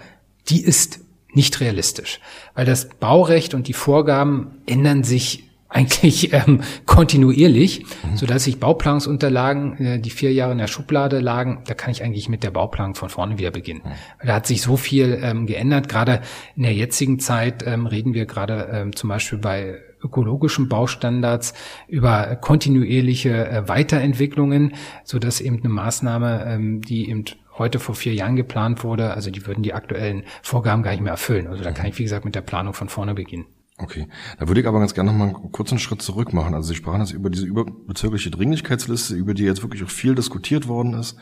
die 0.49 0.61
ist 0.61 0.99
nicht 1.31 1.61
realistisch, 1.61 2.19
weil 2.55 2.65
das 2.65 2.89
Baurecht 2.89 3.53
und 3.53 3.69
die 3.69 3.73
Vorgaben 3.73 4.57
ändern 4.65 5.05
sich 5.05 5.48
eigentlich 5.69 6.33
ähm, 6.33 6.61
kontinuierlich, 6.85 7.85
mhm. 8.03 8.17
so 8.17 8.25
dass 8.25 8.47
ich 8.47 8.59
Bauplanungsunterlagen, 8.59 9.77
äh, 9.77 9.99
die 9.99 10.09
vier 10.09 10.33
Jahre 10.33 10.51
in 10.51 10.57
der 10.57 10.67
Schublade 10.67 11.19
lagen, 11.19 11.61
da 11.67 11.75
kann 11.75 11.91
ich 11.91 12.03
eigentlich 12.03 12.27
mit 12.27 12.43
der 12.43 12.51
Bauplanung 12.51 12.95
von 12.95 13.09
vorne 13.09 13.37
wieder 13.37 13.51
beginnen. 13.51 13.81
Mhm. 13.85 14.27
Da 14.27 14.35
hat 14.35 14.47
sich 14.47 14.61
so 14.61 14.77
viel 14.77 15.19
ähm, 15.21 15.45
geändert. 15.45 15.87
Gerade 15.87 16.21
in 16.55 16.63
der 16.63 16.73
jetzigen 16.73 17.19
Zeit 17.19 17.63
ähm, 17.65 17.85
reden 17.85 18.13
wir 18.13 18.25
gerade 18.25 18.69
ähm, 18.71 18.95
zum 18.95 19.09
Beispiel 19.09 19.37
bei 19.37 19.79
ökologischen 20.03 20.69
Baustandards 20.69 21.53
über 21.87 22.35
kontinuierliche 22.37 23.47
äh, 23.47 23.67
Weiterentwicklungen, 23.67 24.73
so 25.03 25.19
dass 25.19 25.41
eben 25.41 25.59
eine 25.59 25.69
Maßnahme, 25.69 26.45
ähm, 26.47 26.81
die 26.81 27.09
eben 27.09 27.25
heute 27.57 27.79
vor 27.79 27.93
vier 27.93 28.13
Jahren 28.13 28.37
geplant 28.37 28.83
wurde, 28.83 29.13
also 29.13 29.29
die 29.29 29.45
würden 29.45 29.61
die 29.61 29.73
aktuellen 29.73 30.23
Vorgaben 30.41 30.81
gar 30.81 30.91
nicht 30.91 31.01
mehr 31.01 31.11
erfüllen. 31.11 31.47
Also 31.47 31.63
da 31.63 31.71
kann 31.71 31.87
ich, 31.87 31.99
wie 31.99 32.03
gesagt, 32.03 32.25
mit 32.25 32.33
der 32.33 32.41
Planung 32.41 32.73
von 32.73 32.89
vorne 32.89 33.13
beginnen. 33.13 33.45
Okay, 33.81 34.09
da 34.37 34.47
würde 34.47 34.59
ich 34.59 34.67
aber 34.67 34.79
ganz 34.79 34.93
gerne 34.93 35.11
noch 35.11 35.17
mal 35.17 35.29
einen 35.29 35.51
kurzen 35.53 35.79
Schritt 35.79 36.01
zurück 36.01 36.33
machen. 36.33 36.53
Also 36.53 36.67
Sie 36.67 36.75
sprachen 36.75 36.99
jetzt 36.99 37.13
über 37.13 37.29
diese 37.29 37.45
überbezirkliche 37.45 38.29
Dringlichkeitsliste, 38.29 39.15
über 39.15 39.33
die 39.33 39.43
jetzt 39.43 39.61
wirklich 39.63 39.83
auch 39.83 39.89
viel 39.89 40.15
diskutiert 40.15 40.67
worden 40.67 40.93
ist. 40.93 41.15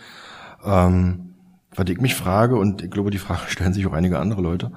Ähm, 0.65 1.35
was 1.75 1.87
ich 1.87 2.01
mich 2.01 2.15
frage, 2.15 2.55
und 2.55 2.81
ich 2.81 2.89
glaube, 2.89 3.11
die 3.11 3.19
Frage 3.19 3.41
stellen 3.47 3.73
sich 3.73 3.85
auch 3.85 3.93
einige 3.93 4.17
andere 4.17 4.41
Leute, 4.41 4.71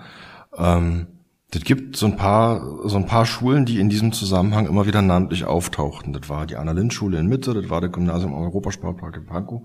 ähm, 0.56 1.06
das 1.52 1.62
gibt 1.62 1.96
so 1.96 2.06
ein 2.06 2.16
paar, 2.16 2.60
so 2.88 2.96
ein 2.96 3.06
paar 3.06 3.26
Schulen, 3.26 3.64
die 3.64 3.80
in 3.80 3.88
diesem 3.88 4.12
Zusammenhang 4.12 4.66
immer 4.66 4.86
wieder 4.86 5.02
namentlich 5.02 5.46
auftauchten. 5.46 6.12
Das 6.12 6.28
war 6.28 6.46
die 6.46 6.56
Anna-Lind-Schule 6.56 7.18
in 7.18 7.26
Mitte, 7.26 7.54
das 7.54 7.70
war 7.70 7.80
der 7.80 7.90
Gymnasium 7.90 8.34
Europasportpark 8.34 9.16
in 9.16 9.26
Pankow. 9.26 9.62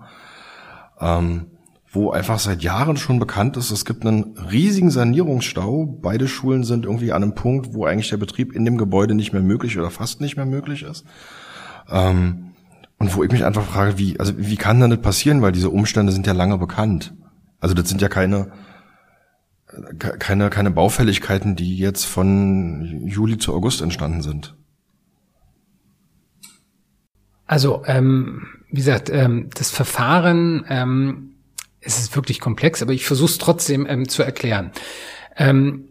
Ähm, 1.00 1.46
wo 1.96 2.10
einfach 2.10 2.38
seit 2.38 2.62
Jahren 2.62 2.98
schon 2.98 3.18
bekannt 3.18 3.56
ist, 3.56 3.70
es 3.70 3.84
gibt 3.86 4.06
einen 4.06 4.36
riesigen 4.38 4.90
Sanierungsstau. 4.90 5.86
Beide 5.86 6.28
Schulen 6.28 6.62
sind 6.62 6.84
irgendwie 6.84 7.12
an 7.12 7.22
einem 7.22 7.34
Punkt, 7.34 7.72
wo 7.72 7.86
eigentlich 7.86 8.10
der 8.10 8.18
Betrieb 8.18 8.52
in 8.52 8.66
dem 8.66 8.76
Gebäude 8.76 9.14
nicht 9.14 9.32
mehr 9.32 9.42
möglich 9.42 9.78
oder 9.78 9.90
fast 9.90 10.20
nicht 10.20 10.36
mehr 10.36 10.46
möglich 10.46 10.82
ist. 10.82 11.04
Ähm, 11.90 12.52
und 12.98 13.16
wo 13.16 13.24
ich 13.24 13.32
mich 13.32 13.44
einfach 13.44 13.64
frage, 13.64 13.98
wie, 13.98 14.20
also 14.20 14.34
wie 14.36 14.56
kann 14.56 14.78
denn 14.78 14.90
das 14.90 15.00
passieren? 15.00 15.40
Weil 15.40 15.52
diese 15.52 15.70
Umstände 15.70 16.12
sind 16.12 16.26
ja 16.26 16.34
lange 16.34 16.58
bekannt. 16.58 17.14
Also 17.60 17.74
das 17.74 17.88
sind 17.88 18.02
ja 18.02 18.08
keine, 18.08 18.52
keine, 19.98 20.50
keine 20.50 20.70
Baufälligkeiten, 20.70 21.56
die 21.56 21.78
jetzt 21.78 22.04
von 22.04 23.06
Juli 23.06 23.38
zu 23.38 23.54
August 23.54 23.80
entstanden 23.80 24.20
sind. 24.20 24.54
Also 27.46 27.82
ähm, 27.86 28.46
wie 28.70 28.76
gesagt, 28.76 29.08
ähm, 29.10 29.48
das 29.54 29.70
Verfahren 29.70 30.64
ähm, 30.68 31.35
es 31.86 31.98
ist 31.98 32.16
wirklich 32.16 32.40
komplex, 32.40 32.82
aber 32.82 32.92
ich 32.92 33.06
versuche 33.06 33.30
es 33.30 33.38
trotzdem 33.38 33.86
ähm, 33.88 34.08
zu 34.08 34.22
erklären. 34.22 34.72
Ähm, 35.36 35.88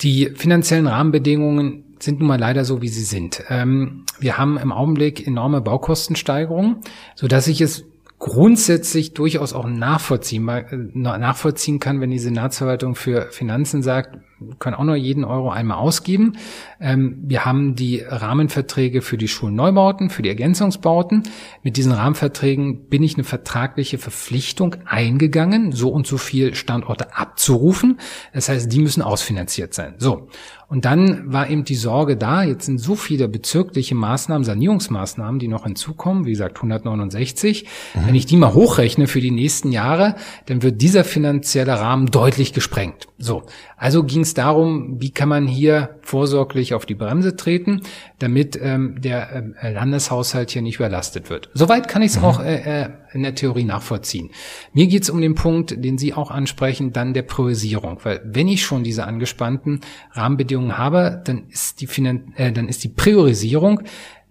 die 0.00 0.30
finanziellen 0.34 0.86
Rahmenbedingungen 0.86 1.84
sind 2.00 2.18
nun 2.18 2.28
mal 2.28 2.38
leider 2.38 2.64
so, 2.64 2.82
wie 2.82 2.88
sie 2.88 3.04
sind. 3.04 3.44
Ähm, 3.48 4.04
wir 4.18 4.36
haben 4.36 4.58
im 4.58 4.72
Augenblick 4.72 5.26
enorme 5.26 5.60
Baukostensteigerungen, 5.60 6.78
so 7.14 7.28
dass 7.28 7.46
ich 7.46 7.60
es 7.60 7.84
grundsätzlich 8.22 9.14
durchaus 9.14 9.52
auch 9.52 9.66
nachvollziehen, 9.66 10.46
äh, 10.46 10.76
nachvollziehen 10.96 11.80
kann, 11.80 12.00
wenn 12.00 12.10
die 12.10 12.20
Senatsverwaltung 12.20 12.94
für 12.94 13.32
Finanzen 13.32 13.82
sagt, 13.82 14.16
können 14.60 14.76
auch 14.76 14.84
nur 14.84 14.94
jeden 14.94 15.24
Euro 15.24 15.50
einmal 15.50 15.78
ausgeben. 15.78 16.36
Ähm, 16.80 17.18
wir 17.24 17.44
haben 17.44 17.74
die 17.74 18.00
Rahmenverträge 18.00 19.02
für 19.02 19.18
die 19.18 19.26
Schulneubauten, 19.26 20.08
für 20.08 20.22
die 20.22 20.28
Ergänzungsbauten. 20.28 21.24
Mit 21.64 21.76
diesen 21.76 21.90
Rahmenverträgen 21.90 22.88
bin 22.88 23.02
ich 23.02 23.14
eine 23.14 23.24
vertragliche 23.24 23.98
Verpflichtung 23.98 24.76
eingegangen, 24.84 25.72
so 25.72 25.88
und 25.88 26.06
so 26.06 26.16
viel 26.16 26.54
Standorte 26.54 27.16
abzurufen. 27.16 27.98
Das 28.32 28.48
heißt, 28.48 28.72
die 28.72 28.78
müssen 28.78 29.02
ausfinanziert 29.02 29.74
sein. 29.74 29.94
So. 29.98 30.28
Und 30.72 30.86
dann 30.86 31.30
war 31.30 31.50
eben 31.50 31.64
die 31.64 31.74
Sorge 31.74 32.16
da, 32.16 32.44
jetzt 32.44 32.64
sind 32.64 32.78
so 32.78 32.96
viele 32.96 33.28
bezirkliche 33.28 33.94
Maßnahmen, 33.94 34.42
Sanierungsmaßnahmen, 34.42 35.38
die 35.38 35.46
noch 35.46 35.64
hinzukommen, 35.64 36.24
wie 36.24 36.30
gesagt 36.30 36.56
169. 36.56 37.66
Mhm. 37.92 38.06
Wenn 38.06 38.14
ich 38.14 38.24
die 38.24 38.38
mal 38.38 38.54
hochrechne 38.54 39.06
für 39.06 39.20
die 39.20 39.32
nächsten 39.32 39.70
Jahre, 39.70 40.14
dann 40.46 40.62
wird 40.62 40.80
dieser 40.80 41.04
finanzielle 41.04 41.78
Rahmen 41.78 42.06
deutlich 42.06 42.54
gesprengt. 42.54 43.06
So, 43.18 43.42
also 43.76 44.02
ging 44.02 44.22
es 44.22 44.32
darum, 44.32 45.00
wie 45.00 45.10
kann 45.10 45.28
man 45.28 45.46
hier 45.46 45.98
vorsorglich 46.00 46.72
auf 46.72 46.86
die 46.86 46.94
Bremse 46.94 47.36
treten, 47.36 47.82
damit 48.18 48.58
ähm, 48.60 49.00
der 49.00 49.52
äh, 49.60 49.72
Landeshaushalt 49.72 50.52
hier 50.52 50.62
nicht 50.62 50.76
überlastet 50.76 51.28
wird. 51.28 51.50
Soweit 51.52 51.86
kann 51.86 52.00
ich 52.00 52.12
es 52.12 52.18
mhm. 52.18 52.24
auch 52.24 52.40
äh, 52.40 52.82
äh, 52.84 52.88
in 53.12 53.22
der 53.22 53.34
Theorie 53.34 53.64
nachvollziehen. 53.64 54.30
Mir 54.72 54.86
geht 54.86 55.02
es 55.02 55.10
um 55.10 55.20
den 55.20 55.34
Punkt, 55.34 55.84
den 55.84 55.98
Sie 55.98 56.14
auch 56.14 56.30
ansprechen, 56.30 56.92
dann 56.92 57.12
der 57.12 57.22
Priorisierung. 57.22 57.98
Weil 58.04 58.20
wenn 58.24 58.48
ich 58.48 58.64
schon 58.64 58.84
diese 58.84 59.04
angespannten 59.04 59.80
Rahmenbedingungen 60.12 60.61
habe, 60.78 61.22
dann 61.24 61.48
ist 61.48 61.80
die, 61.80 61.86
Finan 61.86 62.32
äh, 62.36 62.52
dann 62.52 62.68
ist 62.68 62.84
die 62.84 62.88
Priorisierung 62.88 63.82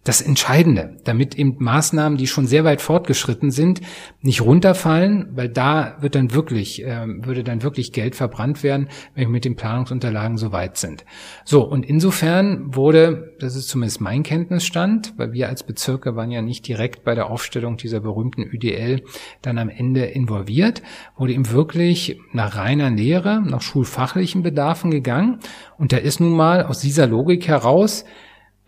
das 0.04 0.20
Entscheidende, 0.20 0.98
damit 1.04 1.36
eben 1.36 1.58
Maßnahmen, 1.60 2.18
die 2.18 2.26
schon 2.26 2.48
sehr 2.48 2.64
weit 2.64 2.82
fortgeschritten 2.82 3.52
sind, 3.52 3.82
nicht 4.22 4.42
runterfallen, 4.42 5.30
weil 5.36 5.48
da 5.48 5.98
wird 6.02 6.16
dann 6.16 6.34
wirklich, 6.34 6.84
äh, 6.84 7.06
würde 7.24 7.44
dann 7.44 7.62
wirklich 7.62 7.92
Geld 7.92 8.16
verbrannt 8.16 8.64
werden, 8.64 8.90
wenn 9.14 9.26
wir 9.26 9.30
mit 9.30 9.46
den 9.46 9.56
Planungsunterlagen 9.56 10.38
so 10.38 10.52
weit 10.52 10.78
sind. 10.78 11.06
So, 11.46 11.62
und 11.64 11.86
insofern 11.86 12.76
wurde, 12.76 13.36
das 13.40 13.56
ist 13.56 13.70
zumindest 13.70 14.02
mein 14.02 14.24
Kenntnisstand, 14.24 15.14
weil 15.18 15.34
wir 15.34 15.50
als 15.50 15.62
Bezirke 15.64 16.16
waren 16.16 16.32
ja 16.32 16.42
nicht 16.42 16.68
direkt 16.68 17.04
bei 17.04 17.14
der 17.14 17.30
Aufstellung 17.30 17.78
dieser 17.78 18.00
berühmten 18.00 18.42
UDL 18.42 19.04
dann 19.44 19.60
am 19.60 19.70
Ende 19.70 20.06
involviert, 20.06 20.82
wurde 21.16 21.34
eben 21.34 21.52
wirklich 21.52 22.20
nach 22.34 22.56
reiner 22.56 22.90
Lehre, 22.90 23.40
nach 23.42 23.62
schulfachlichen 23.62 24.42
Bedarfen 24.42 24.90
gegangen. 24.90 25.40
Und 25.78 25.92
da 25.94 25.98
ist 25.98 26.20
nun 26.20 26.36
mal 26.36 26.64
aus 26.66 26.80
dieser 26.80 27.06
Logik 27.06 27.48
heraus, 27.48 28.04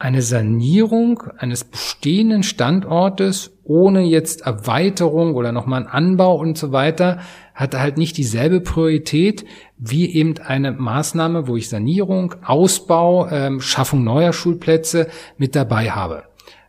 eine 0.03 0.21
Sanierung 0.21 1.23
eines 1.37 1.63
bestehenden 1.63 2.43
Standortes 2.43 3.57
ohne 3.63 4.01
jetzt 4.01 4.41
Erweiterung 4.41 5.33
oder 5.33 5.53
nochmal 5.53 5.83
einen 5.83 5.89
Anbau 5.89 6.35
und 6.35 6.57
so 6.57 6.73
weiter 6.73 7.21
hat 7.55 7.73
halt 7.73 7.97
nicht 7.97 8.17
dieselbe 8.17 8.59
Priorität 8.59 9.45
wie 9.77 10.13
eben 10.13 10.37
eine 10.39 10.73
Maßnahme, 10.73 11.47
wo 11.47 11.55
ich 11.55 11.69
Sanierung, 11.69 12.35
Ausbau, 12.43 13.29
ähm, 13.29 13.61
Schaffung 13.61 14.03
neuer 14.03 14.33
Schulplätze 14.33 15.07
mit 15.37 15.55
dabei 15.55 15.91
habe. 15.91 16.23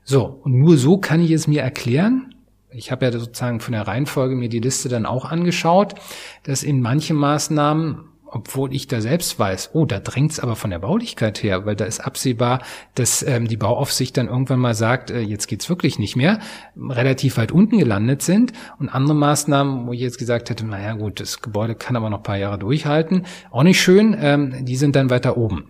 So, 0.05 0.39
und 0.45 0.57
nur 0.57 0.77
so 0.77 0.99
kann 0.99 1.21
ich 1.21 1.33
es 1.33 1.49
mir 1.49 1.63
erklären. 1.63 2.37
Ich 2.71 2.93
habe 2.93 3.05
ja 3.05 3.11
sozusagen 3.11 3.59
von 3.59 3.73
der 3.73 3.89
Reihenfolge 3.89 4.37
mir 4.37 4.49
die 4.49 4.61
Liste 4.61 4.89
dann 4.89 5.07
auch 5.07 5.25
angeschaut, 5.25 5.97
dass 6.45 6.63
in 6.63 6.81
manchen 6.81 7.17
Maßnahmen 7.17 8.14
obwohl 8.35 8.75
ich 8.75 8.89
da 8.89 9.01
selbst 9.01 9.39
weiß, 9.39 9.71
oh, 9.75 9.87
da 9.87 10.01
drängt's 10.01 10.41
aber 10.41 10.57
von 10.57 10.71
der 10.71 10.81
Baulichkeit 10.81 11.43
her, 11.43 11.67
weil 11.67 11.77
da 11.77 11.85
ist 11.85 12.01
absehbar, 12.01 12.63
dass 12.95 13.23
ähm, 13.23 13.47
die 13.47 13.57
Bauaufsicht 13.57 14.17
dann 14.17 14.27
irgendwann 14.27 14.59
mal 14.59 14.75
sagt, 14.75 15.11
äh, 15.11 15.21
jetzt 15.21 15.47
geht's 15.47 15.69
wirklich 15.69 16.01
nicht 16.01 16.17
mehr, 16.17 16.41
relativ 16.77 17.37
weit 17.37 17.53
unten 17.53 17.79
gelandet 17.79 18.23
sind 18.23 18.53
und 18.81 18.89
andere 18.89 19.15
Maßnahmen, 19.15 19.87
wo 19.87 19.93
ich 19.93 20.01
jetzt 20.01 20.19
gesagt 20.19 20.51
hätte, 20.51 20.67
naja 20.67 20.95
gut, 20.95 21.21
das 21.21 21.43
Gebäude 21.43 21.77
kann 21.77 21.95
aber 21.95 22.11
noch 22.11 22.25
paar 22.25 22.37
Jahre 22.37 22.59
durchhalten, 22.59 23.25
auch 23.53 23.63
nicht 23.63 23.81
schön, 23.81 24.17
ähm, 24.19 24.65
die 24.65 24.77
sind 24.77 24.97
dann 24.97 25.11
weiter 25.11 25.37
oben. 25.37 25.67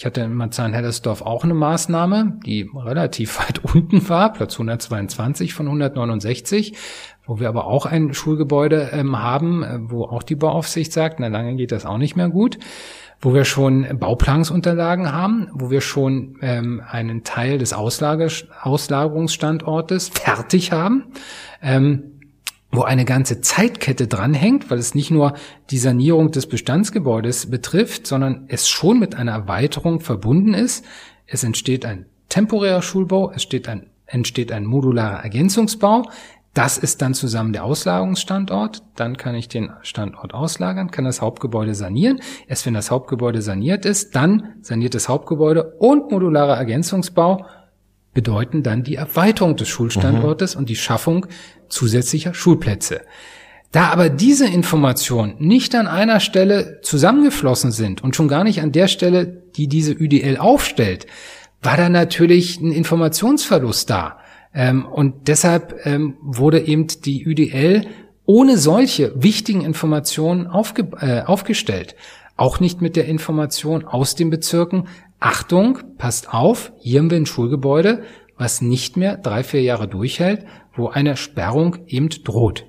Ich 0.00 0.06
hatte 0.06 0.22
in 0.22 0.32
Marzahn-Hellersdorf 0.32 1.20
auch 1.20 1.44
eine 1.44 1.52
Maßnahme, 1.52 2.38
die 2.46 2.70
relativ 2.74 3.38
weit 3.40 3.62
unten 3.62 4.08
war, 4.08 4.32
Platz 4.32 4.54
122 4.54 5.52
von 5.52 5.66
169 5.66 6.74
wo 7.30 7.38
wir 7.38 7.48
aber 7.48 7.66
auch 7.66 7.86
ein 7.86 8.12
Schulgebäude 8.12 8.90
ähm, 8.92 9.16
haben, 9.16 9.62
äh, 9.62 9.78
wo 9.82 10.02
auch 10.02 10.24
die 10.24 10.34
Bauaufsicht 10.34 10.92
sagt, 10.92 11.20
na 11.20 11.28
lange 11.28 11.54
geht 11.54 11.70
das 11.70 11.86
auch 11.86 11.96
nicht 11.96 12.16
mehr 12.16 12.28
gut, 12.28 12.58
wo 13.20 13.32
wir 13.32 13.44
schon 13.44 13.86
Bauplanungsunterlagen 14.00 15.12
haben, 15.12 15.46
wo 15.54 15.70
wir 15.70 15.80
schon 15.80 16.38
ähm, 16.42 16.82
einen 16.90 17.22
Teil 17.22 17.58
des 17.58 17.72
Auslager 17.72 18.26
Auslagerungsstandortes 18.62 20.08
fertig 20.08 20.72
haben. 20.72 21.04
Ähm, 21.62 22.16
wo 22.72 22.82
eine 22.82 23.04
ganze 23.04 23.40
Zeitkette 23.40 24.06
dranhängt, 24.06 24.70
weil 24.70 24.78
es 24.78 24.94
nicht 24.94 25.10
nur 25.10 25.34
die 25.70 25.78
Sanierung 25.78 26.30
des 26.30 26.46
Bestandsgebäudes 26.46 27.50
betrifft, 27.50 28.06
sondern 28.06 28.44
es 28.46 28.68
schon 28.68 29.00
mit 29.00 29.16
einer 29.16 29.32
Erweiterung 29.32 29.98
verbunden 29.98 30.54
ist. 30.54 30.84
Es 31.26 31.42
entsteht 31.42 31.84
ein 31.84 32.06
temporärer 32.28 32.82
Schulbau, 32.82 33.32
es 33.32 33.42
steht 33.42 33.68
ein, 33.68 33.86
entsteht 34.06 34.52
ein 34.52 34.66
modularer 34.66 35.24
Ergänzungsbau, 35.24 36.04
das 36.54 36.78
ist 36.78 37.00
dann 37.00 37.14
zusammen 37.14 37.52
der 37.52 37.64
Auslagerungsstandort. 37.64 38.82
Dann 38.96 39.16
kann 39.16 39.34
ich 39.34 39.48
den 39.48 39.70
Standort 39.82 40.34
auslagern, 40.34 40.90
kann 40.90 41.04
das 41.04 41.20
Hauptgebäude 41.20 41.74
sanieren. 41.74 42.20
Erst 42.48 42.66
wenn 42.66 42.74
das 42.74 42.90
Hauptgebäude 42.90 43.40
saniert 43.40 43.84
ist, 43.84 44.16
dann 44.16 44.54
saniert 44.60 44.94
das 44.94 45.08
Hauptgebäude 45.08 45.74
und 45.78 46.10
modularer 46.10 46.56
Ergänzungsbau 46.56 47.46
bedeuten 48.12 48.64
dann 48.64 48.82
die 48.82 48.96
Erweiterung 48.96 49.54
des 49.56 49.68
Schulstandortes 49.68 50.54
mhm. 50.54 50.60
und 50.60 50.68
die 50.68 50.76
Schaffung 50.76 51.26
zusätzlicher 51.68 52.34
Schulplätze. 52.34 53.02
Da 53.70 53.90
aber 53.90 54.08
diese 54.08 54.48
Informationen 54.48 55.36
nicht 55.38 55.76
an 55.76 55.86
einer 55.86 56.18
Stelle 56.18 56.80
zusammengeflossen 56.82 57.70
sind 57.70 58.02
und 58.02 58.16
schon 58.16 58.26
gar 58.26 58.42
nicht 58.42 58.60
an 58.60 58.72
der 58.72 58.88
Stelle, 58.88 59.44
die 59.54 59.68
diese 59.68 59.94
UDL 59.94 60.38
aufstellt, 60.38 61.06
war 61.62 61.76
da 61.76 61.88
natürlich 61.88 62.60
ein 62.60 62.72
Informationsverlust 62.72 63.88
da. 63.88 64.19
Ähm, 64.54 64.84
und 64.84 65.28
deshalb 65.28 65.84
ähm, 65.84 66.16
wurde 66.20 66.60
eben 66.60 66.86
die 66.86 67.26
UDL 67.26 67.86
ohne 68.24 68.58
solche 68.58 69.12
wichtigen 69.20 69.62
Informationen 69.62 70.46
aufge 70.46 70.88
äh, 71.00 71.22
aufgestellt. 71.22 71.96
Auch 72.36 72.60
nicht 72.60 72.80
mit 72.80 72.96
der 72.96 73.06
Information 73.06 73.84
aus 73.84 74.14
den 74.14 74.30
Bezirken. 74.30 74.88
Achtung, 75.18 75.78
passt 75.98 76.32
auf, 76.32 76.72
hier 76.78 77.00
haben 77.00 77.10
wir 77.10 77.18
ein 77.18 77.26
Schulgebäude, 77.26 78.02
was 78.38 78.62
nicht 78.62 78.96
mehr 78.96 79.16
drei, 79.16 79.42
vier 79.42 79.62
Jahre 79.62 79.86
durchhält, 79.86 80.46
wo 80.74 80.88
eine 80.88 81.16
Sperrung 81.16 81.78
eben 81.86 82.08
droht. 82.08 82.64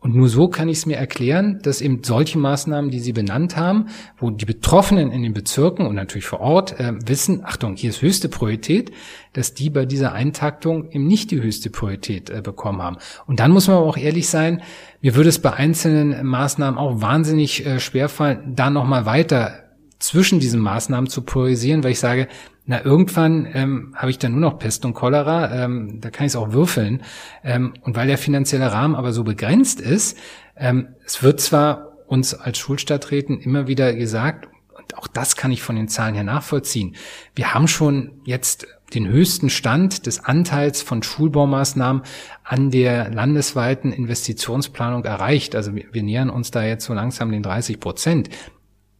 Und 0.00 0.14
nur 0.14 0.28
so 0.28 0.48
kann 0.48 0.68
ich 0.68 0.78
es 0.78 0.86
mir 0.86 0.96
erklären, 0.96 1.58
dass 1.62 1.80
eben 1.80 2.04
solche 2.04 2.38
Maßnahmen, 2.38 2.90
die 2.90 3.00
Sie 3.00 3.12
benannt 3.12 3.56
haben, 3.56 3.86
wo 4.16 4.30
die 4.30 4.44
Betroffenen 4.44 5.10
in 5.10 5.24
den 5.24 5.34
Bezirken 5.34 5.86
und 5.86 5.96
natürlich 5.96 6.26
vor 6.26 6.40
Ort 6.40 6.78
äh, 6.78 6.92
wissen, 7.04 7.44
Achtung, 7.44 7.74
hier 7.74 7.90
ist 7.90 8.00
höchste 8.00 8.28
Priorität, 8.28 8.92
dass 9.32 9.54
die 9.54 9.70
bei 9.70 9.86
dieser 9.86 10.12
Eintaktung 10.12 10.90
eben 10.92 11.08
nicht 11.08 11.32
die 11.32 11.42
höchste 11.42 11.70
Priorität 11.70 12.30
äh, 12.30 12.40
bekommen 12.42 12.80
haben. 12.80 12.98
Und 13.26 13.40
dann 13.40 13.50
muss 13.50 13.66
man 13.66 13.78
aber 13.78 13.86
auch 13.86 13.96
ehrlich 13.96 14.28
sein, 14.28 14.62
mir 15.00 15.16
würde 15.16 15.30
es 15.30 15.40
bei 15.40 15.52
einzelnen 15.52 16.24
Maßnahmen 16.24 16.78
auch 16.78 17.00
wahnsinnig 17.00 17.66
äh, 17.66 17.80
schwerfallen, 17.80 18.54
da 18.54 18.70
nochmal 18.70 19.04
weiter 19.04 19.64
zwischen 19.98 20.38
diesen 20.38 20.60
Maßnahmen 20.60 21.10
zu 21.10 21.22
priorisieren, 21.22 21.82
weil 21.82 21.90
ich 21.90 21.98
sage, 21.98 22.28
na, 22.70 22.84
irgendwann 22.84 23.48
ähm, 23.54 23.94
habe 23.96 24.10
ich 24.10 24.18
dann 24.18 24.32
nur 24.32 24.42
noch 24.42 24.58
Pest 24.58 24.84
und 24.84 24.92
Cholera, 24.92 25.64
ähm, 25.64 26.02
da 26.02 26.10
kann 26.10 26.26
ich 26.26 26.32
es 26.32 26.36
auch 26.36 26.52
würfeln. 26.52 27.02
Ähm, 27.42 27.72
und 27.80 27.96
weil 27.96 28.06
der 28.06 28.18
finanzielle 28.18 28.70
Rahmen 28.70 28.94
aber 28.94 29.14
so 29.14 29.24
begrenzt 29.24 29.80
ist, 29.80 30.18
ähm, 30.54 30.88
es 31.06 31.22
wird 31.22 31.40
zwar 31.40 31.94
uns 32.08 32.34
als 32.34 32.58
Schulstadträten 32.58 33.40
immer 33.40 33.68
wieder 33.68 33.94
gesagt, 33.94 34.48
und 34.76 34.98
auch 34.98 35.06
das 35.06 35.34
kann 35.34 35.50
ich 35.50 35.62
von 35.62 35.76
den 35.76 35.88
Zahlen 35.88 36.14
her 36.14 36.24
nachvollziehen, 36.24 36.94
wir 37.34 37.54
haben 37.54 37.68
schon 37.68 38.20
jetzt 38.24 38.66
den 38.92 39.08
höchsten 39.08 39.48
Stand 39.48 40.04
des 40.04 40.26
Anteils 40.26 40.82
von 40.82 41.02
Schulbaumaßnahmen 41.02 42.02
an 42.44 42.70
der 42.70 43.08
landesweiten 43.08 43.92
Investitionsplanung 43.92 45.06
erreicht. 45.06 45.56
Also 45.56 45.74
wir, 45.74 45.86
wir 45.92 46.02
nähern 46.02 46.28
uns 46.28 46.50
da 46.50 46.62
jetzt 46.64 46.84
so 46.84 46.92
langsam 46.92 47.32
den 47.32 47.42
30 47.42 47.80
Prozent. 47.80 48.28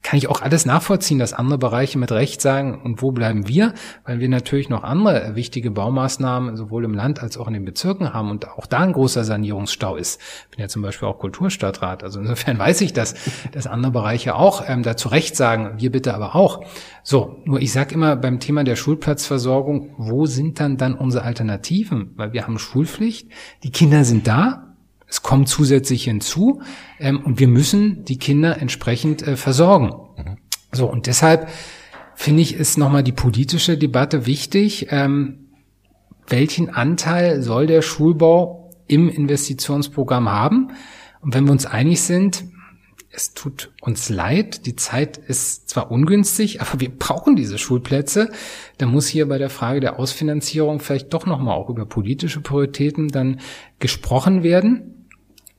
Kann 0.02 0.16
ich 0.16 0.28
auch 0.28 0.40
alles 0.40 0.64
nachvollziehen, 0.64 1.18
dass 1.18 1.32
andere 1.32 1.58
Bereiche 1.58 1.98
mit 1.98 2.12
Recht 2.12 2.40
sagen, 2.40 2.80
und 2.82 3.02
wo 3.02 3.10
bleiben 3.10 3.48
wir? 3.48 3.74
Weil 4.04 4.20
wir 4.20 4.28
natürlich 4.28 4.68
noch 4.68 4.84
andere 4.84 5.34
wichtige 5.34 5.70
Baumaßnahmen 5.70 6.56
sowohl 6.56 6.84
im 6.84 6.94
Land 6.94 7.20
als 7.20 7.36
auch 7.36 7.48
in 7.48 7.54
den 7.54 7.64
Bezirken 7.64 8.14
haben 8.14 8.30
und 8.30 8.48
auch 8.48 8.66
da 8.66 8.78
ein 8.78 8.92
großer 8.92 9.24
Sanierungsstau 9.24 9.96
ist. 9.96 10.20
Ich 10.44 10.56
bin 10.56 10.60
ja 10.60 10.68
zum 10.68 10.82
Beispiel 10.82 11.08
auch 11.08 11.18
Kulturstadtrat. 11.18 12.04
Also 12.04 12.20
insofern 12.20 12.58
weiß 12.58 12.80
ich, 12.80 12.92
dass, 12.92 13.14
dass 13.52 13.66
andere 13.66 13.92
Bereiche 13.92 14.34
auch 14.34 14.62
ähm, 14.66 14.82
da 14.82 14.94
Recht 15.08 15.36
sagen, 15.36 15.74
wir 15.78 15.90
bitte 15.90 16.14
aber 16.14 16.34
auch. 16.34 16.64
So, 17.02 17.42
nur 17.44 17.60
ich 17.60 17.72
sage 17.72 17.94
immer 17.94 18.16
beim 18.16 18.40
Thema 18.40 18.64
der 18.64 18.76
Schulplatzversorgung, 18.76 19.94
wo 19.96 20.26
sind 20.26 20.60
dann 20.60 20.76
dann 20.76 20.94
unsere 20.94 21.24
Alternativen? 21.24 22.12
Weil 22.16 22.32
wir 22.32 22.46
haben 22.46 22.58
Schulpflicht, 22.58 23.30
die 23.62 23.70
Kinder 23.70 24.04
sind 24.04 24.26
da, 24.26 24.67
es 25.08 25.22
kommt 25.22 25.48
zusätzlich 25.48 26.04
hinzu 26.04 26.60
ähm, 26.98 27.20
und 27.24 27.40
wir 27.40 27.48
müssen 27.48 28.04
die 28.04 28.18
Kinder 28.18 28.60
entsprechend 28.60 29.22
äh, 29.22 29.36
versorgen. 29.36 29.92
Mhm. 30.16 30.36
So, 30.72 30.86
und 30.86 31.06
deshalb 31.06 31.48
finde 32.14 32.42
ich, 32.42 32.54
ist 32.54 32.76
nochmal 32.76 33.02
die 33.02 33.12
politische 33.12 33.78
Debatte 33.78 34.26
wichtig. 34.26 34.88
Ähm, 34.90 35.48
welchen 36.26 36.68
Anteil 36.68 37.42
soll 37.42 37.66
der 37.66 37.80
Schulbau 37.80 38.70
im 38.86 39.08
Investitionsprogramm 39.08 40.28
haben? 40.28 40.72
Und 41.20 41.34
wenn 41.34 41.44
wir 41.44 41.52
uns 41.52 41.64
einig 41.64 42.02
sind, 42.02 42.44
es 43.10 43.32
tut 43.32 43.72
uns 43.80 44.10
leid, 44.10 44.66
die 44.66 44.76
Zeit 44.76 45.16
ist 45.16 45.70
zwar 45.70 45.90
ungünstig, 45.90 46.60
aber 46.60 46.80
wir 46.80 46.90
brauchen 46.90 47.34
diese 47.34 47.56
Schulplätze, 47.56 48.30
dann 48.76 48.90
muss 48.90 49.08
hier 49.08 49.26
bei 49.26 49.38
der 49.38 49.48
Frage 49.48 49.80
der 49.80 49.98
Ausfinanzierung 49.98 50.80
vielleicht 50.80 51.14
doch 51.14 51.24
nochmal 51.24 51.56
auch 51.56 51.70
über 51.70 51.86
politische 51.86 52.40
Prioritäten 52.40 53.08
dann 53.08 53.40
gesprochen 53.78 54.42
werden. 54.42 54.97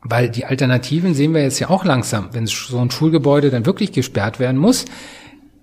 Weil 0.01 0.29
die 0.29 0.45
Alternativen 0.45 1.13
sehen 1.13 1.33
wir 1.33 1.41
jetzt 1.41 1.59
ja 1.59 1.69
auch 1.69 1.83
langsam. 1.83 2.29
Wenn 2.31 2.47
so 2.47 2.79
ein 2.79 2.91
Schulgebäude 2.91 3.49
dann 3.49 3.65
wirklich 3.65 3.91
gesperrt 3.91 4.39
werden 4.39 4.57
muss, 4.57 4.85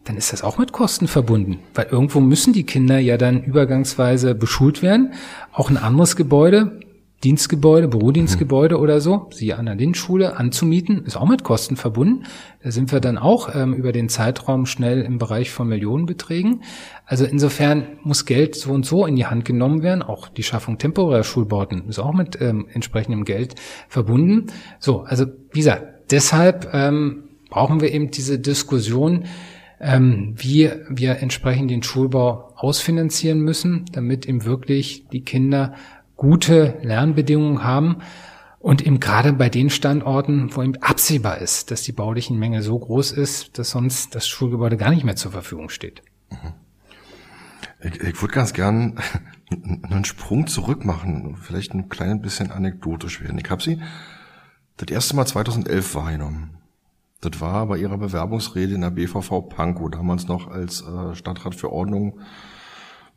dann 0.05 0.17
ist 0.17 0.33
das 0.33 0.43
auch 0.43 0.59
mit 0.59 0.73
Kosten 0.73 1.09
verbunden. 1.09 1.59
Weil 1.75 1.87
irgendwo 1.91 2.21
müssen 2.21 2.53
die 2.53 2.65
Kinder 2.65 2.99
ja 2.99 3.17
dann 3.17 3.43
übergangsweise 3.43 4.35
beschult 4.35 4.83
werden. 4.83 5.15
Auch 5.53 5.71
ein 5.71 5.77
anderes 5.77 6.17
Gebäude 6.17 6.81
Dienstgebäude, 7.25 7.89
Bürodienstgebäude 7.89 8.77
mhm. 8.77 8.83
oder 8.83 9.01
so, 9.01 9.29
siehe 9.31 9.57
an 9.57 9.67
der 9.67 9.75
Lindschule, 9.75 10.37
anzumieten, 10.37 11.05
ist 11.05 11.17
auch 11.17 11.29
mit 11.29 11.45
Kosten 11.45 11.77
verbunden. 11.77 12.25
Da 12.63 12.71
sind 12.71 12.93
wir 12.93 13.01
dann 13.01 13.17
auch 13.17 13.55
ähm, 13.55 13.73
über 13.73 13.93
den 13.93 14.09
Zeitraum 14.09 14.67
schnell 14.67 15.01
im 15.01 15.19
Bereich 15.19 15.51
von 15.51 15.67
Millionenbeträgen. 15.67 16.63
Also 17.07 17.25
insofern 17.25 17.99
muss 18.03 18.27
Geld 18.27 18.55
so 18.55 18.73
und 18.73 18.85
so 18.85 19.07
in 19.07 19.17
die 19.17 19.27
Hand 19.27 19.45
genommen 19.45 19.83
werden. 19.83 20.03
Auch 20.03 20.29
die 20.29 20.43
Schaffung 20.43 20.77
temporärer 20.77 21.25
Schulbauten 21.25 21.89
ist 21.89 21.99
auch 21.99 22.13
mit 22.13 22.41
ähm, 22.41 22.67
entsprechendem 22.71 23.25
Geld 23.25 23.55
verbunden. 23.89 24.47
So, 24.79 25.01
also 25.01 25.25
wie 25.53 25.61
gesagt, 25.61 26.11
deshalb 26.11 26.69
ähm, 26.75 27.25
brauchen 27.49 27.81
wir 27.81 27.93
eben 27.93 28.11
diese 28.11 28.39
Diskussion, 28.39 29.25
ähm, 29.81 30.35
wie 30.37 30.71
wir 30.89 31.19
entsprechend 31.23 31.71
den 31.71 31.83
Schulbau 31.83 32.53
ausfinanzieren 32.57 33.41
müssen, 33.41 33.85
damit 33.93 34.27
eben 34.27 34.45
wirklich 34.45 35.07
die 35.13 35.23
Kinder 35.23 35.75
gute 36.17 36.79
Lernbedingungen 36.83 37.63
haben 37.63 37.99
und 38.59 38.85
eben 38.85 39.01
gerade 39.01 39.33
bei 39.33 39.49
den 39.49 39.71
Standorten, 39.71 40.55
wo 40.55 40.63
eben 40.63 40.77
absehbar 40.83 41.39
ist, 41.39 41.71
dass 41.71 41.83
die 41.83 41.93
baulichen 41.93 42.39
Menge 42.39 42.63
so 42.63 42.79
groß 42.79 43.13
ist, 43.13 43.59
dass 43.59 43.71
sonst 43.71 44.15
das 44.15 44.27
Schulgebäude 44.27 44.77
gar 44.77 44.91
nicht 44.91 45.05
mehr 45.05 45.17
zur 45.17 45.33
Verfügung 45.33 45.69
steht. 45.69 46.03
Ich, 47.81 48.01
ich 48.01 48.21
würde 48.21 48.35
ganz 48.35 48.53
gern 48.55 48.99
einen 49.51 50.05
Sprung 50.05 50.47
zurück 50.47 50.85
machen, 50.85 51.37
vielleicht 51.41 51.75
ein 51.75 51.89
klein 51.89 52.21
bisschen 52.21 52.51
anekdotisch 52.51 53.21
werden. 53.23 53.39
Ich 53.39 53.51
habe 53.51 53.63
sie 53.63 53.81
das 54.79 54.89
erste 54.89 55.17
Mal 55.17 55.27
2011 55.27 55.95
wahrgenommen. 55.95 56.59
Das 57.21 57.41
war 57.41 57.67
bei 57.67 57.79
ihrer 57.79 57.99
Bewerbungsrede 57.99 58.75
in 58.75 58.83
der 58.83 58.91
BVV 58.91 59.49
Pankow, 59.49 59.91
damals 59.91 60.27
noch 60.29 60.49
als 60.49 60.83
äh, 60.83 61.15
Stadtrat 61.15 61.55
für 61.55 61.73
Ordnung, 61.73 62.21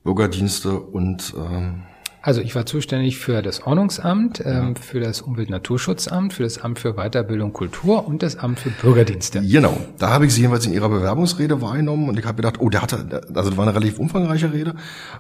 Bürgerdienste 0.03 0.79
und 0.79 1.33
äh, 1.37 1.73
also 2.21 2.41
ich 2.41 2.53
war 2.55 2.65
zuständig 2.65 3.17
für 3.17 3.41
das 3.41 3.63
Ordnungsamt, 3.65 4.43
ähm, 4.45 4.73
ja. 4.75 4.81
für 4.81 4.99
das 4.99 5.21
Umwelt-Naturschutzamt, 5.21 6.33
für 6.33 6.43
das 6.43 6.57
Amt 6.57 6.79
für 6.79 6.93
Weiterbildung 6.93 7.53
Kultur 7.53 8.07
und 8.07 8.21
das 8.23 8.37
Amt 8.37 8.59
für 8.59 8.69
Bürgerdienste. 8.69 9.41
Genau, 9.41 9.77
da 9.97 10.09
habe 10.09 10.25
ich 10.25 10.33
sie 10.33 10.41
jeweils 10.41 10.65
in 10.65 10.73
ihrer 10.73 10.89
Bewerbungsrede 10.89 11.61
wahrgenommen 11.61 12.09
und 12.09 12.19
ich 12.19 12.25
habe 12.25 12.35
gedacht, 12.35 12.59
oh, 12.59 12.69
der 12.69 12.81
hatte, 12.81 13.21
also 13.33 13.49
das 13.49 13.57
war 13.57 13.65
eine 13.65 13.75
relativ 13.75 13.99
umfangreiche 13.99 14.51
Rede 14.51 14.75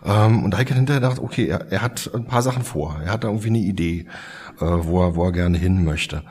ähm, 0.05 0.43
und 0.43 0.51
da 0.51 0.57
habe 0.57 0.69
ich 0.69 0.75
hinterher 0.75 1.01
gedacht, 1.01 1.19
okay, 1.19 1.47
er, 1.47 1.71
er 1.71 1.81
hat 1.81 2.11
ein 2.13 2.25
paar 2.25 2.41
Sachen 2.41 2.63
vor, 2.63 2.99
er 3.03 3.13
hat 3.13 3.23
da 3.23 3.29
irgendwie 3.29 3.49
eine 3.49 3.59
Idee, 3.59 4.05
äh, 4.59 4.65
wo, 4.65 5.01
er, 5.01 5.15
wo 5.15 5.23
er 5.25 5.31
gerne 5.31 5.57
hin 5.57 5.85
möchte. 5.85 6.23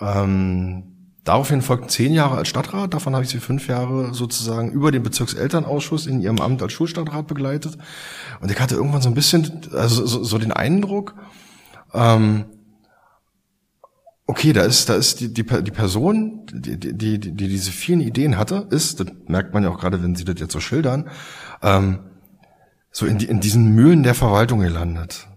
Ähm, 0.00 0.97
Daraufhin 1.28 1.60
folgten 1.60 1.90
zehn 1.90 2.14
Jahre 2.14 2.38
als 2.38 2.48
Stadtrat. 2.48 2.94
Davon 2.94 3.12
habe 3.12 3.22
ich 3.22 3.28
sie 3.28 3.38
fünf 3.38 3.68
Jahre 3.68 4.14
sozusagen 4.14 4.72
über 4.72 4.90
den 4.90 5.02
Bezirkselternausschuss 5.02 6.06
in 6.06 6.22
ihrem 6.22 6.40
Amt 6.40 6.62
als 6.62 6.72
Schulstadtrat 6.72 7.26
begleitet. 7.26 7.76
Und 8.40 8.50
ich 8.50 8.58
hatte 8.58 8.76
irgendwann 8.76 9.02
so 9.02 9.10
ein 9.10 9.14
bisschen, 9.14 9.60
also 9.74 10.06
so, 10.06 10.24
so 10.24 10.38
den 10.38 10.52
Eindruck, 10.52 11.16
ähm, 11.92 12.46
okay, 14.26 14.54
da 14.54 14.62
ist, 14.62 14.88
da 14.88 14.94
ist 14.94 15.20
die, 15.20 15.34
die, 15.34 15.44
die 15.44 15.70
Person, 15.70 16.46
die, 16.50 16.80
die, 16.80 16.96
die, 16.96 17.18
die 17.18 17.48
diese 17.48 17.72
vielen 17.72 18.00
Ideen 18.00 18.38
hatte, 18.38 18.66
ist, 18.70 18.98
das 18.98 19.08
merkt 19.26 19.52
man 19.52 19.64
ja 19.64 19.68
auch 19.68 19.78
gerade, 19.78 20.02
wenn 20.02 20.14
Sie 20.14 20.24
das 20.24 20.36
jetzt 20.40 20.54
so 20.54 20.60
schildern, 20.60 21.10
ähm, 21.60 21.98
so 22.90 23.04
in, 23.04 23.18
die, 23.18 23.26
in 23.26 23.40
diesen 23.40 23.74
Mühlen 23.74 24.02
der 24.02 24.14
Verwaltung 24.14 24.60
gelandet 24.60 25.28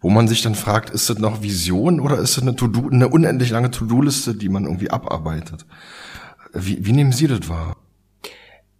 wo 0.00 0.10
man 0.10 0.28
sich 0.28 0.42
dann 0.42 0.54
fragt, 0.54 0.90
ist 0.90 1.10
das 1.10 1.18
noch 1.18 1.42
Vision 1.42 2.00
oder 2.00 2.18
ist 2.18 2.36
das 2.36 2.42
eine, 2.42 2.54
To-Do, 2.54 2.88
eine 2.90 3.08
unendlich 3.08 3.50
lange 3.50 3.70
To-Do-Liste, 3.70 4.34
die 4.34 4.48
man 4.48 4.64
irgendwie 4.64 4.90
abarbeitet? 4.90 5.66
Wie, 6.52 6.84
wie 6.84 6.92
nehmen 6.92 7.12
Sie 7.12 7.26
das 7.26 7.48
wahr? 7.48 7.76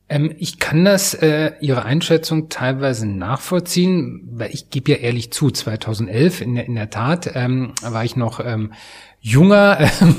Ähm, 0.08 0.34
ich 0.38 0.58
kann 0.58 0.84
das, 0.84 1.14
äh, 1.14 1.52
Ihre 1.60 1.84
Einschätzung 1.84 2.48
teilweise 2.48 3.06
nachvollziehen, 3.06 4.28
weil 4.32 4.50
ich 4.52 4.70
gebe 4.70 4.92
ja 4.92 4.98
ehrlich 4.98 5.32
zu, 5.32 5.50
2011 5.50 6.40
in 6.40 6.54
der, 6.54 6.66
in 6.66 6.74
der 6.76 6.90
Tat 6.90 7.30
ähm, 7.34 7.72
war 7.82 8.04
ich 8.04 8.16
noch 8.16 8.40
ähm, 8.40 8.72
junger 9.20 9.78
ähm, 10.00 10.16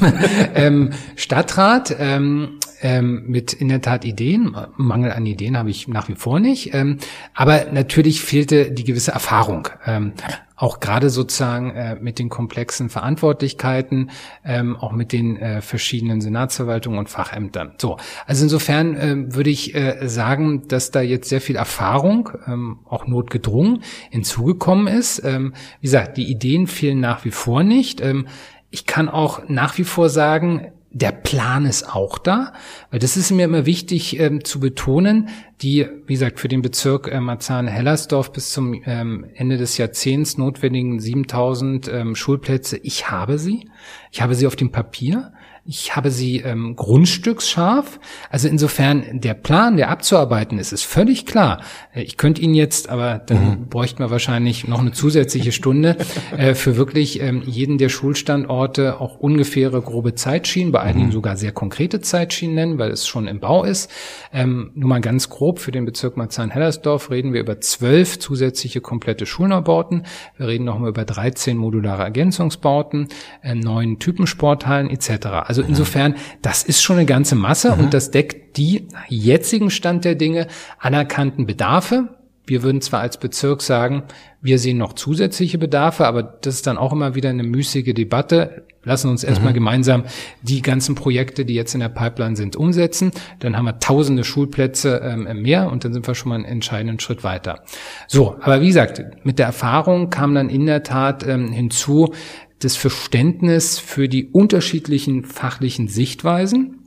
ähm, 0.53 0.89
Stadtrat 1.15 1.95
ähm, 1.97 2.59
ähm, 2.81 3.23
mit 3.27 3.53
in 3.53 3.69
der 3.69 3.81
Tat 3.81 4.05
Ideen. 4.05 4.55
Mangel 4.77 5.11
an 5.11 5.25
Ideen 5.25 5.57
habe 5.57 5.69
ich 5.69 5.87
nach 5.87 6.07
wie 6.09 6.15
vor 6.15 6.39
nicht. 6.39 6.73
Ähm, 6.73 6.97
aber 7.33 7.65
natürlich 7.71 8.21
fehlte 8.21 8.71
die 8.71 8.83
gewisse 8.83 9.11
Erfahrung. 9.11 9.67
Ähm, 9.85 10.13
auch 10.59 10.81
gerade 10.81 11.09
sozusagen 11.09 11.71
äh, 11.71 11.95
mit 11.95 12.19
den 12.19 12.27
komplexen 12.27 12.89
Verantwortlichkeiten, 12.89 14.11
ähm, 14.43 14.75
auch 14.75 14.91
mit 14.91 15.13
den 15.13 15.37
äh, 15.37 15.61
verschiedenen 15.61 16.19
Senatsverwaltungen 16.19 16.99
und 16.99 17.09
Fachämtern. 17.09 17.75
So, 17.77 17.95
also 18.25 18.43
insofern 18.43 18.95
äh, 18.95 19.33
würde 19.33 19.49
ich 19.49 19.73
äh, 19.73 20.09
sagen, 20.09 20.67
dass 20.67 20.91
da 20.91 20.99
jetzt 20.99 21.29
sehr 21.29 21.39
viel 21.39 21.55
Erfahrung, 21.55 22.31
ähm, 22.45 22.79
auch 22.89 23.07
notgedrungen, 23.07 23.83
hinzugekommen 24.09 24.87
ist. 24.87 25.23
Ähm, 25.23 25.53
wie 25.79 25.87
gesagt, 25.87 26.17
die 26.17 26.29
Ideen 26.29 26.67
fehlen 26.67 26.99
nach 26.99 27.23
wie 27.23 27.31
vor 27.31 27.63
nicht. 27.63 28.01
Ähm, 28.01 28.27
ich 28.69 28.85
kann 28.85 29.07
auch 29.07 29.47
nach 29.47 29.77
wie 29.77 29.85
vor 29.85 30.09
sagen, 30.09 30.73
der 30.91 31.11
Plan 31.11 31.65
ist 31.65 31.87
auch 31.93 32.17
da, 32.17 32.53
weil 32.89 32.99
das 32.99 33.15
ist 33.15 33.31
mir 33.31 33.45
immer 33.45 33.65
wichtig 33.65 34.19
ähm, 34.19 34.43
zu 34.43 34.59
betonen. 34.59 35.29
Die, 35.61 35.87
wie 36.07 36.13
gesagt, 36.13 36.39
für 36.39 36.47
den 36.47 36.61
Bezirk 36.61 37.07
äh, 37.11 37.19
Marzahn-Hellersdorf 37.19 38.31
bis 38.31 38.51
zum 38.51 38.81
ähm, 38.85 39.25
Ende 39.35 39.57
des 39.57 39.77
Jahrzehnts 39.77 40.37
notwendigen 40.37 40.99
7000 40.99 41.87
ähm, 41.89 42.15
Schulplätze, 42.15 42.77
ich 42.77 43.11
habe 43.11 43.37
sie. 43.37 43.69
Ich 44.11 44.21
habe 44.21 44.33
sie 44.33 44.47
auf 44.47 44.55
dem 44.55 44.71
Papier. 44.71 45.31
Ich 45.71 45.95
habe 45.95 46.09
sie 46.09 46.37
ähm, 46.37 46.75
grundstücksscharf. 46.75 47.99
Also 48.31 48.47
insofern 48.47 49.21
der 49.21 49.35
Plan, 49.35 49.77
der 49.77 49.91
abzuarbeiten 49.91 50.57
ist, 50.57 50.71
ist 50.71 50.81
völlig 50.81 51.27
klar. 51.27 51.61
Äh, 51.93 52.01
ich 52.01 52.17
könnte 52.17 52.41
Ihnen 52.41 52.55
jetzt, 52.55 52.89
aber 52.89 53.19
dann 53.19 53.49
mhm. 53.49 53.69
bräuchten 53.69 53.99
wir 53.99 54.09
wahrscheinlich 54.09 54.67
noch 54.67 54.79
eine 54.79 54.93
zusätzliche 54.93 55.51
Stunde 55.51 55.95
äh, 56.37 56.55
für 56.55 56.75
wirklich 56.75 57.21
ähm, 57.21 57.43
jeden 57.45 57.77
der 57.77 57.89
Schulstandorte 57.89 58.99
auch 58.99 59.19
ungefähre 59.19 59.83
grobe 59.83 60.15
Zeitschienen, 60.15 60.71
bei 60.71 60.79
einigen 60.79 61.09
mhm. 61.09 61.11
sogar 61.11 61.37
sehr 61.37 61.51
konkrete 61.51 62.01
Zeitschienen 62.01 62.55
nennen, 62.55 62.79
weil 62.79 62.89
es 62.89 63.05
schon 63.05 63.27
im 63.27 63.39
Bau 63.39 63.63
ist. 63.63 63.91
Ähm, 64.33 64.71
nur 64.73 64.89
mal 64.89 65.01
ganz 65.01 65.29
grob 65.29 65.59
für 65.59 65.71
den 65.71 65.85
Bezirk 65.85 66.17
Marzahn-Hellersdorf 66.17 67.11
reden 67.11 67.31
wir 67.31 67.41
über 67.41 67.61
zwölf 67.61 68.17
zusätzliche 68.17 68.81
komplette 68.81 69.27
Schulneubauten. 69.27 70.07
Wir 70.35 70.47
reden 70.47 70.65
nochmal 70.65 70.89
über 70.89 71.05
13 71.05 71.57
modulare 71.57 72.01
Ergänzungsbauten, 72.01 73.09
äh, 73.43 73.53
neun 73.53 73.99
Typensporthallen 73.99 74.89
etc. 74.89 75.27
Also 75.45 75.58
also 75.59 75.69
insofern, 75.69 76.15
das 76.41 76.63
ist 76.63 76.81
schon 76.81 76.97
eine 76.97 77.05
ganze 77.05 77.35
Masse 77.35 77.75
mhm. 77.75 77.85
und 77.85 77.93
das 77.93 78.11
deckt 78.11 78.57
die 78.57 78.87
jetzigen 79.07 79.69
Stand 79.69 80.05
der 80.05 80.15
Dinge 80.15 80.47
anerkannten 80.79 81.45
Bedarfe. 81.45 82.18
Wir 82.49 82.63
würden 82.63 82.81
zwar 82.81 83.01
als 83.01 83.17
Bezirk 83.17 83.61
sagen, 83.61 84.03
wir 84.41 84.57
sehen 84.57 84.77
noch 84.77 84.93
zusätzliche 84.93 85.59
Bedarfe, 85.59 86.07
aber 86.07 86.23
das 86.23 86.55
ist 86.55 86.67
dann 86.67 86.77
auch 86.77 86.91
immer 86.91 87.13
wieder 87.13 87.29
eine 87.29 87.43
müßige 87.43 87.93
Debatte. 87.93 88.65
Lassen 88.83 89.09
uns 89.09 89.23
erstmal 89.23 89.51
mhm. 89.51 89.55
gemeinsam 89.55 90.03
die 90.41 90.61
ganzen 90.61 90.95
Projekte, 90.95 91.45
die 91.45 91.53
jetzt 91.53 91.73
in 91.75 91.81
der 91.81 91.89
Pipeline 91.89 92.35
sind, 92.35 92.55
umsetzen. 92.55 93.11
Dann 93.39 93.55
haben 93.55 93.65
wir 93.65 93.79
tausende 93.79 94.23
Schulplätze 94.23 95.01
ähm, 95.03 95.41
mehr 95.41 95.71
und 95.71 95.85
dann 95.85 95.93
sind 95.93 96.07
wir 96.07 96.15
schon 96.15 96.29
mal 96.29 96.35
einen 96.35 96.45
entscheidenden 96.45 96.99
Schritt 96.99 97.23
weiter. 97.23 97.63
So, 98.07 98.37
aber 98.41 98.61
wie 98.61 98.67
gesagt, 98.67 99.03
mit 99.23 99.37
der 99.37 99.45
Erfahrung 99.45 100.09
kam 100.09 100.33
dann 100.33 100.49
in 100.49 100.65
der 100.65 100.81
Tat 100.83 101.27
ähm, 101.27 101.51
hinzu, 101.51 102.13
das 102.59 102.75
Verständnis 102.75 103.79
für 103.79 104.09
die 104.09 104.29
unterschiedlichen 104.29 105.23
fachlichen 105.23 105.87
Sichtweisen. 105.87 106.78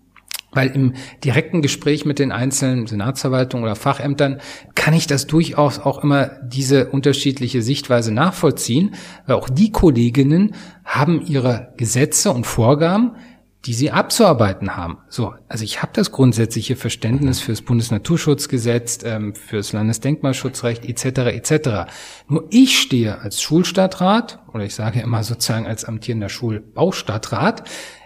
Weil 0.52 0.68
im 0.68 0.94
direkten 1.24 1.62
Gespräch 1.62 2.04
mit 2.04 2.18
den 2.18 2.30
einzelnen 2.30 2.86
Senatsverwaltungen 2.86 3.64
oder 3.64 3.74
Fachämtern 3.74 4.40
kann 4.74 4.94
ich 4.94 5.06
das 5.06 5.26
durchaus 5.26 5.78
auch 5.78 6.04
immer 6.04 6.30
diese 6.42 6.90
unterschiedliche 6.90 7.62
Sichtweise 7.62 8.12
nachvollziehen, 8.12 8.94
weil 9.26 9.36
auch 9.36 9.48
die 9.48 9.72
Kolleginnen 9.72 10.54
haben 10.84 11.22
ihre 11.26 11.72
Gesetze 11.76 12.30
und 12.30 12.46
Vorgaben, 12.46 13.12
die 13.64 13.74
sie 13.74 13.92
abzuarbeiten 13.92 14.76
haben. 14.76 14.98
So, 15.08 15.34
also 15.48 15.62
ich 15.62 15.82
habe 15.82 15.92
das 15.94 16.10
grundsätzliche 16.10 16.74
Verständnis 16.74 17.40
fürs 17.40 17.62
Bundesnaturschutzgesetz, 17.62 19.00
ähm, 19.04 19.34
fürs 19.34 19.72
Landesdenkmalschutzrecht 19.72 20.84
etc. 20.84 21.04
etc. 21.30 21.90
Nur 22.28 22.46
ich 22.50 22.78
stehe 22.80 23.20
als 23.20 23.40
Schulstadtrat 23.40 24.40
oder 24.52 24.64
ich 24.64 24.74
sage 24.74 25.00
immer 25.00 25.22
sozusagen 25.22 25.66
als 25.66 25.84
amtierender 25.84 26.28
Schulbaustadtrat 26.28 27.62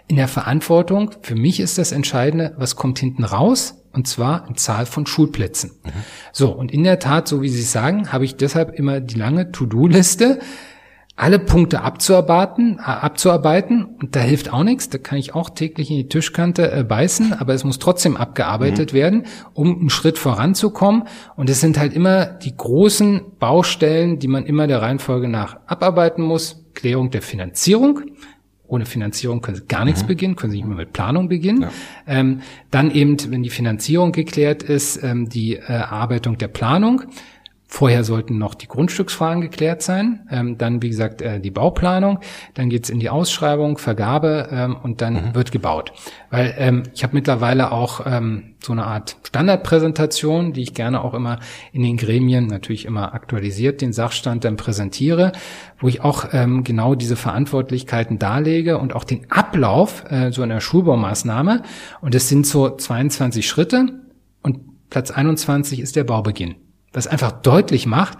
in 0.07 0.15
der 0.15 0.27
Verantwortung. 0.27 1.11
Für 1.21 1.35
mich 1.35 1.59
ist 1.59 1.77
das 1.77 1.91
Entscheidende, 1.91 2.53
was 2.57 2.75
kommt 2.75 2.99
hinten 2.99 3.23
raus 3.23 3.83
und 3.93 4.07
zwar 4.07 4.47
in 4.47 4.55
Zahl 4.55 4.85
von 4.85 5.05
Schulplätzen. 5.05 5.71
Mhm. 5.83 5.89
So 6.31 6.51
und 6.51 6.71
in 6.71 6.83
der 6.83 6.99
Tat, 6.99 7.27
so 7.27 7.41
wie 7.41 7.49
Sie 7.49 7.61
sagen, 7.61 8.11
habe 8.11 8.25
ich 8.25 8.35
deshalb 8.35 8.77
immer 8.77 8.99
die 8.99 9.15
lange 9.15 9.51
To-Do-Liste 9.51 10.39
alle 11.17 11.39
Punkte 11.39 11.81
abzuarbeiten, 11.81 12.77
äh, 12.77 12.83
abzuarbeiten. 12.83 13.83
Und 13.83 14.15
da 14.15 14.19
hilft 14.19 14.53
auch 14.53 14.63
nichts. 14.63 14.89
Da 14.89 14.99
kann 14.99 15.17
ich 15.17 15.33
auch 15.33 15.49
täglich 15.49 15.89
in 15.89 15.97
die 15.97 16.07
Tischkante 16.07 16.71
äh, 16.71 16.83
beißen, 16.83 17.33
aber 17.33 17.53
es 17.55 17.63
muss 17.63 17.79
trotzdem 17.79 18.15
abgearbeitet 18.15 18.93
mhm. 18.93 18.97
werden, 18.97 19.23
um 19.53 19.79
einen 19.79 19.89
Schritt 19.89 20.19
voranzukommen. 20.19 21.03
Und 21.35 21.49
es 21.49 21.59
sind 21.59 21.79
halt 21.79 21.93
immer 21.93 22.25
die 22.25 22.55
großen 22.55 23.21
Baustellen, 23.39 24.19
die 24.19 24.27
man 24.27 24.45
immer 24.45 24.67
der 24.67 24.83
Reihenfolge 24.83 25.27
nach 25.27 25.57
abarbeiten 25.65 26.23
muss. 26.23 26.63
Klärung 26.75 27.09
der 27.09 27.23
Finanzierung. 27.23 28.01
Ohne 28.67 28.85
Finanzierung 28.85 29.41
können 29.41 29.57
Sie 29.57 29.65
gar 29.65 29.85
nichts 29.85 30.03
mhm. 30.03 30.07
beginnen, 30.07 30.35
können 30.35 30.51
Sie 30.51 30.57
nicht 30.57 30.67
mehr 30.67 30.77
mit 30.77 30.93
Planung 30.93 31.29
beginnen. 31.29 31.63
Ja. 31.63 31.71
Ähm, 32.05 32.41
dann 32.69 32.91
eben, 32.91 33.17
wenn 33.31 33.43
die 33.43 33.49
Finanzierung 33.49 34.11
geklärt 34.11 34.63
ist, 34.63 35.01
ähm, 35.03 35.29
die 35.29 35.55
äh, 35.55 35.61
Erarbeitung 35.61 36.37
der 36.37 36.49
Planung. 36.49 37.03
Vorher 37.69 38.05
sollten 38.05 38.37
noch 38.37 38.55
die 38.55 38.67
Grundstücksfragen 38.67 39.41
geklärt 39.41 39.81
sein, 39.81 40.25
ähm, 40.31 40.57
dann 40.57 40.81
wie 40.81 40.87
gesagt 40.87 41.21
äh, 41.21 41.41
die 41.41 41.51
Bauplanung, 41.51 42.19
dann 42.53 42.69
geht's 42.69 42.89
in 42.89 42.99
die 42.99 43.09
Ausschreibung, 43.09 43.77
Vergabe 43.77 44.47
ähm, 44.51 44.77
und 44.81 45.01
dann 45.01 45.13
mhm. 45.13 45.35
wird 45.35 45.51
gebaut. 45.51 45.91
Weil 46.29 46.55
ähm, 46.57 46.83
ich 46.95 47.03
habe 47.03 47.13
mittlerweile 47.13 47.73
auch 47.73 48.05
ähm, 48.05 48.55
so 48.63 48.71
eine 48.71 48.85
Art 48.85 49.17
Standardpräsentation, 49.27 50.53
die 50.53 50.61
ich 50.61 50.73
gerne 50.75 51.03
auch 51.03 51.13
immer 51.13 51.39
in 51.73 51.83
den 51.83 51.97
Gremien 51.97 52.47
natürlich 52.47 52.85
immer 52.85 53.13
aktualisiert 53.13 53.81
den 53.81 53.91
Sachstand 53.91 54.45
dann 54.45 54.55
präsentiere, 54.55 55.33
wo 55.77 55.89
ich 55.89 56.01
auch 56.01 56.29
ähm, 56.31 56.63
genau 56.63 56.95
diese 56.95 57.17
Verantwortlichkeiten 57.17 58.17
darlege 58.17 58.77
und 58.77 58.95
auch 58.95 59.03
den 59.03 59.29
Ablauf 59.29 60.05
äh, 60.09 60.31
so 60.31 60.41
einer 60.41 60.61
Schulbaumaßnahme. 60.61 61.63
Und 61.99 62.15
es 62.15 62.29
sind 62.29 62.47
so 62.47 62.69
22 62.69 63.45
Schritte 63.45 63.87
und 64.41 64.89
Platz 64.89 65.11
21 65.11 65.81
ist 65.81 65.97
der 65.97 66.05
Baubeginn 66.05 66.55
was 66.93 67.07
einfach 67.07 67.31
deutlich 67.31 67.85
macht, 67.85 68.17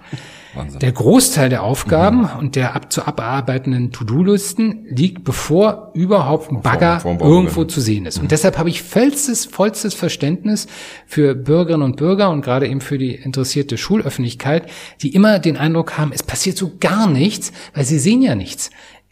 Wahnsinn. 0.54 0.80
der 0.80 0.92
Großteil 0.92 1.50
der 1.50 1.64
Aufgaben 1.64 2.22
mhm. 2.22 2.40
und 2.40 2.56
der 2.56 2.76
ab 2.76 2.92
zu 2.92 3.06
abarbeitenden 3.06 3.92
To-Do-Listen 3.92 4.86
liegt, 4.90 5.24
bevor 5.24 5.92
überhaupt 5.94 6.52
ein 6.52 6.62
Bagger 6.62 7.00
vor, 7.00 7.18
vor 7.18 7.28
irgendwo 7.28 7.64
zu 7.64 7.80
sehen 7.80 8.06
ist. 8.06 8.18
Mhm. 8.18 8.24
Und 8.24 8.32
deshalb 8.32 8.58
habe 8.58 8.70
ich 8.70 8.84
vollstes, 8.84 9.46
vollstes 9.46 9.94
Verständnis 9.94 10.68
für 11.06 11.36
Bürgerinnen 11.36 11.84
und 11.84 11.98
Bürger 11.98 12.30
und 12.30 12.42
gerade 12.42 12.68
eben 12.68 12.82
für 12.82 12.98
die 12.98 13.16
interessierte 13.16 13.78
Schulöffentlichkeit, 13.78 14.70
die 15.02 15.14
immer 15.14 15.40
den 15.40 15.58
Eindruck 15.58 15.98
haben, 15.98 16.12
es 16.14 16.24
passiert 16.24 16.58
so 16.58 16.74
gar 16.80 17.10
nichts, 17.10 17.52
weil 17.74 17.86
sie 17.86 18.00
sehen 18.00 18.22
ja 18.22 18.36
nichts. 18.36 18.70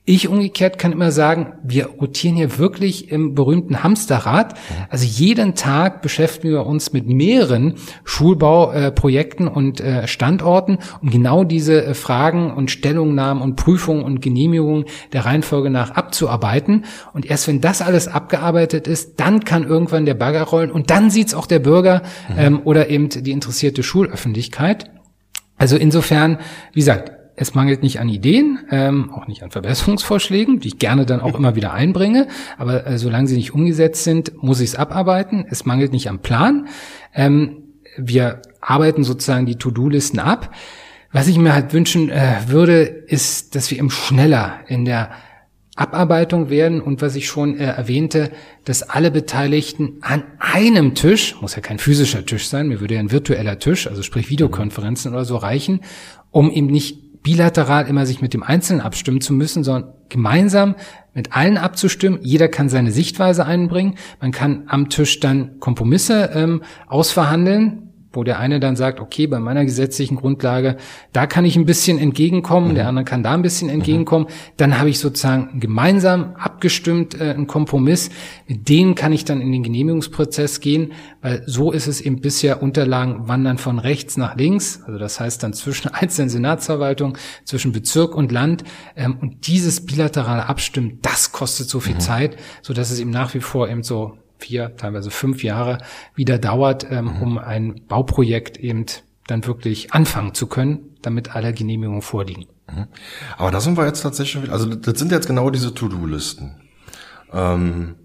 Ich 0.08 0.28
umgekehrt 0.28 0.78
kann 0.78 0.92
immer 0.92 1.12
sagen, 1.12 1.54
wir 1.64 1.88
rotieren 1.88 2.36
hier 2.36 2.60
wirklich 2.60 3.12
im 3.12 3.34
berühmten 3.34 3.82
Hamsterrad. 3.82 4.54
Also 4.88 5.04
jeden 5.04 5.56
Tag 5.56 6.04
beschäftigen 6.04 6.54
wir 6.54 6.68
uns 6.68 6.94
mit 6.94 7.08
mehreren 7.08 7.74
Schulbauprojekten 8.04 9.48
und 9.48 9.82
äh, 9.82 10.08
Standorten, 10.08 10.78
um 11.02 11.10
genau 11.10 11.44
diese 11.44 11.84
äh, 11.84 11.94
Fragen 11.96 12.54
und 12.54 12.70
Stellungnahmen 12.70 13.42
und 13.42 13.56
Prüfungen 13.56 14.04
und 14.04 14.22
Genehmigungen 14.22 14.86
der 15.12 15.26
Reihenfolge 15.26 15.72
nach 15.72 15.90
abzuarbeiten. 15.96 16.86
Und 17.14 17.26
erst 17.26 17.48
wenn 17.48 17.60
das 17.60 17.82
alles 17.82 18.08
abgearbeitet 18.08 18.88
ist, 18.88 19.20
dann 19.20 19.44
kann 19.44 19.64
irgendwann 19.64 20.06
der 20.06 20.14
Bagger 20.14 20.44
rollen 20.44 20.70
und 20.70 20.92
dann 20.92 21.10
sieht's 21.10 21.34
auch 21.34 21.48
der 21.48 21.60
Bürger 21.60 22.04
ähm, 22.38 22.62
oder 22.64 22.92
eben 22.92 23.10
die 23.10 23.32
interessierte 23.32 23.82
Schulöffentlichkeit. 23.82 24.92
Also 25.58 25.78
insofern, 25.78 26.38
wie 26.74 26.82
gesagt, 26.82 27.12
es 27.36 27.54
mangelt 27.54 27.84
nicht 27.84 28.00
an 28.00 28.08
Ideen, 28.08 28.60
ähm, 28.72 29.12
auch 29.12 29.28
nicht 29.28 29.44
an 29.44 29.52
Verbesserungsvorschlägen, 29.52 30.60
die 30.60 30.70
ich 30.70 30.80
gerne 30.80 31.06
dann 31.06 31.20
auch 31.20 31.36
immer 31.38 31.56
wieder 31.56 31.74
einbringe. 31.74 32.28
Aber 32.58 32.88
äh, 32.88 32.98
solange 32.98 33.28
sie 33.28 33.36
nicht 33.36 33.54
umgesetzt 33.54 34.04
sind, 34.04 34.42
muss 34.42 34.62
ich 34.62 34.70
es 34.70 34.76
abarbeiten. 34.76 35.46
Es 35.50 35.66
mangelt 35.66 35.92
nicht 35.92 36.10
am 36.10 36.20
Plan. 36.20 36.68
Ähm, 37.14 37.64
wir 37.98 38.42
arbeiten 38.62 39.04
sozusagen 39.04 39.46
die 39.46 39.56
To-Do-Listen 39.58 40.20
ab. 40.20 40.54
Was 41.12 41.28
ich 41.28 41.38
mir 41.38 41.54
halt 41.54 41.74
wünschen 41.74 42.10
äh, 42.10 42.38
würde, 42.48 42.82
ist, 42.82 43.56
dass 43.56 43.70
wir 43.72 43.78
eben 43.78 43.90
schneller 43.90 44.60
in 44.68 44.86
der 44.86 45.12
Abarbeitung 45.76 46.50
werden 46.50 46.80
und 46.82 47.02
was 47.02 47.16
ich 47.16 47.28
schon 47.28 47.58
äh, 47.58 47.66
erwähnte, 47.66 48.32
dass 48.64 48.82
alle 48.84 49.12
Beteiligten 49.12 49.98
an 50.02 50.24
einem 50.40 50.96
Tisch, 50.96 51.36
muss 51.42 51.56
ja 51.56 51.62
kein 51.62 51.80
physischer 51.80 52.26
Tisch 52.26 52.48
sein, 52.48 52.70
mir 52.70 52.80
würde 52.80 52.94
ja 52.94 53.02
ein 53.02 53.12
virtueller 53.12 53.60
Tisch, 53.60 53.88
also 53.88 54.02
sprich 54.02 54.30
Videokonferenzen 54.30 55.12
oder 55.12 55.26
so 55.26 55.36
reichen, 55.36 55.82
um 56.32 56.50
eben 56.50 56.68
nicht 56.68 57.05
bilateral 57.26 57.88
immer 57.88 58.06
sich 58.06 58.22
mit 58.22 58.36
dem 58.36 58.44
Einzelnen 58.44 58.82
abstimmen 58.82 59.20
zu 59.20 59.34
müssen, 59.34 59.64
sondern 59.64 59.94
gemeinsam 60.10 60.76
mit 61.16 61.36
allen 61.36 61.58
abzustimmen. 61.58 62.20
Jeder 62.22 62.48
kann 62.50 62.70
seine 62.70 62.92
Sichtweise 62.92 63.48
einbringen. 63.48 63.96
Man 64.22 64.32
kann 64.32 64.66
am 64.68 64.90
Tisch 64.90 65.20
dann 65.20 65.60
Kompromisse 65.60 66.30
ähm, 66.36 66.62
ausverhandeln, 66.86 67.85
wo 68.16 68.24
der 68.24 68.40
eine 68.40 68.60
dann 68.60 68.76
sagt, 68.76 69.00
okay, 69.00 69.28
bei 69.28 69.40
meiner 69.40 69.66
gesetzlichen 69.66 70.16
Grundlage, 70.16 70.78
da 71.14 71.28
kann 71.28 71.46
ich 71.46 71.56
ein 71.56 71.66
bisschen 71.66 72.00
entgegenkommen, 72.00 72.72
mhm. 72.72 72.76
der 72.76 72.88
andere 72.88 73.06
kann 73.06 73.24
da 73.24 73.34
ein 73.34 73.42
bisschen 73.42 73.68
mhm. 73.68 73.76
entgegenkommen, 73.76 74.28
dann 74.58 74.80
habe 74.80 74.90
ich 74.90 75.00
sozusagen 75.00 75.60
gemeinsam 75.60 76.36
abgestimmt 76.36 77.20
äh, 77.20 77.32
einen 77.32 77.48
Kompromiss, 77.48 78.10
mit 78.48 78.70
denen 78.70 78.96
kann 78.96 79.14
ich 79.14 79.26
dann 79.26 79.42
in 79.42 79.52
den 79.52 79.64
Genehmigungsprozess 79.64 80.60
gehen, 80.60 80.94
weil 81.22 81.44
so 81.46 81.72
ist 81.72 81.88
es 81.88 82.02
eben 82.02 82.22
bisher 82.22 82.62
Unterlagen 82.62 83.28
wandern 83.28 83.58
von 83.58 83.80
rechts 83.80 84.18
nach 84.18 84.36
links, 84.36 84.82
also 84.86 85.00
das 85.00 85.20
heißt 85.20 85.44
dann 85.44 85.54
zwischen 85.54 85.88
einzelnen 85.94 86.30
Senatsverwaltungen, 86.30 87.18
zwischen 87.44 87.72
Bezirk 87.72 88.16
und 88.16 88.32
Land 88.32 88.64
ähm, 88.96 89.18
und 89.22 89.48
dieses 89.48 89.86
bilaterale 89.86 90.48
Abstimmen, 90.48 91.00
das 91.02 91.32
kostet 91.32 91.70
so 91.70 91.80
viel 91.80 91.96
mhm. 91.96 92.00
Zeit, 92.00 92.38
so 92.62 92.74
dass 92.74 92.92
es 92.92 93.00
eben 93.00 93.10
nach 93.10 93.34
wie 93.34 93.40
vor 93.40 93.70
eben 93.70 93.84
so 93.84 94.18
vier, 94.40 94.76
teilweise 94.78 95.12
fünf 95.12 95.44
Jahre 95.44 95.80
wieder 96.16 96.38
dauert, 96.38 96.86
ähm, 96.90 97.06
mhm. 97.06 97.22
um 97.22 97.38
ein 97.38 97.82
Bauprojekt 97.88 98.58
eben 98.58 98.86
dann 99.28 99.46
wirklich 99.46 99.94
anfangen 99.94 100.34
zu 100.34 100.48
können, 100.48 100.96
damit 101.02 101.36
alle 101.36 101.54
Genehmigungen 101.54 102.02
vorliegen. 102.02 102.46
Mhm. 102.70 102.88
Aber 103.38 103.52
da 103.52 103.60
sind 103.62 103.78
wir 103.78 103.86
jetzt 103.86 104.02
tatsächlich, 104.02 104.52
also 104.52 104.74
das 104.74 105.00
sind 105.00 105.12
jetzt 105.12 105.28
genau 105.28 105.50
diese 105.50 105.74
To-Do-Listen. 105.74 106.56
Ähm, 107.34 107.96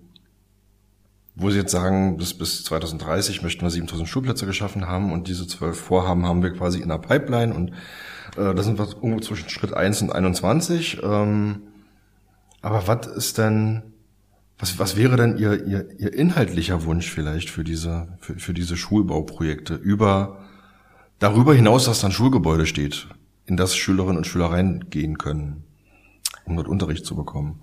wo 1.36 1.50
Sie 1.50 1.58
jetzt 1.58 1.72
sagen, 1.72 2.16
bis, 2.18 2.34
bis 2.34 2.64
2030 2.64 3.42
möchten 3.42 3.62
wir 3.62 3.70
7000 3.70 4.08
Schulplätze 4.08 4.46
geschaffen 4.46 4.86
haben 4.86 5.12
und 5.12 5.26
diese 5.28 5.46
zwölf 5.46 5.78
Vorhaben 5.78 6.26
haben 6.26 6.42
wir 6.42 6.52
quasi 6.52 6.80
in 6.80 6.88
der 6.88 6.98
Pipeline 6.98 7.54
und 7.54 7.70
äh, 8.36 8.54
da 8.54 8.62
sind 8.62 8.78
wir 8.78 8.86
irgendwo 8.86 9.20
zwischen 9.20 9.48
Schritt 9.48 9.72
1 9.72 10.02
und 10.02 10.12
21. 10.12 11.00
Ähm, 11.02 11.62
aber 12.62 12.86
was 12.86 13.06
ist 13.06 13.38
denn, 13.38 13.89
was, 14.61 14.78
was 14.78 14.96
wäre 14.96 15.16
denn 15.16 15.38
Ihr, 15.38 15.66
Ihr, 15.66 15.88
Ihr 15.98 16.12
inhaltlicher 16.12 16.84
Wunsch 16.84 17.11
vielleicht 17.11 17.50
für 17.50 17.64
diese, 17.64 18.08
für, 18.18 18.38
für 18.38 18.54
diese 18.54 18.76
Schulbauprojekte 18.76 19.74
über, 19.74 20.38
darüber 21.18 21.54
hinaus, 21.54 21.86
dass 21.86 22.00
dann 22.00 22.12
Schulgebäude 22.12 22.66
steht, 22.66 23.08
in 23.46 23.56
das 23.56 23.74
Schülerinnen 23.74 24.18
und 24.18 24.26
Schüler 24.26 24.46
reingehen 24.46 25.18
können, 25.18 25.64
um 26.44 26.56
dort 26.56 26.68
Unterricht 26.68 27.06
zu 27.06 27.16
bekommen? 27.16 27.62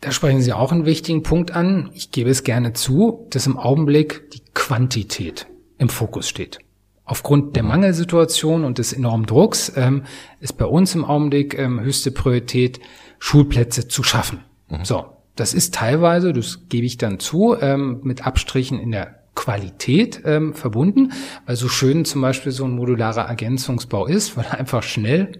Da 0.00 0.12
sprechen 0.12 0.42
Sie 0.42 0.52
auch 0.52 0.70
einen 0.70 0.84
wichtigen 0.84 1.22
Punkt 1.22 1.52
an. 1.52 1.90
Ich 1.94 2.10
gebe 2.10 2.28
es 2.28 2.44
gerne 2.44 2.74
zu, 2.74 3.26
dass 3.30 3.46
im 3.46 3.56
Augenblick 3.56 4.30
die 4.32 4.42
Quantität 4.52 5.46
im 5.78 5.88
Fokus 5.88 6.28
steht. 6.28 6.58
Aufgrund 7.06 7.56
der 7.56 7.62
Mangelsituation 7.62 8.64
und 8.64 8.78
des 8.78 8.92
enormen 8.92 9.24
Drucks 9.24 9.72
ähm, 9.76 10.04
ist 10.40 10.58
bei 10.58 10.66
uns 10.66 10.94
im 10.94 11.04
Augenblick 11.04 11.58
ähm, 11.58 11.80
höchste 11.80 12.10
Priorität, 12.10 12.80
Schulplätze 13.18 13.88
zu 13.88 14.02
schaffen. 14.02 14.40
Mhm. 14.68 14.84
So, 14.84 15.13
das 15.36 15.54
ist 15.54 15.74
teilweise, 15.74 16.32
das 16.32 16.68
gebe 16.68 16.86
ich 16.86 16.96
dann 16.96 17.18
zu, 17.18 17.56
ähm, 17.60 18.00
mit 18.02 18.26
Abstrichen 18.26 18.78
in 18.78 18.92
der 18.92 19.20
Qualität 19.34 20.22
ähm, 20.24 20.54
verbunden, 20.54 21.12
weil 21.44 21.56
so 21.56 21.68
schön 21.68 22.04
zum 22.04 22.20
Beispiel 22.22 22.52
so 22.52 22.64
ein 22.64 22.72
modularer 22.72 23.22
Ergänzungsbau 23.22 24.06
ist, 24.06 24.36
weil 24.36 24.44
er 24.44 24.58
einfach 24.58 24.82
schnell 24.82 25.32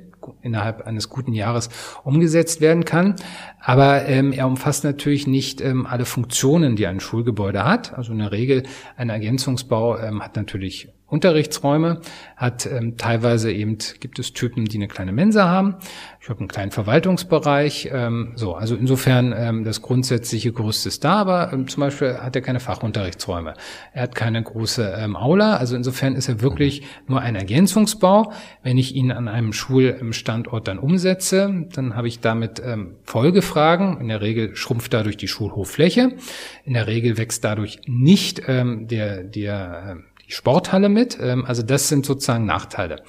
innerhalb 0.42 0.86
eines 0.86 1.08
guten 1.08 1.32
Jahres 1.32 1.68
umgesetzt 2.02 2.60
werden 2.60 2.84
kann. 2.84 3.16
Aber 3.60 4.06
ähm, 4.06 4.32
er 4.32 4.46
umfasst 4.46 4.84
natürlich 4.84 5.26
nicht 5.26 5.60
ähm, 5.60 5.86
alle 5.86 6.06
Funktionen, 6.06 6.76
die 6.76 6.86
ein 6.86 7.00
Schulgebäude 7.00 7.64
hat. 7.64 7.94
Also 7.94 8.12
in 8.12 8.18
der 8.18 8.32
Regel 8.32 8.64
ein 8.96 9.10
Ergänzungsbau 9.10 9.98
ähm, 9.98 10.22
hat 10.22 10.36
natürlich 10.36 10.88
Unterrichtsräume, 11.14 12.00
hat 12.36 12.66
ähm, 12.66 12.96
teilweise 12.96 13.52
eben, 13.52 13.78
gibt 14.00 14.18
es 14.18 14.32
Typen, 14.32 14.64
die 14.64 14.76
eine 14.76 14.88
kleine 14.88 15.12
Mensa 15.12 15.48
haben. 15.48 15.76
Ich 16.20 16.28
habe 16.28 16.40
einen 16.40 16.48
kleinen 16.48 16.72
Verwaltungsbereich. 16.72 17.90
Ähm, 17.92 18.32
so, 18.34 18.54
also 18.54 18.74
insofern 18.74 19.32
ähm, 19.36 19.62
das 19.62 19.82
grundsätzliche 19.82 20.52
Gerüst 20.52 20.86
ist 20.86 21.04
da, 21.04 21.14
aber 21.16 21.52
ähm, 21.52 21.68
zum 21.68 21.82
Beispiel 21.82 22.18
hat 22.18 22.34
er 22.34 22.42
keine 22.42 22.60
Fachunterrichtsräume. 22.60 23.54
Er 23.92 24.02
hat 24.02 24.14
keine 24.14 24.42
große 24.42 24.96
ähm, 24.98 25.16
Aula. 25.16 25.56
Also 25.56 25.76
insofern 25.76 26.14
ist 26.16 26.28
er 26.28 26.40
wirklich 26.40 26.82
nur 27.06 27.20
ein 27.20 27.36
Ergänzungsbau. 27.36 28.32
Wenn 28.62 28.78
ich 28.78 28.94
ihn 28.94 29.12
an 29.12 29.28
einem 29.28 29.52
Schulstandort 29.52 30.66
dann 30.66 30.78
umsetze, 30.78 31.66
dann 31.72 31.94
habe 31.94 32.08
ich 32.08 32.20
damit 32.20 32.60
ähm, 32.64 32.96
Folgefragen. 33.04 34.00
In 34.00 34.08
der 34.08 34.20
Regel 34.20 34.56
schrumpft 34.56 34.92
dadurch 34.92 35.16
die 35.16 35.28
Schulhoffläche. 35.28 36.16
In 36.64 36.74
der 36.74 36.86
Regel 36.86 37.18
wächst 37.18 37.44
dadurch 37.44 37.80
nicht 37.86 38.42
ähm, 38.48 38.88
der, 38.88 39.22
der 39.22 39.96
äh, 39.98 40.13
die 40.26 40.32
Sporthalle 40.32 40.88
mit. 40.88 41.18
Ähm, 41.20 41.44
also 41.44 41.62
das 41.62 41.88
sind 41.88 42.06
sozusagen 42.06 42.46
Nachteile. 42.46 43.02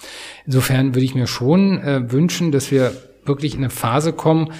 Insofern 0.45 0.95
würde 0.95 1.05
ich 1.05 1.15
mir 1.15 1.27
schon 1.27 1.79
äh, 1.81 2.11
wünschen, 2.11 2.51
dass 2.51 2.71
wir 2.71 2.93
wirklich 3.25 3.53
in 3.53 3.61
eine 3.61 3.69
Phase 3.69 4.13
kommen, 4.13 4.53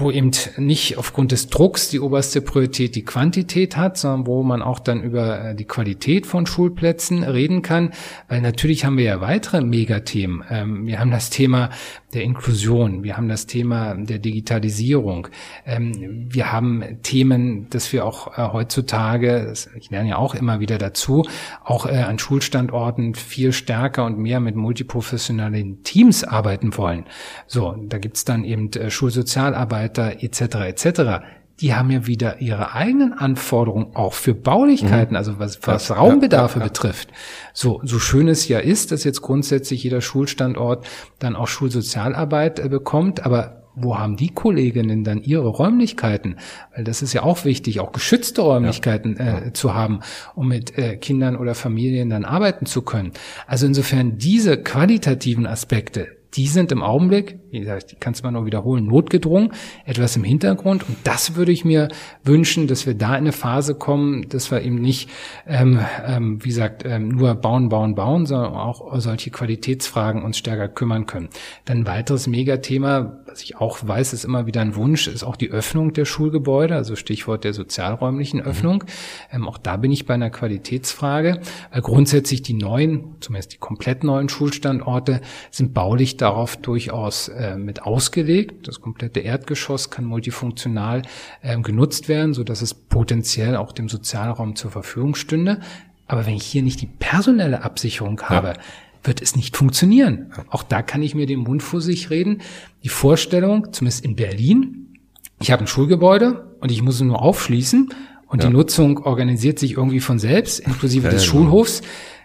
wo 0.00 0.10
eben 0.10 0.30
nicht 0.56 0.98
aufgrund 0.98 1.32
des 1.32 1.48
Drucks 1.48 1.90
die 1.90 2.00
oberste 2.00 2.40
Priorität 2.40 2.94
die 2.94 3.04
Quantität 3.04 3.76
hat, 3.76 3.98
sondern 3.98 4.26
wo 4.26 4.42
man 4.42 4.62
auch 4.62 4.78
dann 4.78 5.02
über 5.02 5.50
äh, 5.50 5.54
die 5.54 5.66
Qualität 5.66 6.26
von 6.26 6.46
Schulplätzen 6.46 7.22
reden 7.22 7.62
kann, 7.62 7.92
weil 8.28 8.40
natürlich 8.40 8.84
haben 8.84 8.96
wir 8.96 9.04
ja 9.04 9.20
weitere 9.20 9.60
Megathemen. 9.60 10.44
Ähm, 10.50 10.86
wir 10.86 10.98
haben 10.98 11.10
das 11.10 11.30
Thema 11.30 11.70
der 12.12 12.24
Inklusion, 12.24 13.04
wir 13.04 13.16
haben 13.16 13.28
das 13.28 13.46
Thema 13.46 13.94
der 13.94 14.18
Digitalisierung, 14.18 15.28
ähm, 15.64 16.28
wir 16.28 16.50
haben 16.50 16.82
Themen, 17.02 17.68
dass 17.70 17.92
wir 17.92 18.04
auch 18.04 18.36
äh, 18.36 18.52
heutzutage, 18.52 19.52
ich 19.76 19.90
lerne 19.90 20.10
ja 20.10 20.16
auch 20.16 20.34
immer 20.34 20.60
wieder 20.60 20.78
dazu, 20.78 21.24
auch 21.64 21.86
äh, 21.86 21.98
an 21.98 22.18
Schulstandorten 22.18 23.14
viel 23.14 23.52
stärker 23.52 24.04
und 24.04 24.18
mehr 24.18 24.40
mit 24.40 24.56
multiprofessionellen 24.56 25.82
Teams 25.84 26.24
arbeiten 26.24 26.76
wollen. 26.76 27.04
So, 27.46 27.76
da 27.88 27.98
gibt's 27.98 28.24
dann 28.24 28.44
eben 28.44 28.70
Schulsozialarbeit, 28.88 29.89
Mitarbeiter 29.90 30.22
etc. 30.22 30.42
etc., 30.68 31.24
die 31.60 31.74
haben 31.74 31.90
ja 31.90 32.06
wieder 32.06 32.40
ihre 32.40 32.72
eigenen 32.72 33.12
Anforderungen 33.12 33.94
auch 33.94 34.14
für 34.14 34.32
Baulichkeiten, 34.32 35.12
mhm. 35.12 35.16
also 35.18 35.38
was, 35.38 35.60
was 35.66 35.88
ja, 35.88 35.96
Raumbedarfe 35.96 36.58
ja, 36.58 36.64
ja, 36.64 36.68
betrifft. 36.68 37.10
So, 37.52 37.82
so 37.84 37.98
schön 37.98 38.28
es 38.28 38.48
ja 38.48 38.60
ist, 38.60 38.92
dass 38.92 39.04
jetzt 39.04 39.20
grundsätzlich 39.20 39.84
jeder 39.84 40.00
Schulstandort 40.00 40.86
dann 41.18 41.36
auch 41.36 41.48
Schulsozialarbeit 41.48 42.60
äh, 42.60 42.68
bekommt, 42.70 43.26
aber 43.26 43.58
wo 43.74 43.98
haben 43.98 44.16
die 44.16 44.30
Kolleginnen 44.30 45.04
dann 45.04 45.20
ihre 45.20 45.48
Räumlichkeiten? 45.48 46.36
Weil 46.74 46.84
das 46.84 47.02
ist 47.02 47.12
ja 47.12 47.24
auch 47.24 47.44
wichtig, 47.44 47.78
auch 47.80 47.92
geschützte 47.92 48.40
Räumlichkeiten 48.40 49.20
äh, 49.20 49.52
zu 49.52 49.74
haben, 49.74 50.00
um 50.34 50.48
mit 50.48 50.78
äh, 50.78 50.96
Kindern 50.96 51.36
oder 51.36 51.54
Familien 51.54 52.08
dann 52.08 52.24
arbeiten 52.24 52.64
zu 52.64 52.80
können. 52.82 53.12
Also 53.46 53.66
insofern 53.66 54.16
diese 54.16 54.56
qualitativen 54.62 55.46
Aspekte, 55.46 56.08
die 56.34 56.46
sind 56.46 56.70
im 56.70 56.82
Augenblick, 56.82 57.38
wie 57.50 57.60
gesagt, 57.60 57.92
ich 57.92 58.00
kann 58.00 58.12
es 58.12 58.22
mal 58.22 58.30
nur 58.30 58.46
wiederholen, 58.46 58.86
notgedrungen, 58.86 59.52
etwas 59.84 60.16
im 60.16 60.24
Hintergrund. 60.24 60.88
Und 60.88 60.96
das 61.04 61.34
würde 61.34 61.50
ich 61.50 61.64
mir 61.64 61.88
wünschen, 62.22 62.66
dass 62.68 62.86
wir 62.86 62.94
da 62.94 63.10
in 63.10 63.24
eine 63.24 63.32
Phase 63.32 63.74
kommen, 63.74 64.28
dass 64.28 64.50
wir 64.50 64.62
eben 64.62 64.76
nicht, 64.76 65.10
ähm, 65.46 65.80
ähm, 66.06 66.44
wie 66.44 66.48
gesagt, 66.48 66.84
ähm, 66.84 67.08
nur 67.08 67.34
bauen, 67.34 67.68
bauen, 67.68 67.94
bauen, 67.94 68.26
sondern 68.26 68.54
auch 68.54 68.98
solche 69.00 69.30
Qualitätsfragen 69.30 70.22
uns 70.22 70.38
stärker 70.38 70.68
kümmern 70.68 71.06
können. 71.06 71.28
Dann 71.64 71.78
ein 71.78 71.86
weiteres 71.86 72.26
Megathema, 72.26 73.19
was 73.30 73.42
ich 73.42 73.56
auch 73.56 73.78
weiß, 73.86 74.12
ist 74.12 74.24
immer 74.24 74.46
wieder 74.46 74.60
ein 74.60 74.74
Wunsch, 74.74 75.06
ist 75.06 75.22
auch 75.22 75.36
die 75.36 75.50
Öffnung 75.50 75.92
der 75.92 76.04
Schulgebäude, 76.04 76.74
also 76.74 76.96
Stichwort 76.96 77.44
der 77.44 77.52
sozialräumlichen 77.52 78.40
Öffnung. 78.40 78.82
Mhm. 78.82 79.36
Ähm, 79.36 79.48
auch 79.48 79.58
da 79.58 79.76
bin 79.76 79.92
ich 79.92 80.04
bei 80.04 80.14
einer 80.14 80.30
Qualitätsfrage, 80.30 81.40
weil 81.70 81.80
grundsätzlich 81.80 82.42
die 82.42 82.54
neuen, 82.54 83.16
zumindest 83.20 83.52
die 83.52 83.58
komplett 83.58 84.02
neuen 84.02 84.28
Schulstandorte, 84.28 85.20
sind 85.52 85.74
baulich 85.74 86.16
darauf 86.16 86.56
durchaus 86.56 87.28
äh, 87.28 87.56
mit 87.56 87.82
ausgelegt. 87.82 88.66
Das 88.66 88.80
komplette 88.80 89.20
Erdgeschoss 89.20 89.90
kann 89.90 90.04
multifunktional 90.04 91.02
äh, 91.42 91.56
genutzt 91.60 92.08
werden, 92.08 92.34
so 92.34 92.42
dass 92.42 92.62
es 92.62 92.74
potenziell 92.74 93.54
auch 93.56 93.70
dem 93.70 93.88
Sozialraum 93.88 94.56
zur 94.56 94.72
Verfügung 94.72 95.14
stünde. 95.14 95.60
Aber 96.08 96.26
wenn 96.26 96.34
ich 96.34 96.46
hier 96.46 96.62
nicht 96.64 96.80
die 96.80 96.88
personelle 96.88 97.62
Absicherung 97.62 98.20
habe, 98.22 98.48
ja. 98.48 98.54
Wird 99.02 99.22
es 99.22 99.36
nicht 99.36 99.56
funktionieren. 99.56 100.32
Auch 100.48 100.62
da 100.62 100.82
kann 100.82 101.02
ich 101.02 101.14
mir 101.14 101.26
den 101.26 101.40
Mund 101.40 101.62
vor 101.62 101.80
sich 101.80 102.10
reden. 102.10 102.42
Die 102.82 102.88
Vorstellung, 102.88 103.72
zumindest 103.72 104.04
in 104.04 104.16
Berlin, 104.16 104.98
ich 105.40 105.50
habe 105.50 105.64
ein 105.64 105.66
Schulgebäude 105.66 106.56
und 106.60 106.70
ich 106.70 106.82
muss 106.82 106.96
es 106.96 107.00
nur 107.00 107.22
aufschließen 107.22 107.90
und 108.26 108.42
ja. 108.42 108.48
die 108.48 108.54
Nutzung 108.54 108.98
organisiert 108.98 109.58
sich 109.58 109.72
irgendwie 109.72 110.00
von 110.00 110.18
selbst, 110.18 110.60
inklusive 110.60 111.06
ja, 111.06 111.10
des 111.12 111.22
genau. 111.22 111.32
Schulhofs. 111.44 111.82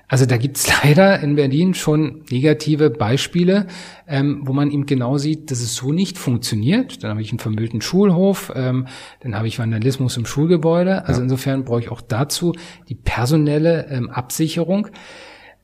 Also 0.07 0.25
da 0.25 0.37
gibt's 0.37 0.67
leider 0.83 1.19
in 1.21 1.35
Berlin 1.35 1.73
schon 1.73 2.23
negative 2.29 2.89
Beispiele, 2.89 3.67
ähm, 4.07 4.41
wo 4.43 4.53
man 4.53 4.69
eben 4.69 4.85
genau 4.85 5.17
sieht, 5.17 5.49
dass 5.49 5.61
es 5.61 5.73
so 5.75 5.91
nicht 5.91 6.17
funktioniert. 6.17 7.03
Dann 7.03 7.11
habe 7.11 7.21
ich 7.21 7.31
einen 7.31 7.39
vermüllten 7.39 7.81
Schulhof, 7.81 8.51
ähm, 8.55 8.87
dann 9.21 9.35
habe 9.35 9.47
ich 9.47 9.57
Vandalismus 9.57 10.15
im 10.17 10.25
Schulgebäude. 10.25 11.05
Also 11.05 11.21
ja. 11.21 11.23
insofern 11.23 11.65
brauche 11.65 11.79
ich 11.79 11.89
auch 11.89 12.01
dazu 12.01 12.53
die 12.87 12.95
personelle 12.95 13.87
ähm, 13.89 14.09
Absicherung. 14.09 14.89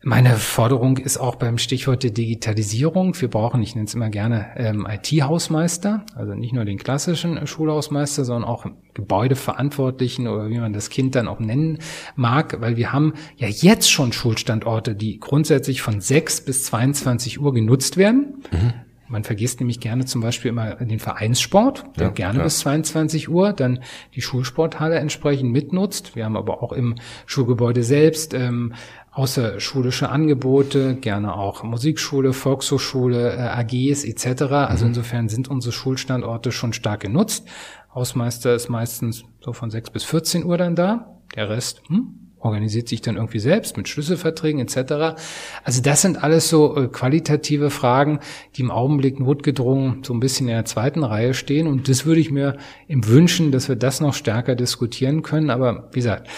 Meine 0.03 0.37
Forderung 0.37 0.97
ist 0.97 1.17
auch 1.19 1.35
beim 1.35 1.59
Stichwort 1.59 2.01
der 2.01 2.09
Digitalisierung. 2.09 3.19
Wir 3.21 3.29
brauchen, 3.29 3.61
ich 3.61 3.75
nenne 3.75 3.85
es 3.85 3.93
immer 3.93 4.09
gerne, 4.09 4.47
ähm, 4.55 4.87
IT-Hausmeister, 4.89 6.03
also 6.15 6.33
nicht 6.33 6.53
nur 6.53 6.65
den 6.65 6.79
klassischen 6.79 7.45
Schulhausmeister, 7.45 8.25
sondern 8.25 8.49
auch 8.49 8.65
Gebäudeverantwortlichen 8.95 10.27
oder 10.27 10.49
wie 10.49 10.57
man 10.57 10.73
das 10.73 10.89
Kind 10.89 11.13
dann 11.13 11.27
auch 11.27 11.39
nennen 11.39 11.77
mag, 12.15 12.61
weil 12.61 12.77
wir 12.77 12.91
haben 12.91 13.13
ja 13.37 13.47
jetzt 13.47 13.91
schon 13.91 14.11
Schulstandorte, 14.11 14.95
die 14.95 15.19
grundsätzlich 15.19 15.83
von 15.83 16.01
6 16.01 16.45
bis 16.45 16.63
22 16.63 17.39
Uhr 17.39 17.53
genutzt 17.53 17.95
werden. 17.95 18.43
Mhm. 18.51 18.73
Man 19.11 19.25
vergisst 19.25 19.59
nämlich 19.59 19.81
gerne 19.81 20.05
zum 20.05 20.21
Beispiel 20.21 20.49
immer 20.49 20.75
den 20.75 20.99
Vereinssport, 20.99 21.83
der 21.97 22.07
ja, 22.07 22.13
gerne 22.13 22.35
klar. 22.35 22.45
bis 22.45 22.59
22 22.59 23.27
Uhr 23.27 23.51
dann 23.51 23.81
die 24.15 24.21
Schulsporthalle 24.21 24.95
entsprechend 24.95 25.51
mitnutzt. 25.51 26.15
Wir 26.15 26.23
haben 26.23 26.37
aber 26.37 26.63
auch 26.63 26.71
im 26.71 26.95
Schulgebäude 27.25 27.83
selbst 27.83 28.33
ähm, 28.33 28.73
außerschulische 29.11 30.09
Angebote, 30.09 30.95
gerne 30.95 31.35
auch 31.35 31.63
Musikschule, 31.63 32.31
Volkshochschule, 32.33 33.35
äh, 33.35 33.39
AGs 33.39 34.05
etc. 34.05 34.43
Also 34.43 34.85
mhm. 34.85 34.91
insofern 34.91 35.29
sind 35.29 35.49
unsere 35.49 35.73
Schulstandorte 35.73 36.51
schon 36.51 36.73
stark 36.73 37.01
genutzt. 37.01 37.45
Hausmeister 37.93 38.55
ist 38.55 38.69
meistens 38.69 39.25
so 39.41 39.51
von 39.51 39.69
6 39.69 39.89
bis 39.89 40.05
14 40.05 40.45
Uhr 40.45 40.57
dann 40.57 40.75
da. 40.75 41.17
Der 41.35 41.49
Rest 41.49 41.81
hm, 41.87 42.31
organisiert 42.39 42.87
sich 42.87 43.01
dann 43.01 43.17
irgendwie 43.17 43.39
selbst 43.39 43.75
mit 43.75 43.89
Schlüsselverträgen 43.89 44.61
etc. 44.61 45.19
Also 45.65 45.81
das 45.81 46.01
sind 46.01 46.23
alles 46.23 46.49
so 46.49 46.77
äh, 46.77 46.87
qualitative 46.87 47.69
Fragen, 47.69 48.19
die 48.55 48.61
im 48.61 48.71
Augenblick 48.71 49.19
notgedrungen 49.19 50.05
so 50.05 50.13
ein 50.13 50.21
bisschen 50.21 50.47
in 50.47 50.55
der 50.55 50.65
zweiten 50.65 51.03
Reihe 51.03 51.33
stehen. 51.33 51.67
Und 51.67 51.89
das 51.89 52.05
würde 52.05 52.21
ich 52.21 52.31
mir 52.31 52.55
im 52.87 53.05
wünschen, 53.05 53.51
dass 53.51 53.67
wir 53.67 53.75
das 53.75 53.99
noch 53.99 54.13
stärker 54.13 54.55
diskutieren 54.55 55.21
können. 55.21 55.49
Aber 55.49 55.89
wie 55.91 55.99
gesagt, 55.99 56.29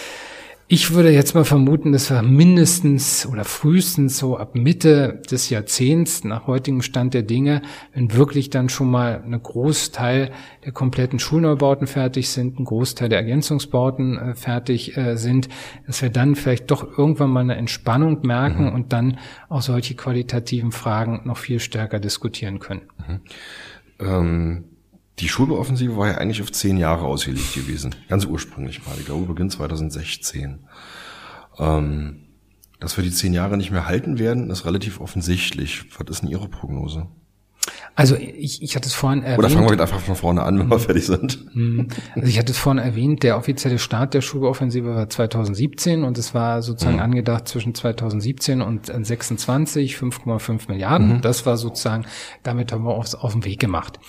ich 0.66 0.94
würde 0.94 1.10
jetzt 1.10 1.34
mal 1.34 1.44
vermuten, 1.44 1.92
dass 1.92 2.10
wir 2.10 2.22
mindestens 2.22 3.26
oder 3.26 3.44
frühestens 3.44 4.16
so 4.16 4.38
ab 4.38 4.54
Mitte 4.54 5.20
des 5.30 5.50
Jahrzehnts 5.50 6.24
nach 6.24 6.46
heutigem 6.46 6.80
Stand 6.80 7.12
der 7.12 7.22
Dinge, 7.22 7.60
wenn 7.92 8.14
wirklich 8.14 8.48
dann 8.48 8.70
schon 8.70 8.90
mal 8.90 9.22
ein 9.22 9.42
Großteil 9.42 10.32
der 10.64 10.72
kompletten 10.72 11.18
Schulneubauten 11.18 11.86
fertig 11.86 12.30
sind, 12.30 12.58
ein 12.58 12.64
Großteil 12.64 13.10
der 13.10 13.18
Ergänzungsbauten 13.18 14.18
äh, 14.18 14.34
fertig 14.34 14.96
äh, 14.96 15.16
sind, 15.16 15.48
dass 15.86 16.00
wir 16.00 16.10
dann 16.10 16.34
vielleicht 16.34 16.70
doch 16.70 16.98
irgendwann 16.98 17.30
mal 17.30 17.40
eine 17.40 17.56
Entspannung 17.56 18.20
merken 18.26 18.66
mhm. 18.66 18.72
und 18.72 18.92
dann 18.94 19.18
auch 19.50 19.62
solche 19.62 19.94
qualitativen 19.94 20.72
Fragen 20.72 21.22
noch 21.24 21.36
viel 21.36 21.60
stärker 21.60 22.00
diskutieren 22.00 22.58
können. 22.58 22.82
Mhm. 23.06 23.20
Ähm 24.00 24.64
die 25.20 25.28
Schulbeoffensive 25.28 25.96
war 25.96 26.08
ja 26.08 26.18
eigentlich 26.18 26.42
auf 26.42 26.50
zehn 26.50 26.76
Jahre 26.76 27.04
ausgelegt 27.04 27.54
gewesen. 27.54 27.94
Ganz 28.08 28.24
ursprünglich 28.24 28.84
mal. 28.86 28.96
Ich 28.98 29.06
glaube, 29.06 29.26
Beginn 29.26 29.50
2016. 29.50 30.66
Ähm, 31.58 32.20
dass 32.80 32.96
wir 32.96 33.04
die 33.04 33.12
zehn 33.12 33.32
Jahre 33.32 33.56
nicht 33.56 33.70
mehr 33.70 33.86
halten 33.86 34.18
werden, 34.18 34.50
ist 34.50 34.64
relativ 34.64 35.00
offensichtlich. 35.00 35.84
Was 35.98 36.10
ist 36.10 36.22
denn 36.22 36.30
Ihre 36.30 36.48
Prognose? 36.48 37.06
Also 37.96 38.16
ich, 38.16 38.60
ich 38.60 38.74
hatte 38.74 38.88
es 38.88 38.94
vorhin 38.94 39.22
erwähnt. 39.22 39.38
Oder 39.38 39.50
fangen 39.50 39.70
wir 39.70 39.80
einfach 39.80 40.00
von 40.00 40.16
vorne 40.16 40.42
an, 40.42 40.58
wenn 40.58 40.68
wir 40.68 40.80
fertig 40.80 41.06
sind. 41.06 41.38
Hm. 41.52 41.86
Also 42.16 42.28
ich 42.28 42.38
hatte 42.40 42.50
es 42.50 42.58
vorhin 42.58 42.82
erwähnt, 42.82 43.22
der 43.22 43.38
offizielle 43.38 43.78
Start 43.78 44.14
der 44.14 44.20
Schulbeoffensive 44.20 44.96
war 44.96 45.08
2017 45.08 46.02
und 46.02 46.18
es 46.18 46.34
war 46.34 46.62
sozusagen 46.62 46.96
mhm. 46.96 47.02
angedacht 47.02 47.46
zwischen 47.46 47.72
2017 47.72 48.62
und 48.62 48.86
26 48.86 49.94
5,5 49.94 50.62
Milliarden. 50.68 51.16
Mhm. 51.16 51.20
Das 51.20 51.46
war 51.46 51.56
sozusagen, 51.56 52.04
damit 52.42 52.72
haben 52.72 52.84
wir 52.84 52.94
aufs, 52.94 53.14
auf 53.14 53.32
den 53.32 53.44
Weg 53.44 53.60
gemacht. 53.60 54.00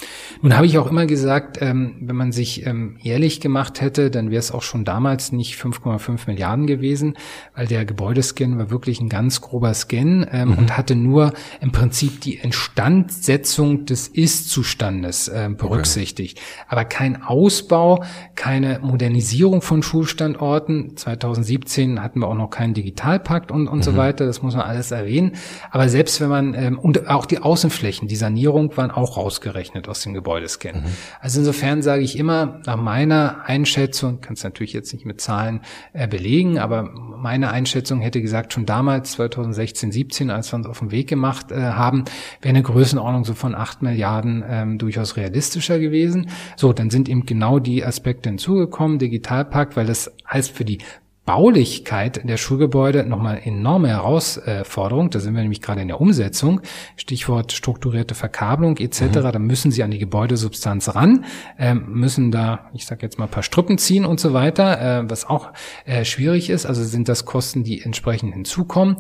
Nun 0.42 0.56
habe 0.56 0.66
ich 0.66 0.80
auch 0.80 0.90
immer 0.90 1.06
gesagt, 1.06 1.60
ähm, 1.62 1.98
wenn 2.02 2.16
man 2.16 2.32
sich 2.32 2.66
ähm, 2.66 2.98
ehrlich 3.04 3.40
gemacht 3.40 3.82
hätte, 3.82 4.10
dann 4.10 4.32
wäre 4.32 4.40
es 4.40 4.52
auch 4.52 4.64
schon 4.64 4.84
damals 4.84 5.32
nicht 5.32 5.60
5,5 5.60 6.22
Milliarden 6.26 6.66
gewesen, 6.66 7.18
weil 7.56 7.68
der 7.68 7.86
Gebäudescan 7.86 8.58
war 8.58 8.72
wirklich 8.72 9.00
ein 9.00 9.10
ganz 9.10 9.42
grober 9.42 9.76
Scan 9.76 10.26
ähm, 10.32 10.50
mhm. 10.50 10.58
und 10.58 10.78
hatte 10.78 10.96
nur 10.96 11.34
im 11.62 11.72
Prinzip 11.72 12.22
die 12.22 12.36
Instandsetzung 12.36 13.75
Verbesserung 13.76 13.86
des 13.86 14.08
Ist-Zustandes 14.08 15.28
äh, 15.28 15.50
berücksichtigt. 15.50 16.38
Okay. 16.38 16.66
Aber 16.68 16.86
kein 16.86 17.24
Ausbau, 17.24 18.04
keine 18.36 18.80
Modernisierung 18.82 19.62
von 19.62 19.84
Schulstandorten. 19.84 20.96
2017 20.98 22.02
hatten 22.02 22.20
wir 22.20 22.28
auch 22.28 22.36
noch 22.36 22.50
keinen 22.50 22.74
Digitalpakt 22.74 23.52
und, 23.52 23.68
und 23.68 23.80
mhm. 23.80 23.84
so 23.84 23.98
weiter. 23.98 24.26
Das 24.26 24.42
muss 24.42 24.56
man 24.56 24.66
alles 24.66 24.92
erwähnen. 24.92 25.34
Aber 25.72 25.90
selbst 25.90 26.22
wenn 26.22 26.30
man, 26.30 26.54
ähm, 26.54 26.80
und 26.80 27.08
auch 27.08 27.26
die 27.26 27.40
Außenflächen, 27.40 28.08
die 28.08 28.16
Sanierung 28.16 28.76
waren 28.78 28.92
auch 28.92 29.18
rausgerechnet 29.18 29.88
aus 29.90 30.02
dem 30.02 30.14
Gebäudescan. 30.14 30.82
Mhm. 30.82 30.86
Also 31.20 31.40
insofern 31.40 31.82
sage 31.82 32.04
ich 32.04 32.18
immer, 32.18 32.62
nach 32.66 32.78
meiner 32.78 33.46
Einschätzung, 33.46 34.22
kann 34.22 34.34
es 34.34 34.44
natürlich 34.44 34.74
jetzt 34.74 34.94
nicht 34.94 35.06
mit 35.06 35.22
Zahlen 35.22 35.62
äh, 35.94 36.08
belegen, 36.08 36.60
aber 36.60 36.84
meine 36.84 37.52
Einschätzung 37.52 38.02
hätte 38.02 38.22
gesagt, 38.22 38.54
schon 38.54 38.66
damals 38.66 39.14
2016, 39.14 39.92
17, 39.92 40.30
als 40.30 40.52
wir 40.52 40.58
uns 40.58 40.68
auf 40.68 40.80
den 40.80 40.92
Weg 40.92 41.08
gemacht 41.08 41.52
äh, 41.52 41.56
haben, 41.56 42.06
wäre 42.42 42.54
eine 42.54 42.64
Größenordnung 42.64 43.26
so 43.26 43.34
von 43.34 43.56
acht 43.66 43.82
Milliarden 43.82 44.44
ähm, 44.48 44.78
durchaus 44.78 45.18
realistischer 45.18 45.80
gewesen. 45.80 46.30
So, 46.56 46.72
dann 46.72 46.92
sind 46.92 47.10
eben 47.10 47.26
genau 47.26 47.58
die 47.58 47.84
Aspekte 47.84 48.30
hinzugekommen, 48.30 49.00
Digitalpakt, 49.00 49.76
weil 49.76 49.88
das 49.88 50.14
heißt 50.32 50.52
für 50.52 50.66
die 50.66 50.78
Baulichkeit 51.26 52.22
der 52.24 52.38
Schulgebäude 52.38 53.04
nochmal 53.04 53.42
enorme 53.44 53.88
Herausforderung. 53.88 55.10
Da 55.10 55.20
sind 55.20 55.34
wir 55.34 55.42
nämlich 55.42 55.62
gerade 55.62 55.82
in 55.82 55.88
der 55.88 56.00
Umsetzung. 56.00 56.62
Stichwort 56.98 57.52
strukturierte 57.52 58.14
Verkabelung 58.14 58.78
etc. 58.78 59.02
Mhm. 59.02 59.12
Da 59.14 59.40
müssen 59.40 59.72
sie 59.72 59.82
an 59.82 59.90
die 59.90 59.98
Gebäudesubstanz 59.98 60.94
ran, 60.94 61.26
äh, 61.58 61.74
müssen 61.74 62.32
da, 62.32 62.70
ich 62.74 62.86
sage 62.86 63.02
jetzt 63.02 63.18
mal, 63.18 63.26
ein 63.26 63.32
paar 63.32 63.42
Strippen 63.42 63.80
ziehen 63.80 64.06
und 64.06 64.20
so 64.20 64.34
weiter, 64.34 64.80
äh, 64.80 65.10
was 65.10 65.26
auch 65.26 65.52
äh, 65.86 66.06
schwierig 66.06 66.52
ist. 66.52 66.68
Also 66.68 66.84
sind 66.84 67.10
das 67.10 67.26
Kosten, 67.26 67.64
die 67.64 67.82
entsprechend 67.82 68.34
hinzukommen. 68.34 68.98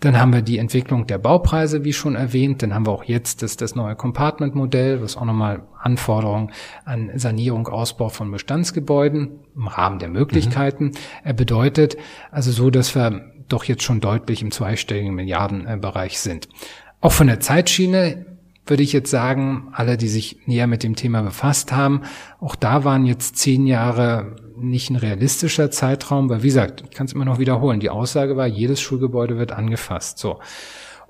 Dann 0.00 0.18
haben 0.18 0.32
wir 0.32 0.40
die 0.40 0.56
Entwicklung 0.56 1.06
der 1.06 1.18
Baupreise, 1.18 1.84
wie 1.84 1.92
schon 1.92 2.14
erwähnt. 2.14 2.62
Dann 2.62 2.74
haben 2.74 2.86
wir 2.86 2.92
auch 2.92 3.04
jetzt 3.04 3.42
das, 3.42 3.56
das 3.56 3.74
neue 3.74 3.94
Compartment-Modell, 3.94 5.02
was 5.02 5.16
auch 5.16 5.26
nochmal 5.26 5.62
Anforderungen 5.78 6.52
an 6.84 7.10
Sanierung, 7.16 7.68
Ausbau 7.68 8.08
von 8.08 8.30
Bestandsgebäuden 8.30 9.40
im 9.54 9.68
Rahmen 9.68 9.98
der 9.98 10.08
Möglichkeiten 10.08 10.92
mhm. 11.24 11.36
bedeutet. 11.36 11.98
Also 12.30 12.50
so, 12.50 12.70
dass 12.70 12.94
wir 12.94 13.30
doch 13.48 13.64
jetzt 13.64 13.82
schon 13.82 14.00
deutlich 14.00 14.42
im 14.42 14.50
zweistelligen 14.50 15.14
Milliardenbereich 15.14 16.18
sind. 16.18 16.48
Auch 17.02 17.12
von 17.12 17.26
der 17.26 17.40
Zeitschiene 17.40 18.26
würde 18.70 18.82
ich 18.82 18.92
jetzt 18.92 19.10
sagen, 19.10 19.68
alle, 19.72 19.96
die 19.96 20.08
sich 20.08 20.38
näher 20.46 20.66
mit 20.66 20.82
dem 20.82 20.96
Thema 20.96 21.22
befasst 21.22 21.72
haben, 21.72 22.02
auch 22.40 22.54
da 22.54 22.84
waren 22.84 23.04
jetzt 23.06 23.36
zehn 23.36 23.66
Jahre 23.66 24.36
nicht 24.56 24.90
ein 24.90 24.96
realistischer 24.96 25.70
Zeitraum, 25.70 26.28
weil 26.28 26.42
wie 26.42 26.48
gesagt, 26.48 26.84
ich 26.88 26.96
kann 26.96 27.06
es 27.06 27.12
immer 27.12 27.24
noch 27.24 27.38
wiederholen, 27.38 27.80
die 27.80 27.90
Aussage 27.90 28.36
war, 28.36 28.46
jedes 28.46 28.80
Schulgebäude 28.80 29.38
wird 29.38 29.52
angefasst. 29.52 30.18
So. 30.18 30.38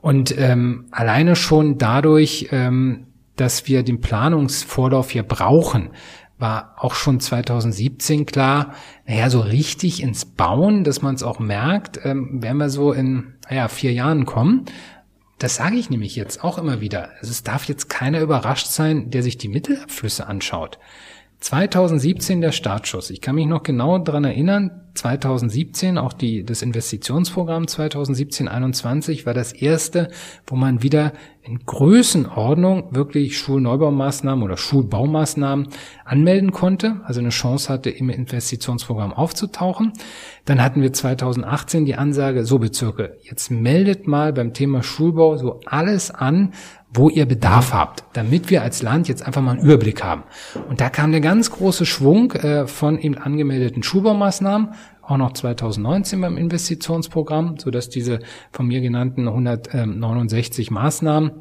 Und 0.00 0.36
ähm, 0.38 0.86
alleine 0.90 1.36
schon 1.36 1.78
dadurch, 1.78 2.48
ähm, 2.52 3.06
dass 3.36 3.66
wir 3.66 3.82
den 3.82 4.00
Planungsvorlauf 4.00 5.10
hier 5.10 5.22
brauchen, 5.22 5.90
war 6.38 6.74
auch 6.78 6.94
schon 6.94 7.20
2017 7.20 8.24
klar, 8.24 8.72
naja, 9.06 9.28
so 9.28 9.40
richtig 9.40 10.02
ins 10.02 10.24
Bauen, 10.24 10.84
dass 10.84 11.02
man 11.02 11.14
es 11.14 11.22
auch 11.22 11.38
merkt, 11.38 12.00
ähm, 12.04 12.42
werden 12.42 12.56
wir 12.56 12.70
so 12.70 12.92
in 12.92 13.34
naja, 13.48 13.68
vier 13.68 13.92
Jahren 13.92 14.24
kommen. 14.24 14.64
Das 15.40 15.56
sage 15.56 15.76
ich 15.76 15.88
nämlich 15.88 16.16
jetzt 16.16 16.44
auch 16.44 16.58
immer 16.58 16.82
wieder. 16.82 17.12
Also 17.18 17.30
es 17.30 17.42
darf 17.42 17.64
jetzt 17.64 17.88
keiner 17.88 18.20
überrascht 18.20 18.66
sein, 18.66 19.10
der 19.10 19.22
sich 19.22 19.38
die 19.38 19.48
Mittelabflüsse 19.48 20.26
anschaut. 20.26 20.78
2017 21.40 22.42
der 22.42 22.52
Startschuss. 22.52 23.08
Ich 23.08 23.22
kann 23.22 23.36
mich 23.36 23.46
noch 23.46 23.62
genau 23.62 23.98
dran 23.98 24.24
erinnern, 24.24 24.82
2017, 24.94 25.96
auch 25.96 26.12
die, 26.12 26.44
das 26.44 26.60
Investitionsprogramm 26.60 27.64
2017-21 27.64 29.24
war 29.24 29.32
das 29.32 29.54
erste, 29.54 30.10
wo 30.46 30.56
man 30.56 30.82
wieder 30.82 31.14
in 31.42 31.58
Größenordnung 31.64 32.94
wirklich 32.94 33.38
Schulneubaumaßnahmen 33.38 34.44
oder 34.44 34.58
Schulbaumaßnahmen 34.58 35.68
anmelden 36.04 36.52
konnte, 36.52 37.00
also 37.04 37.20
eine 37.20 37.30
Chance 37.30 37.72
hatte, 37.72 37.88
im 37.88 38.10
Investitionsprogramm 38.10 39.12
aufzutauchen. 39.12 39.92
Dann 40.44 40.62
hatten 40.62 40.82
wir 40.82 40.92
2018 40.92 41.86
die 41.86 41.94
Ansage, 41.94 42.44
so 42.44 42.58
Bezirke, 42.58 43.16
jetzt 43.22 43.50
meldet 43.50 44.06
mal 44.06 44.32
beim 44.32 44.52
Thema 44.52 44.82
Schulbau 44.82 45.38
so 45.38 45.60
alles 45.64 46.10
an, 46.10 46.52
wo 46.92 47.08
ihr 47.08 47.24
Bedarf 47.24 47.72
habt, 47.72 48.04
damit 48.12 48.50
wir 48.50 48.62
als 48.62 48.82
Land 48.82 49.08
jetzt 49.08 49.22
einfach 49.22 49.42
mal 49.42 49.52
einen 49.52 49.62
Überblick 49.62 50.02
haben. 50.02 50.24
Und 50.68 50.80
da 50.80 50.90
kam 50.90 51.12
der 51.12 51.20
ganz 51.20 51.50
große 51.50 51.86
Schwung 51.86 52.32
äh, 52.32 52.66
von 52.66 52.98
eben 52.98 53.16
angemeldeten 53.16 53.82
Schulbaumaßnahmen, 53.82 54.74
auch 55.10 55.16
noch 55.16 55.32
2019 55.32 56.20
beim 56.20 56.36
Investitionsprogramm, 56.36 57.56
so 57.58 57.70
dass 57.70 57.88
diese 57.88 58.20
von 58.52 58.66
mir 58.66 58.80
genannten 58.80 59.28
169 59.28 60.70
Maßnahmen 60.70 61.32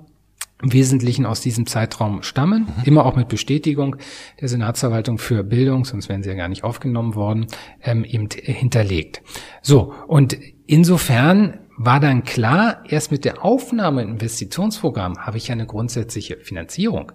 im 0.61 0.73
Wesentlichen 0.73 1.25
aus 1.25 1.39
diesem 1.41 1.65
Zeitraum 1.65 2.21
stammen, 2.21 2.63
mhm. 2.63 2.83
immer 2.83 3.05
auch 3.05 3.15
mit 3.15 3.29
Bestätigung 3.29 3.95
der 4.41 4.49
Senatsverwaltung 4.49 5.17
für 5.17 5.43
Bildung, 5.43 5.85
sonst 5.85 6.09
wären 6.09 6.21
sie 6.21 6.29
ja 6.29 6.35
gar 6.35 6.49
nicht 6.49 6.63
aufgenommen 6.63 7.15
worden, 7.15 7.47
ähm, 7.81 8.03
eben 8.03 8.27
hinterlegt. 8.41 9.21
So, 9.61 9.93
und 10.07 10.37
insofern 10.65 11.59
war 11.77 12.01
dann 12.01 12.25
klar, 12.25 12.83
erst 12.89 13.09
mit 13.09 13.23
der 13.23 13.45
Aufnahme 13.45 14.01
im 14.01 14.09
Investitionsprogramm 14.11 15.17
habe 15.17 15.37
ich 15.37 15.47
ja 15.47 15.53
eine 15.53 15.65
grundsätzliche 15.65 16.35
Finanzierung. 16.37 17.13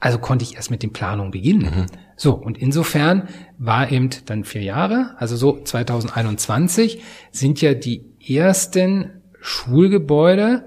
Also 0.00 0.18
konnte 0.18 0.44
ich 0.44 0.56
erst 0.56 0.70
mit 0.70 0.82
den 0.82 0.92
Planungen 0.92 1.30
beginnen. 1.30 1.62
Mhm. 1.62 1.86
So, 2.16 2.34
und 2.34 2.58
insofern 2.58 3.28
war 3.58 3.92
eben 3.92 4.10
dann 4.26 4.44
vier 4.44 4.62
Jahre, 4.62 5.14
also 5.18 5.36
so 5.36 5.62
2021 5.62 7.02
sind 7.30 7.60
ja 7.60 7.74
die 7.74 8.04
ersten 8.26 9.22
Schulgebäude 9.40 10.64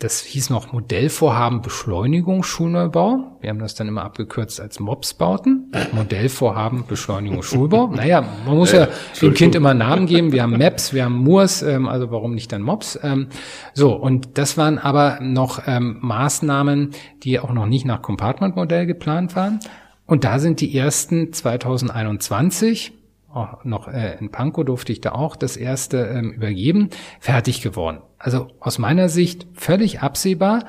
das 0.00 0.22
hieß 0.22 0.48
noch 0.48 0.72
Modellvorhaben 0.72 1.60
Beschleunigung 1.60 2.42
Schulneubau. 2.42 3.36
Wir 3.42 3.50
haben 3.50 3.58
das 3.58 3.74
dann 3.74 3.86
immer 3.86 4.02
abgekürzt 4.02 4.58
als 4.58 4.80
MOPS-Bauten. 4.80 5.70
Modellvorhaben 5.92 6.86
Beschleunigung 6.86 7.42
Schulbau. 7.42 7.86
Naja, 8.00 8.24
man 8.46 8.56
muss 8.56 8.72
ja 8.72 8.88
dem 9.20 9.34
Kind 9.34 9.54
immer 9.54 9.74
Namen 9.74 10.06
geben. 10.06 10.32
Wir 10.32 10.42
haben 10.42 10.56
MAPS, 10.56 10.94
wir 10.94 11.04
haben 11.04 11.18
MURS, 11.18 11.62
ähm, 11.62 11.86
also 11.86 12.10
warum 12.10 12.34
nicht 12.34 12.50
dann 12.50 12.62
MOPS? 12.62 12.98
Ähm, 13.02 13.28
so, 13.74 13.94
und 13.94 14.38
das 14.38 14.56
waren 14.56 14.78
aber 14.78 15.18
noch 15.20 15.62
ähm, 15.66 15.98
Maßnahmen, 16.00 16.92
die 17.22 17.38
auch 17.38 17.52
noch 17.52 17.66
nicht 17.66 17.84
nach 17.84 18.00
Compartment-Modell 18.00 18.86
geplant 18.86 19.36
waren. 19.36 19.60
Und 20.06 20.24
da 20.24 20.38
sind 20.38 20.62
die 20.62 20.74
ersten 20.74 21.32
2021 21.34 22.94
auch 23.32 23.64
noch 23.64 23.88
äh, 23.88 24.16
in 24.18 24.30
Pankow 24.30 24.64
durfte 24.64 24.92
ich 24.92 25.00
da 25.00 25.12
auch 25.12 25.36
das 25.36 25.56
erste 25.56 25.98
ähm, 26.06 26.32
übergeben, 26.32 26.90
fertig 27.20 27.62
geworden. 27.62 28.02
Also 28.18 28.48
aus 28.60 28.78
meiner 28.78 29.08
Sicht 29.08 29.46
völlig 29.54 30.00
absehbar 30.00 30.64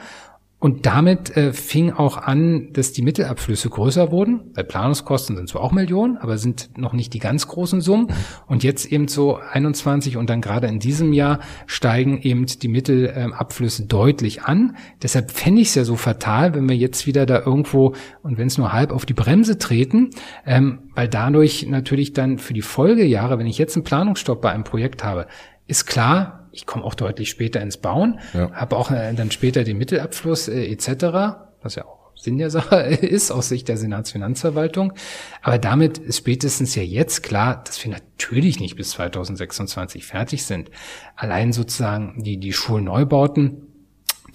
und 0.62 0.86
damit 0.86 1.36
äh, 1.36 1.54
fing 1.54 1.92
auch 1.92 2.18
an, 2.18 2.72
dass 2.72 2.94
die 2.94 3.02
Mittelabflüsse 3.02 3.68
größer 3.68 4.12
wurden. 4.12 4.54
Bei 4.54 4.62
Planungskosten 4.62 5.36
sind 5.36 5.50
zwar 5.50 5.64
auch 5.64 5.72
Millionen, 5.72 6.18
aber 6.18 6.38
sind 6.38 6.78
noch 6.78 6.94
nicht 6.94 7.16
die 7.16 7.20
ganz 7.20 7.48
großen 7.48 7.82
Summen. 7.82 8.10
Und 8.46 8.64
jetzt 8.64 8.86
eben 8.86 9.08
so 9.08 9.38
21 9.38 10.18
und 10.18 10.30
dann 10.30 10.40
gerade 10.40 10.68
in 10.68 10.78
diesem 10.78 11.14
Jahr 11.14 11.40
steigen 11.66 12.22
eben 12.22 12.46
die 12.46 12.68
Mittelabflüsse 12.68 13.88
deutlich 13.88 14.44
an. 14.44 14.78
Deshalb 15.02 15.32
fände 15.32 15.62
ich 15.62 15.70
es 15.70 15.76
ja 15.76 15.84
so 15.84 15.96
fatal, 15.96 16.54
wenn 16.54 16.70
wir 16.70 16.78
jetzt 16.78 17.08
wieder 17.08 17.26
da 17.26 17.40
irgendwo 17.40 17.96
und 18.22 18.38
wenn 18.38 18.46
es 18.46 18.60
nur 18.60 18.72
halb 18.72 18.92
auf 18.92 19.08
die 19.08 19.16
Bremse 19.16 19.58
treten, 19.58 20.12
ähm, 20.46 20.92
weil 20.94 21.08
dadurch 21.08 21.66
natürlich 21.68 22.14
dann 22.14 22.38
für 22.38 22.54
die 22.54 22.62
Folgejahre, 22.62 23.40
wenn 23.40 23.48
ich 23.48 23.58
jetzt 23.58 23.76
einen 23.76 23.84
Planungsstopp 23.84 24.42
bei 24.42 24.52
einem 24.52 24.64
Projekt 24.64 25.04
habe, 25.04 25.26
ist 25.66 25.88
klar, 25.88 26.41
ich 26.52 26.66
komme 26.66 26.84
auch 26.84 26.96
deutlich 26.96 27.30
später 27.30 27.62
ins 27.62 27.78
Bauen, 27.78 28.20
ja. 28.34 28.52
habe 28.52 28.76
auch 28.76 28.92
äh, 28.92 29.14
dann 29.14 29.32
später 29.32 29.64
den 29.64 29.78
Mittelabfluss 29.78 30.48
äh, 30.48 30.66
etc., 30.66 31.38
was 31.62 31.76
ja 31.76 31.86
auch 31.86 32.12
Sinn 32.16 32.38
der 32.38 32.50
Sache 32.50 32.76
ist 32.82 33.32
aus 33.32 33.50
Sicht 33.50 33.68
der 33.68 33.78
Senatsfinanzverwaltung. 33.78 34.94
Aber 35.42 35.58
damit 35.58 35.98
ist 35.98 36.18
spätestens 36.18 36.76
ja 36.76 36.84
jetzt 36.84 37.24
klar, 37.24 37.64
dass 37.64 37.84
wir 37.84 37.92
natürlich 37.92 38.60
nicht 38.60 38.76
bis 38.76 38.92
2026 38.92 40.06
fertig 40.06 40.46
sind. 40.46 40.70
Allein 41.16 41.52
sozusagen 41.52 42.22
die, 42.24 42.38
die 42.38 42.54
Schulneubauten, 42.54 43.68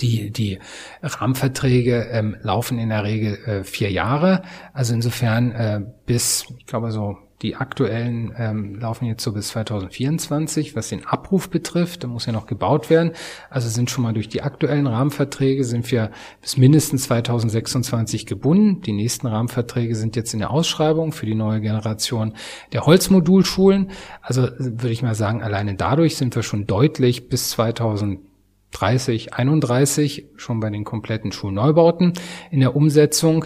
die, 0.01 0.31
die 0.31 0.59
Rahmenverträge 1.03 2.09
ähm, 2.11 2.37
laufen 2.43 2.79
in 2.79 2.91
der 2.91 3.05
Regel 3.05 3.37
äh, 3.47 3.65
vier 3.65 3.91
Jahre. 3.91 4.43
Also 4.73 4.93
insofern 4.93 5.53
äh, 5.53 5.81
bis, 6.07 6.47
ich 6.59 6.67
glaube 6.67 6.91
so 6.91 7.17
die 7.43 7.55
aktuellen 7.55 8.35
ähm, 8.39 8.77
laufen 8.77 9.05
jetzt 9.05 9.23
so 9.23 9.33
bis 9.33 9.49
2024, 9.49 10.75
was 10.75 10.89
den 10.89 11.05
Abruf 11.05 11.51
betrifft. 11.51 12.03
Da 12.03 12.09
muss 12.09 12.25
ja 12.25 12.33
noch 12.33 12.47
gebaut 12.47 12.89
werden. 12.89 13.13
Also 13.51 13.69
sind 13.69 13.91
schon 13.91 14.05
mal 14.05 14.15
durch 14.15 14.31
die 14.31 14.41
aktuellen 14.41 14.87
Rahmenverträge 14.87 15.65
sind 15.65 15.91
wir 15.91 16.11
bis 16.41 16.57
mindestens 16.57 17.05
2026 17.05 18.25
gebunden. 18.25 18.81
Die 18.81 18.93
nächsten 18.93 19.27
Rahmenverträge 19.27 19.95
sind 19.95 20.17
jetzt 20.17 20.33
in 20.33 20.41
der 20.41 20.51
Ausschreibung 20.51 21.13
für 21.13 21.27
die 21.27 21.35
neue 21.35 21.61
Generation 21.61 22.33
der 22.73 22.87
Holzmodulschulen. 22.87 23.91
Also 24.23 24.49
würde 24.59 24.91
ich 24.91 25.03
mal 25.03 25.15
sagen, 25.15 25.43
alleine 25.43 25.75
dadurch 25.75 26.17
sind 26.17 26.35
wir 26.35 26.43
schon 26.43 26.67
deutlich 26.67 27.29
bis 27.29 27.51
2030, 27.51 29.35
31 29.35 30.25
schon 30.37 30.61
bei 30.61 30.71
den 30.71 30.85
kompletten 30.85 31.33
Schulneubauten 31.33 32.15
in 32.51 32.61
der 32.61 32.75
Umsetzung. 32.75 33.45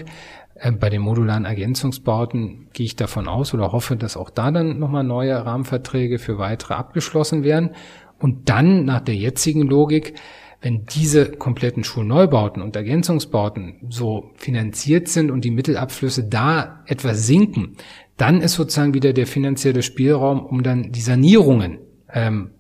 Äh, 0.61 0.72
bei 0.72 0.90
den 0.90 1.02
modularen 1.02 1.44
Ergänzungsbauten 1.44 2.68
gehe 2.72 2.86
ich 2.86 2.96
davon 2.96 3.26
aus 3.26 3.54
oder 3.54 3.72
hoffe, 3.72 3.96
dass 3.96 4.16
auch 4.16 4.30
da 4.30 4.50
dann 4.50 4.78
nochmal 4.78 5.04
neue 5.04 5.44
Rahmenverträge 5.44 6.18
für 6.18 6.38
weitere 6.38 6.74
abgeschlossen 6.74 7.42
werden. 7.42 7.70
Und 8.18 8.48
dann 8.50 8.84
nach 8.84 9.00
der 9.00 9.16
jetzigen 9.16 9.62
Logik 9.62 10.14
Wenn 10.62 10.84
diese 10.84 11.32
kompletten 11.32 11.84
Schulneubauten 11.84 12.62
und 12.62 12.76
Ergänzungsbauten 12.76 13.76
so 13.88 14.30
finanziert 14.34 15.08
sind 15.08 15.30
und 15.30 15.42
die 15.42 15.50
Mittelabflüsse 15.50 16.24
da 16.24 16.82
etwas 16.84 17.26
sinken, 17.26 17.76
dann 18.18 18.42
ist 18.42 18.56
sozusagen 18.56 18.92
wieder 18.92 19.14
der 19.14 19.26
finanzielle 19.26 19.82
Spielraum, 19.82 20.44
um 20.44 20.62
dann 20.62 20.92
die 20.92 21.00
Sanierungen, 21.00 21.78
ähm, 22.12 22.50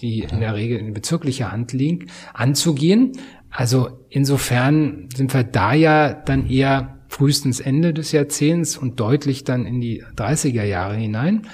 die 0.00 0.26
in 0.28 0.40
der 0.40 0.56
Regel 0.56 0.80
in 0.80 0.94
bezirklicher 0.94 1.52
Hand 1.52 1.72
liegen, 1.72 2.08
anzugehen. 2.32 3.12
Also 3.50 4.00
insofern 4.08 5.08
sind 5.14 5.32
wir 5.32 5.44
da 5.44 5.74
ja 5.74 6.12
dann 6.12 6.50
eher 6.50 7.03
frühestens 7.14 7.60
Ende 7.60 7.94
des 7.94 8.10
Jahrzehnts 8.10 8.76
und 8.76 8.98
deutlich 8.98 9.44
dann 9.44 9.66
in 9.66 9.80
die 9.80 10.02
30er 10.16 10.64
Jahre 10.64 10.96
hinein. 10.96 11.46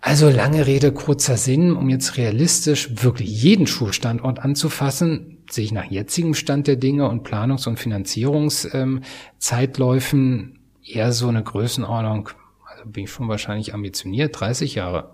Also 0.00 0.28
lange 0.28 0.66
Rede, 0.66 0.90
kurzer 0.90 1.36
Sinn, 1.36 1.76
um 1.76 1.88
jetzt 1.88 2.16
realistisch 2.16 3.04
wirklich 3.04 3.40
jeden 3.40 3.68
Schulstandort 3.68 4.40
anzufassen, 4.40 5.38
sehe 5.48 5.64
ich 5.64 5.70
nach 5.70 5.84
jetzigem 5.84 6.34
Stand 6.34 6.66
der 6.66 6.74
Dinge 6.74 7.08
und 7.08 7.24
Planungs- 7.24 7.68
und 7.68 7.78
Finanzierungszeitläufen 7.78 10.58
eher 10.84 11.12
so 11.12 11.28
eine 11.28 11.44
Größenordnung, 11.44 12.30
also 12.68 12.84
bin 12.86 13.04
ich 13.04 13.12
schon 13.12 13.28
wahrscheinlich 13.28 13.74
ambitioniert, 13.74 14.40
30 14.40 14.74
Jahre. 14.74 15.12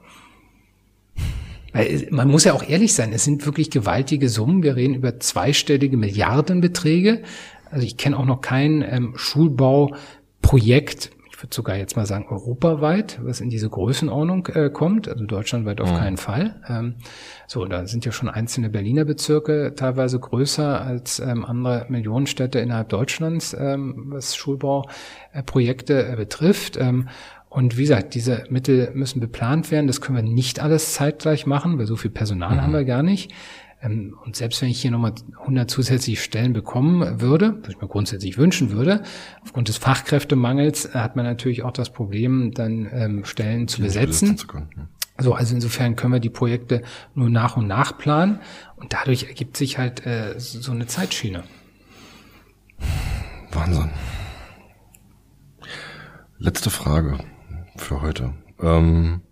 Man 2.11 2.29
muss 2.29 2.45
ja 2.45 2.55
auch 2.55 2.66
ehrlich 2.66 2.95
sein, 2.95 3.12
es 3.12 3.24
sind 3.24 3.45
wirklich 3.45 3.70
gewaltige 3.70 4.31
Summen. 4.31 4.62
Wir 4.62 4.74
reden 4.74 4.95
über 4.95 5.20
zweistellige 5.20 5.99
Milliardenbeträge. 5.99 7.22
Also 7.71 7.85
ich 7.85 7.97
kenne 7.97 8.19
auch 8.19 8.25
noch 8.25 8.41
kein 8.41 8.83
ähm, 8.83 9.14
Schulbauprojekt, 9.16 11.11
ich 11.39 11.45
würde 11.45 11.55
sogar 11.55 11.77
jetzt 11.77 11.95
mal 11.95 12.05
sagen 12.05 12.27
europaweit, 12.29 13.21
was 13.23 13.41
in 13.41 13.49
diese 13.49 13.71
Größenordnung 13.71 14.49
äh, 14.49 14.71
kommt, 14.71 15.07
also 15.07 15.25
deutschlandweit 15.25 15.81
auf 15.81 15.93
mhm. 15.93 15.97
keinen 15.97 16.16
Fall. 16.16 16.61
Ähm, 16.69 16.97
so, 17.47 17.64
da 17.64 17.87
sind 17.87 18.05
ja 18.05 18.11
schon 18.11 18.29
einzelne 18.29 18.71
Berliner 18.71 19.05
Bezirke 19.05 19.75
teilweise 19.77 20.19
größer 20.19 20.81
als 20.81 21.21
ähm, 21.21 21.45
andere 21.45 21.87
Millionenstädte 21.91 22.59
innerhalb 22.59 22.89
Deutschlands, 22.89 23.55
ähm, 23.57 24.07
was 24.09 24.35
Schulbauprojekte 24.35 26.09
äh, 26.09 26.16
betrifft. 26.16 26.77
Ähm, 26.77 27.09
und 27.49 27.77
wie 27.77 27.83
gesagt, 27.83 28.16
diese 28.16 28.43
Mittel 28.51 28.91
müssen 28.95 29.21
beplant 29.21 29.71
werden. 29.71 29.87
Das 29.87 30.01
können 30.01 30.16
wir 30.16 30.25
nicht 30.25 30.59
alles 30.59 30.95
zeitgleich 30.95 31.47
machen, 31.47 31.79
weil 31.79 31.87
so 31.87 31.95
viel 31.95 32.11
Personal 32.11 32.57
mhm. 32.57 32.62
haben 32.62 32.73
wir 32.73 32.85
gar 32.85 33.05
nicht. 33.05 33.33
Ähm, 33.81 34.16
und 34.24 34.37
selbst 34.37 34.61
wenn 34.62 34.68
ich 34.68 34.81
hier 34.81 34.91
nochmal 34.91 35.14
100 35.41 35.70
zusätzliche 35.70 36.20
Stellen 36.20 36.53
bekommen 36.53 37.20
würde, 37.20 37.59
was 37.62 37.70
ich 37.70 37.81
mir 37.81 37.89
grundsätzlich 37.89 38.39
wünschen 38.39 38.70
würde, 38.70 39.03
aufgrund 39.43 39.68
des 39.68 39.76
Fachkräftemangels 39.76 40.95
hat 40.95 41.16
man 41.16 41.24
natürlich 41.24 41.62
auch 41.62 41.72
das 41.72 41.91
Problem, 41.91 42.53
dann 42.53 42.89
ähm, 42.93 43.24
Stellen 43.24 43.68
zu 43.68 43.83
besetzen. 43.83 44.37
Zu 44.37 44.47
können, 44.47 44.70
ja. 44.76 44.89
So, 45.20 45.35
also 45.35 45.55
insofern 45.55 45.97
können 45.97 46.12
wir 46.12 46.20
die 46.20 46.31
Projekte 46.31 46.83
nur 47.14 47.29
nach 47.29 47.57
und 47.57 47.66
nach 47.66 47.99
planen 47.99 48.39
und 48.76 48.93
dadurch 48.93 49.24
ergibt 49.24 49.57
sich 49.57 49.76
halt 49.76 50.07
äh, 50.07 50.35
so 50.39 50.70
eine 50.70 50.87
Zeitschiene. 50.87 51.43
Wahnsinn. 53.51 53.91
Letzte 56.39 56.70
Frage 56.70 57.18
für 57.76 58.01
heute. 58.01 58.35
Ähm, 58.61 59.22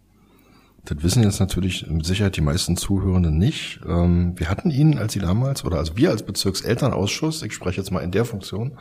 das 0.87 1.03
wissen 1.03 1.23
jetzt 1.25 1.41
natürlich 1.41 1.87
mit 1.89 2.07
Sicherheit 2.07 2.37
die 2.37 2.41
meisten 2.41 2.77
Zuhörenden 2.77 3.37
nicht. 3.37 3.81
Ähm, 3.87 4.35
wir 4.37 4.49
hatten 4.49 4.71
Ihnen, 4.71 4.99
als 4.99 5.13
Sie 5.13 5.19
damals, 5.19 5.65
oder 5.65 5.79
also 5.79 5.97
wir 5.97 6.11
als 6.11 6.23
Bezirkselternausschuss, 6.23 7.43
ich 7.43 7.53
spreche 7.53 7.79
jetzt 7.79 7.91
mal 7.91 8.01
in 8.01 8.13
der 8.13 8.25
Funktion, 8.25 8.79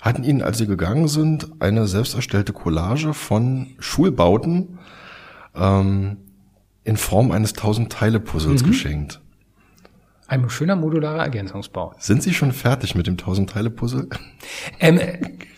hatten 0.00 0.24
Ihnen, 0.24 0.42
als 0.42 0.58
Sie 0.58 0.66
gegangen 0.66 1.08
sind, 1.08 1.48
eine 1.60 1.86
selbst 1.86 2.14
erstellte 2.14 2.52
Collage 2.52 3.14
von 3.14 3.68
Schulbauten 3.78 4.78
ähm, 5.54 6.18
in 6.84 6.96
Form 6.98 7.30
eines 7.30 7.54
Tausend-Teile-Puzzles 7.54 8.62
mhm. 8.62 8.66
geschenkt. 8.66 9.20
Ein 10.26 10.48
schöner 10.50 10.76
modularer 10.76 11.22
Ergänzungsbau. 11.22 11.94
Sind 11.98 12.22
Sie 12.22 12.34
schon 12.34 12.52
fertig 12.52 12.94
mit 12.94 13.06
dem 13.06 13.16
Tausend-Teile-Puzzle? 13.16 14.08
Ähm, 14.80 15.00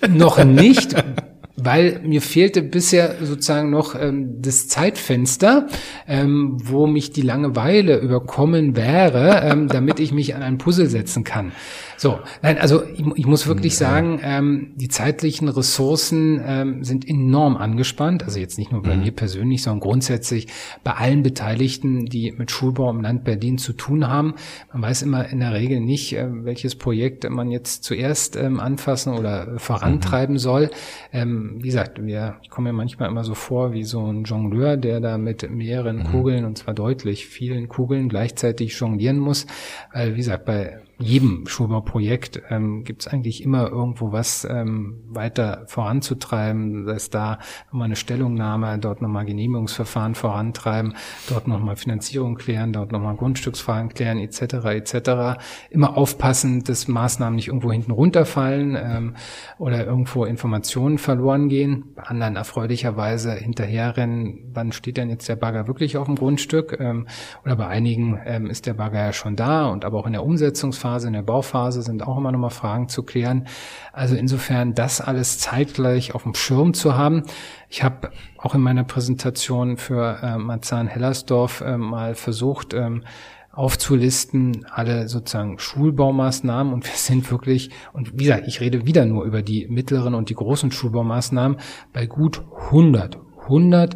noch 0.08 0.42
nicht. 0.44 0.94
weil 1.56 2.00
mir 2.02 2.20
fehlte 2.20 2.62
bisher 2.62 3.16
sozusagen 3.22 3.70
noch 3.70 3.94
ähm, 3.94 4.42
das 4.42 4.68
Zeitfenster, 4.68 5.68
ähm, 6.08 6.56
wo 6.62 6.86
mich 6.86 7.12
die 7.12 7.22
Langeweile 7.22 7.98
überkommen 7.98 8.76
wäre, 8.76 9.42
ähm, 9.44 9.68
damit 9.68 10.00
ich 10.00 10.12
mich 10.12 10.34
an 10.34 10.42
ein 10.42 10.58
Puzzle 10.58 10.88
setzen 10.88 11.22
kann. 11.22 11.52
So, 11.96 12.20
nein, 12.42 12.58
also 12.58 12.82
ich, 12.84 13.04
ich 13.14 13.26
muss 13.26 13.46
wirklich 13.46 13.76
sagen, 13.76 14.20
ähm, 14.22 14.72
die 14.76 14.88
zeitlichen 14.88 15.48
Ressourcen 15.48 16.40
ähm, 16.44 16.84
sind 16.84 17.08
enorm 17.08 17.56
angespannt. 17.56 18.24
Also 18.24 18.38
jetzt 18.38 18.58
nicht 18.58 18.72
nur 18.72 18.82
bei 18.82 18.96
mhm. 18.96 19.04
mir 19.04 19.12
persönlich, 19.12 19.62
sondern 19.62 19.80
grundsätzlich 19.80 20.48
bei 20.82 20.92
allen 20.92 21.22
Beteiligten, 21.22 22.06
die 22.06 22.32
mit 22.32 22.50
Schulbau 22.50 22.90
im 22.90 23.00
Land 23.00 23.24
Berlin 23.24 23.58
zu 23.58 23.72
tun 23.72 24.08
haben. 24.08 24.34
Man 24.72 24.82
weiß 24.82 25.02
immer 25.02 25.28
in 25.28 25.40
der 25.40 25.52
Regel 25.52 25.80
nicht, 25.80 26.14
äh, 26.14 26.26
welches 26.44 26.74
Projekt 26.74 27.28
man 27.28 27.50
jetzt 27.50 27.84
zuerst 27.84 28.36
ähm, 28.36 28.60
anfassen 28.60 29.14
oder 29.14 29.58
vorantreiben 29.58 30.34
mhm. 30.34 30.38
soll. 30.38 30.70
Ähm, 31.12 31.58
wie 31.58 31.68
gesagt, 31.68 32.04
wir, 32.04 32.36
ich 32.42 32.50
komme 32.50 32.70
mir 32.70 32.76
manchmal 32.76 33.08
immer 33.08 33.24
so 33.24 33.34
vor 33.34 33.72
wie 33.72 33.84
so 33.84 34.04
ein 34.06 34.24
Jongleur, 34.24 34.76
der 34.76 35.00
da 35.00 35.18
mit 35.18 35.48
mehreren 35.50 35.98
mhm. 35.98 36.04
Kugeln 36.04 36.44
und 36.44 36.58
zwar 36.58 36.74
deutlich 36.74 37.26
vielen 37.26 37.68
Kugeln 37.68 38.08
gleichzeitig 38.08 38.78
jonglieren 38.78 39.18
muss. 39.18 39.46
Weil, 39.92 40.12
wie 40.12 40.18
gesagt, 40.18 40.44
bei 40.44 40.78
jedem 40.98 41.46
Schulbauprojekt 41.46 42.40
ähm, 42.50 42.84
gibt 42.84 43.02
es 43.02 43.08
eigentlich 43.08 43.42
immer 43.42 43.68
irgendwo 43.68 44.12
was 44.12 44.46
ähm, 44.48 45.02
weiter 45.08 45.64
voranzutreiben, 45.66 46.84
sei 46.84 46.92
es 46.92 47.10
da 47.10 47.38
nochmal 47.66 47.86
eine 47.86 47.96
Stellungnahme, 47.96 48.78
dort 48.78 49.02
nochmal 49.02 49.24
Genehmigungsverfahren 49.24 50.14
vorantreiben, 50.14 50.94
dort 51.28 51.48
nochmal 51.48 51.76
Finanzierung 51.76 52.36
klären, 52.36 52.72
dort 52.72 52.92
nochmal 52.92 53.16
Grundstücksfragen 53.16 53.88
klären, 53.88 54.18
etc. 54.18 54.40
etc. 54.66 55.40
Immer 55.70 55.96
aufpassen, 55.96 56.62
dass 56.62 56.86
Maßnahmen 56.86 57.34
nicht 57.34 57.48
irgendwo 57.48 57.72
hinten 57.72 57.90
runterfallen 57.90 58.76
ähm, 58.80 59.14
oder 59.58 59.84
irgendwo 59.84 60.24
Informationen 60.24 60.98
verloren 60.98 61.48
gehen. 61.48 61.92
Bei 61.96 62.04
anderen 62.04 62.36
erfreulicherweise 62.36 63.32
hinterherrennen, 63.32 64.50
wann 64.52 64.70
steht 64.70 64.96
denn 64.96 65.10
jetzt 65.10 65.28
der 65.28 65.36
Bagger 65.36 65.66
wirklich 65.66 65.96
auf 65.96 66.06
dem 66.06 66.14
Grundstück? 66.14 66.78
Ähm, 66.78 67.08
oder 67.44 67.56
bei 67.56 67.66
einigen 67.66 68.20
ähm, 68.24 68.46
ist 68.48 68.66
der 68.66 68.74
Bagger 68.74 69.06
ja 69.06 69.12
schon 69.12 69.34
da 69.34 69.66
und 69.66 69.84
aber 69.84 69.98
auch 69.98 70.06
in 70.06 70.12
der 70.12 70.24
Umsetzungsphase 70.24 70.83
Planungsphase, 70.84 71.06
in 71.06 71.12
der 71.14 71.22
Bauphase 71.22 71.82
sind 71.82 72.06
auch 72.06 72.18
immer 72.18 72.30
noch 72.30 72.38
mal 72.38 72.50
Fragen 72.50 72.88
zu 72.88 73.02
klären. 73.02 73.46
Also 73.92 74.14
insofern 74.16 74.74
das 74.74 75.00
alles 75.00 75.38
zeitgleich 75.38 76.14
auf 76.14 76.24
dem 76.24 76.34
Schirm 76.34 76.74
zu 76.74 76.94
haben. 76.94 77.22
Ich 77.70 77.82
habe 77.82 78.10
auch 78.38 78.54
in 78.54 78.60
meiner 78.60 78.84
Präsentation 78.84 79.78
für 79.78 80.18
äh, 80.22 80.36
Marzahn-Hellersdorf 80.36 81.62
äh, 81.62 81.78
mal 81.78 82.14
versucht, 82.14 82.74
ähm, 82.74 83.04
aufzulisten, 83.52 84.66
alle 84.70 85.08
sozusagen 85.08 85.58
Schulbaumaßnahmen 85.58 86.72
und 86.72 86.84
wir 86.84 86.96
sind 86.96 87.30
wirklich, 87.30 87.70
und 87.92 88.18
wie 88.18 88.24
gesagt, 88.24 88.48
ich 88.48 88.60
rede 88.60 88.84
wieder 88.84 89.06
nur 89.06 89.24
über 89.24 89.42
die 89.42 89.66
mittleren 89.68 90.14
und 90.14 90.28
die 90.28 90.34
großen 90.34 90.72
Schulbaumaßnahmen, 90.72 91.58
bei 91.92 92.06
gut 92.06 92.42
100, 92.66 93.18
100 93.44 93.94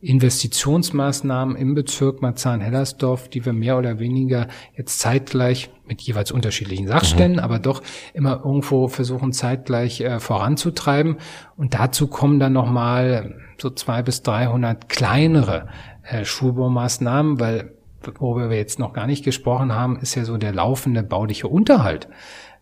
Investitionsmaßnahmen 0.00 1.56
im 1.56 1.74
Bezirk 1.74 2.22
Marzahn-Hellersdorf, 2.22 3.28
die 3.28 3.44
wir 3.44 3.52
mehr 3.52 3.76
oder 3.76 3.98
weniger 3.98 4.46
jetzt 4.76 5.00
zeitgleich 5.00 5.70
mit 5.86 6.00
jeweils 6.02 6.30
unterschiedlichen 6.30 6.86
Sachständen, 6.86 7.38
mhm. 7.38 7.44
aber 7.44 7.58
doch 7.58 7.82
immer 8.14 8.42
irgendwo 8.44 8.86
versuchen 8.86 9.32
zeitgleich 9.32 10.00
äh, 10.00 10.20
voranzutreiben. 10.20 11.16
Und 11.56 11.74
dazu 11.74 12.06
kommen 12.06 12.38
dann 12.38 12.52
nochmal 12.52 13.34
so 13.60 13.70
zwei 13.70 14.02
bis 14.02 14.22
dreihundert 14.22 14.88
kleinere 14.88 15.68
äh, 16.04 16.24
Schulbaumaßnahmen, 16.24 17.40
weil 17.40 17.74
worüber 18.18 18.50
wir 18.50 18.56
jetzt 18.56 18.78
noch 18.78 18.92
gar 18.92 19.08
nicht 19.08 19.24
gesprochen 19.24 19.74
haben, 19.74 19.98
ist 19.98 20.14
ja 20.14 20.24
so 20.24 20.36
der 20.36 20.52
laufende 20.52 21.02
bauliche 21.02 21.48
Unterhalt 21.48 22.08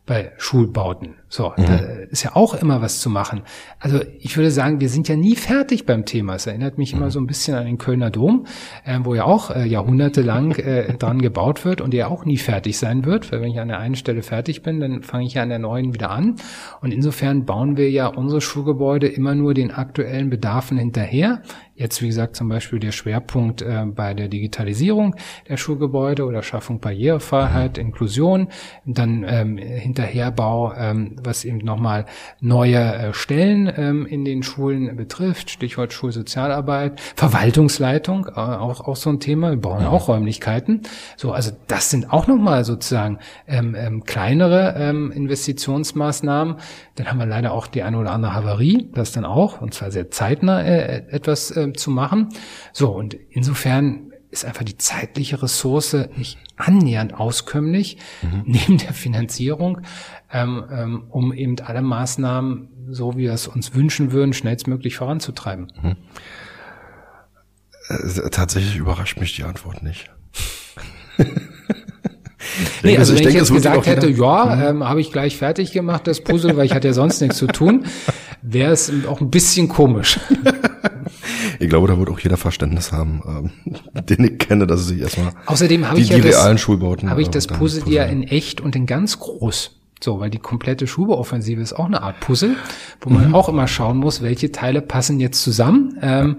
bei 0.07 0.33
Schulbauten. 0.39 1.17
So, 1.29 1.53
mhm. 1.57 1.67
da 1.67 1.75
ist 2.11 2.23
ja 2.23 2.37
auch 2.37 2.55
immer 2.55 2.83
was 2.83 3.01
zu 3.01 3.11
machen. 3.11 3.43
Also 3.81 4.01
ich 4.21 4.37
würde 4.37 4.53
sagen, 4.53 4.81
wir 4.81 4.89
sind 4.89 5.09
ja 5.09 5.17
nie 5.17 5.35
fertig 5.35 5.85
beim 5.85 6.05
Thema. 6.05 6.37
Es 6.37 6.47
erinnert 6.47 6.79
mich 6.79 6.93
mhm. 6.93 7.01
immer 7.01 7.11
so 7.11 7.19
ein 7.19 7.27
bisschen 7.27 7.57
an 7.57 7.67
den 7.67 7.79
Kölner 7.79 8.11
Dom, 8.11 8.47
äh, 8.85 9.01
wo 9.03 9.15
ja 9.15 9.25
auch 9.25 9.51
äh, 9.51 9.67
jahrhundertelang 9.67 10.53
äh, 10.53 10.95
dran 10.99 11.21
gebaut 11.21 11.65
wird 11.65 11.81
und 11.81 11.93
der 11.93 12.11
auch 12.11 12.25
nie 12.25 12.37
fertig 12.37 12.79
sein 12.79 13.05
wird, 13.05 13.33
weil 13.33 13.41
wenn 13.41 13.51
ich 13.51 13.59
an 13.59 13.69
der 13.69 13.81
einen 13.81 13.97
Stelle 13.97 14.23
fertig 14.23 14.63
bin, 14.63 14.79
dann 14.79 15.03
fange 15.03 15.27
ich 15.27 15.35
ja 15.35 15.43
an 15.43 15.49
der 15.49 15.59
neuen 15.59 15.95
wieder 15.95 16.11
an. 16.11 16.37
Und 16.81 16.93
insofern 16.93 17.45
bauen 17.45 17.77
wir 17.77 17.91
ja 17.91 18.07
unsere 18.07 18.41
Schulgebäude 18.41 19.09
immer 19.09 19.35
nur 19.35 19.53
den 19.53 19.73
aktuellen 19.73 20.31
Bedarfen 20.31 20.79
hinterher. 20.79 21.43
Jetzt, 21.75 22.01
wie 22.01 22.07
gesagt, 22.07 22.37
zum 22.37 22.49
Beispiel 22.49 22.79
der 22.79 22.93
Schwerpunkt 22.93 23.61
äh, 23.61 23.85
bei 23.85 24.15
der 24.15 24.29
Digitalisierung 24.29 25.15
der 25.49 25.59
Schulgebäude 25.59 26.25
oder 26.25 26.43
Schaffung 26.43 26.81
Barrierefreiheit, 26.81 27.77
Inklusion, 27.77 28.49
dann 28.87 29.27
ähm, 29.29 29.59
Hinterherbau, 29.59 30.73
ähm, 30.73 31.16
was 31.23 31.45
eben 31.45 31.59
nochmal 31.59 32.07
neue 32.41 32.77
äh, 32.77 33.15
Stellen 33.15 33.73
ähm, 33.77 34.07
in 34.07 34.25
den 34.25 34.43
Schulen 34.43 34.97
betrifft, 34.97 35.51
Stichwort 35.51 35.93
Schulsozialarbeit, 35.93 37.01
Verwaltungsleitung, 37.17 38.27
äh, 38.27 38.41
auch, 38.41 38.81
auch 38.81 38.97
so 38.97 39.11
ein 39.11 39.21
Thema, 39.21 39.51
wir 39.51 39.61
brauchen 39.61 39.83
ja 39.83 39.91
auch 39.91 40.09
Räumlichkeiten. 40.09 40.83
So, 41.17 41.33
also 41.33 41.53
das 41.67 41.91
sind 41.91 42.13
auch 42.13 42.27
nochmal 42.27 42.65
sozusagen 42.65 43.19
ähm, 43.47 43.75
ähm, 43.75 44.05
kleinere 44.05 44.75
ähm, 44.79 45.11
Investitionsmaßnahmen. 45.13 46.57
Dann 46.97 47.07
haben 47.07 47.19
wir 47.19 47.27
leider 47.27 47.53
auch 47.53 47.67
die 47.67 47.83
eine 47.83 47.99
oder 47.99 48.13
andere 48.13 48.35
Havarie, 48.35 48.91
das 48.95 49.13
dann 49.13 49.25
auch, 49.25 49.61
und 49.61 49.75
zwar 49.75 49.91
sehr 49.91 50.11
zeitnah 50.11 50.63
äh, 50.63 51.05
etwas 51.11 51.57
äh, 51.57 51.73
zu 51.73 51.91
machen. 51.91 52.29
So, 52.73 52.91
und 52.91 53.15
insofern 53.31 54.13
ist 54.37 54.45
einfach 54.45 54.65
die 54.65 54.77
zeitliche 54.77 55.43
Ressource 55.43 55.97
nicht 56.17 56.39
annähernd 56.57 57.15
auskömmlich, 57.15 57.99
mhm. 58.23 58.43
neben 58.47 58.79
der 58.79 58.93
Finanzierung, 58.93 59.81
ähm, 60.33 60.65
ähm, 60.71 61.05
um 61.11 61.33
eben 61.33 61.59
alle 61.61 61.83
Maßnahmen, 61.83 62.69
so 62.91 63.15
wie 63.15 63.23
wir 63.25 63.33
es 63.33 63.47
uns 63.47 63.75
wünschen 63.75 64.13
würden, 64.13 64.33
schnellstmöglich 64.33 64.97
voranzutreiben. 64.97 65.73
Mhm. 65.83 65.97
Äh, 67.89 68.31
tatsächlich 68.31 68.77
überrascht 68.77 69.19
mich 69.21 69.35
die 69.37 69.45
Antwort 69.45 69.83
nicht. 69.83 70.11
nee, 72.83 72.99
also 72.99 73.13
ich 73.13 73.21
wenn 73.21 73.25
denke, 73.25 73.43
ich 73.43 73.49
jetzt 73.49 73.53
gesagt 73.53 73.87
hätte, 73.87 74.09
ja, 74.09 74.57
mhm. 74.57 74.63
ähm, 74.63 74.89
habe 74.89 75.01
ich 75.01 75.13
gleich 75.13 75.37
fertig 75.37 75.73
gemacht, 75.73 76.07
das 76.07 76.23
Puzzle, 76.23 76.57
weil 76.57 76.67
ich 76.67 76.75
hatte 76.75 76.89
ja 76.89 76.95
sonst 76.95 77.21
nichts 77.21 77.39
zu 77.39 77.47
tun, 77.47 77.87
wäre 78.43 78.73
es 78.73 78.93
auch 79.07 79.21
ein 79.21 79.31
bisschen 79.31 79.69
komisch. 79.69 80.21
ich 81.59 81.69
glaube, 81.69 81.89
da 81.89 81.99
wird 81.99 82.11
auch 82.11 82.19
jeder 82.19 82.37
Verständnis 82.37 82.93
haben, 82.93 83.53
ähm, 83.65 83.73
den 84.09 84.25
ich 84.25 84.39
kenne, 84.39 84.67
dass 84.67 84.81
es 84.81 84.87
sich 84.89 85.01
erstmal 85.01 85.33
Außerdem 85.47 85.89
habe 85.89 86.01
ich 86.01 86.09
ja 86.09 86.17
die 86.17 86.23
das, 86.23 86.37
realen 86.37 86.59
Schulbauten 86.59 87.11
habe 87.11 87.23
ich 87.23 87.29
das 87.29 87.47
Puzzle 87.47 87.93
ja 87.93 88.05
in 88.05 88.23
echt 88.23 88.61
und 88.61 88.77
in 88.77 88.87
ganz 88.87 89.19
groß. 89.19 89.73
So, 90.03 90.21
weil 90.21 90.29
die 90.31 90.39
komplette 90.39 90.87
Schulbauoffensive 90.87 91.61
ist 91.61 91.73
auch 91.73 91.87
eine 91.87 92.03
Art 92.03 92.21
Puzzle, 92.21 92.57
wo 93.01 93.11
man 93.11 93.29
mhm. 93.29 93.35
auch 93.35 93.49
immer 93.49 93.67
schauen 93.67 93.97
muss, 93.97 94.21
welche 94.21 94.53
Teile 94.53 94.83
passen 94.83 95.21
jetzt 95.21 95.43
zusammen 95.43 95.99
ähm, 96.03 96.37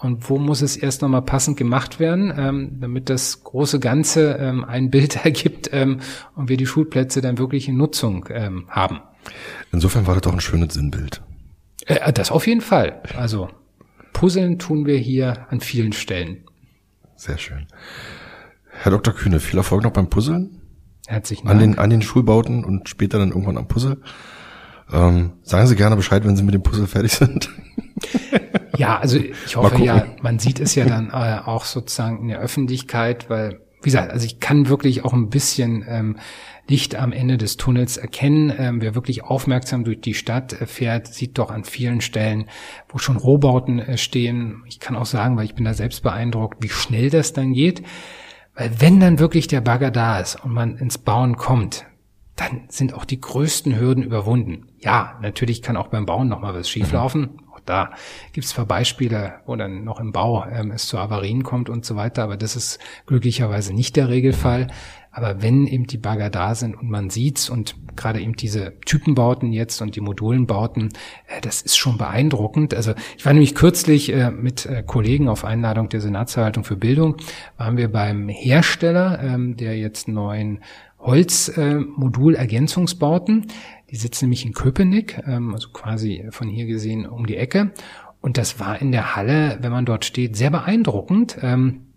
und 0.00 0.28
wo 0.28 0.38
muss 0.38 0.60
es 0.60 0.76
erst 0.76 1.00
nochmal 1.02 1.22
passend 1.22 1.56
gemacht 1.56 2.00
werden, 2.00 2.32
ähm, 2.36 2.78
damit 2.80 3.08
das 3.08 3.42
große 3.44 3.80
Ganze 3.80 4.32
ähm, 4.34 4.64
ein 4.64 4.90
Bild 4.90 5.16
ergibt 5.24 5.70
ähm, 5.72 6.00
und 6.36 6.48
wir 6.48 6.58
die 6.58 6.66
Schulplätze 6.66 7.20
dann 7.20 7.38
wirklich 7.38 7.68
in 7.68 7.78
Nutzung 7.78 8.26
ähm, 8.30 8.66
haben. 8.68 9.00
Insofern 9.72 10.06
war 10.06 10.14
das 10.14 10.22
doch 10.22 10.32
ein 10.32 10.40
schönes 10.40 10.74
Sinnbild. 10.74 11.22
Äh, 11.86 12.12
das 12.12 12.30
auf 12.30 12.46
jeden 12.46 12.60
Fall. 12.60 13.02
Also 13.16 13.48
Puzzeln 14.18 14.58
tun 14.58 14.84
wir 14.84 14.98
hier 14.98 15.46
an 15.48 15.60
vielen 15.60 15.92
Stellen. 15.92 16.38
Sehr 17.14 17.38
schön. 17.38 17.68
Herr 18.68 18.90
Dr. 18.90 19.14
Kühne, 19.14 19.38
viel 19.38 19.56
Erfolg 19.56 19.84
noch 19.84 19.92
beim 19.92 20.10
Puzzeln. 20.10 20.60
Herzlichen 21.06 21.46
Dank. 21.46 21.54
An 21.54 21.60
den, 21.60 21.78
an 21.78 21.88
den 21.88 22.02
Schulbauten 22.02 22.64
und 22.64 22.88
später 22.88 23.20
dann 23.20 23.28
irgendwann 23.28 23.56
am 23.56 23.68
Puzzle. 23.68 23.98
Ähm, 24.92 25.34
sagen 25.42 25.68
Sie 25.68 25.76
gerne 25.76 25.94
Bescheid, 25.94 26.24
wenn 26.24 26.34
Sie 26.34 26.42
mit 26.42 26.52
dem 26.52 26.64
Puzzle 26.64 26.88
fertig 26.88 27.12
sind. 27.12 27.48
Ja, 28.76 28.96
also 28.98 29.18
ich 29.18 29.56
hoffe 29.56 29.82
ja, 29.82 30.06
man 30.22 30.38
sieht 30.38 30.60
es 30.60 30.76
ja 30.76 30.84
dann 30.84 31.10
äh, 31.10 31.40
auch 31.44 31.64
sozusagen 31.64 32.20
in 32.20 32.28
der 32.28 32.38
Öffentlichkeit, 32.38 33.28
weil, 33.28 33.60
wie 33.82 33.86
gesagt, 33.90 34.12
also 34.12 34.24
ich 34.24 34.38
kann 34.38 34.68
wirklich 34.68 35.04
auch 35.04 35.12
ein 35.12 35.30
bisschen 35.30 35.84
ähm, 35.88 36.16
Licht 36.68 36.94
am 36.94 37.12
Ende 37.12 37.38
des 37.38 37.56
Tunnels 37.56 37.96
erkennen. 37.96 38.52
Ähm, 38.56 38.80
wer 38.80 38.94
wirklich 38.94 39.24
aufmerksam 39.24 39.84
durch 39.84 40.00
die 40.00 40.14
Stadt 40.14 40.52
äh, 40.52 40.66
fährt, 40.66 41.06
sieht 41.08 41.38
doch 41.38 41.50
an 41.50 41.64
vielen 41.64 42.00
Stellen, 42.00 42.46
wo 42.88 42.98
schon 42.98 43.16
Rohbauten 43.16 43.78
äh, 43.78 43.98
stehen. 43.98 44.62
Ich 44.66 44.78
kann 44.78 44.96
auch 44.96 45.06
sagen, 45.06 45.36
weil 45.36 45.46
ich 45.46 45.54
bin 45.54 45.64
da 45.64 45.74
selbst 45.74 46.02
beeindruckt, 46.02 46.62
wie 46.62 46.68
schnell 46.68 47.10
das 47.10 47.32
dann 47.32 47.54
geht. 47.54 47.82
Weil 48.54 48.80
wenn 48.80 49.00
dann 49.00 49.18
wirklich 49.18 49.46
der 49.46 49.60
Bagger 49.60 49.90
da 49.90 50.20
ist 50.20 50.36
und 50.44 50.52
man 50.52 50.76
ins 50.76 50.98
Bauen 50.98 51.36
kommt, 51.36 51.86
dann 52.36 52.62
sind 52.68 52.94
auch 52.94 53.04
die 53.04 53.20
größten 53.20 53.78
Hürden 53.78 54.04
überwunden. 54.04 54.68
Ja, 54.78 55.18
natürlich 55.22 55.62
kann 55.62 55.76
auch 55.76 55.88
beim 55.88 56.06
Bauen 56.06 56.28
noch 56.28 56.40
mal 56.40 56.54
was 56.54 56.68
schieflaufen. 56.68 57.40
Da 57.68 57.90
gibt 58.32 58.46
es 58.46 58.52
zwar 58.52 58.64
Beispiele, 58.64 59.40
wo 59.44 59.54
dann 59.54 59.84
noch 59.84 60.00
im 60.00 60.10
Bau 60.10 60.46
ähm, 60.50 60.70
es 60.70 60.86
zu 60.86 60.96
Avarien 60.96 61.42
kommt 61.42 61.68
und 61.68 61.84
so 61.84 61.96
weiter, 61.96 62.22
aber 62.22 62.38
das 62.38 62.56
ist 62.56 62.78
glücklicherweise 63.04 63.74
nicht 63.74 63.96
der 63.96 64.08
Regelfall. 64.08 64.68
Aber 65.18 65.42
wenn 65.42 65.66
eben 65.66 65.88
die 65.88 65.98
Bagger 65.98 66.30
da 66.30 66.54
sind 66.54 66.76
und 66.76 66.88
man 66.88 67.10
sieht's 67.10 67.50
und 67.50 67.74
gerade 67.96 68.20
eben 68.20 68.36
diese 68.36 68.74
Typenbauten 68.86 69.52
jetzt 69.52 69.82
und 69.82 69.96
die 69.96 70.00
Modulenbauten, 70.00 70.90
äh, 71.26 71.40
das 71.40 71.60
ist 71.60 71.76
schon 71.76 71.98
beeindruckend. 71.98 72.72
Also 72.72 72.94
ich 73.16 73.26
war 73.26 73.32
nämlich 73.32 73.56
kürzlich 73.56 74.12
äh, 74.12 74.30
mit 74.30 74.64
äh, 74.66 74.84
Kollegen 74.86 75.28
auf 75.28 75.44
Einladung 75.44 75.88
der 75.88 76.00
Senatsverwaltung 76.00 76.62
für 76.62 76.76
Bildung, 76.76 77.16
waren 77.56 77.76
wir 77.76 77.90
beim 77.90 78.28
Hersteller, 78.28 79.18
ähm, 79.20 79.56
der 79.56 79.76
jetzt 79.76 80.06
neuen 80.06 80.60
Holzmodulergänzungsbauten. 81.00 83.48
Die 83.90 83.96
sitzen 83.96 84.26
nämlich 84.26 84.46
in 84.46 84.52
Köpenick, 84.52 85.20
ähm, 85.26 85.52
also 85.52 85.70
quasi 85.70 86.28
von 86.30 86.46
hier 86.46 86.66
gesehen 86.66 87.06
um 87.06 87.26
die 87.26 87.38
Ecke. 87.38 87.72
Und 88.20 88.38
das 88.38 88.60
war 88.60 88.80
in 88.80 88.92
der 88.92 89.16
Halle, 89.16 89.58
wenn 89.62 89.72
man 89.72 89.84
dort 89.84 90.04
steht, 90.04 90.36
sehr 90.36 90.50
beeindruckend, 90.50 91.38
ähm, 91.42 91.87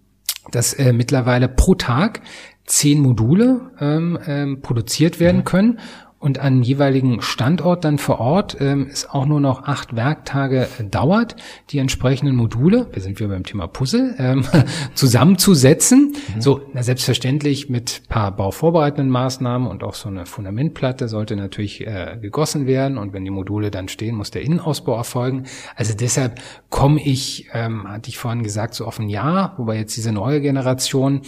dass 0.49 0.73
äh, 0.73 0.93
mittlerweile 0.93 1.47
pro 1.47 1.75
Tag 1.75 2.21
zehn 2.65 3.01
Module 3.01 3.71
ähm, 3.79 4.17
ähm, 4.25 4.61
produziert 4.61 5.19
werden 5.19 5.37
mhm. 5.37 5.45
können 5.45 5.79
und 6.21 6.37
an 6.37 6.61
jeweiligen 6.61 7.21
Standort 7.21 7.83
dann 7.83 7.97
vor 7.97 8.19
Ort 8.19 8.55
ähm, 8.59 8.87
es 8.91 9.09
auch 9.09 9.25
nur 9.25 9.41
noch 9.41 9.63
acht 9.63 9.95
Werktage 9.95 10.67
dauert, 10.89 11.35
die 11.71 11.79
entsprechenden 11.79 12.35
Module, 12.35 12.87
wir 12.93 13.01
sind 13.01 13.19
wieder 13.19 13.29
beim 13.29 13.43
Thema 13.43 13.67
Puzzle, 13.67 14.15
ähm, 14.19 14.45
zusammenzusetzen. 14.93 16.15
Mhm. 16.35 16.41
So, 16.41 16.61
na, 16.73 16.83
selbstverständlich 16.83 17.69
mit 17.69 18.03
paar 18.07 18.35
bauvorbereitenden 18.35 19.09
Maßnahmen 19.09 19.67
und 19.67 19.83
auch 19.83 19.95
so 19.95 20.09
eine 20.09 20.27
Fundamentplatte 20.27 21.07
sollte 21.07 21.35
natürlich 21.35 21.85
äh, 21.87 22.19
gegossen 22.21 22.67
werden 22.67 22.99
und 22.99 23.13
wenn 23.13 23.25
die 23.25 23.31
Module 23.31 23.71
dann 23.71 23.87
stehen, 23.87 24.15
muss 24.15 24.29
der 24.29 24.43
Innenausbau 24.43 24.95
erfolgen. 24.95 25.45
Also 25.75 25.95
deshalb 25.95 26.39
komme 26.69 27.01
ich, 27.01 27.49
ähm, 27.53 27.87
hatte 27.87 28.09
ich 28.09 28.19
vorhin 28.19 28.43
gesagt, 28.43 28.75
so 28.75 28.85
auf 28.85 28.99
ein 28.99 29.09
Jahr, 29.09 29.55
wobei 29.57 29.77
jetzt 29.77 29.97
diese 29.97 30.11
neue 30.11 30.39
Generation 30.39 31.21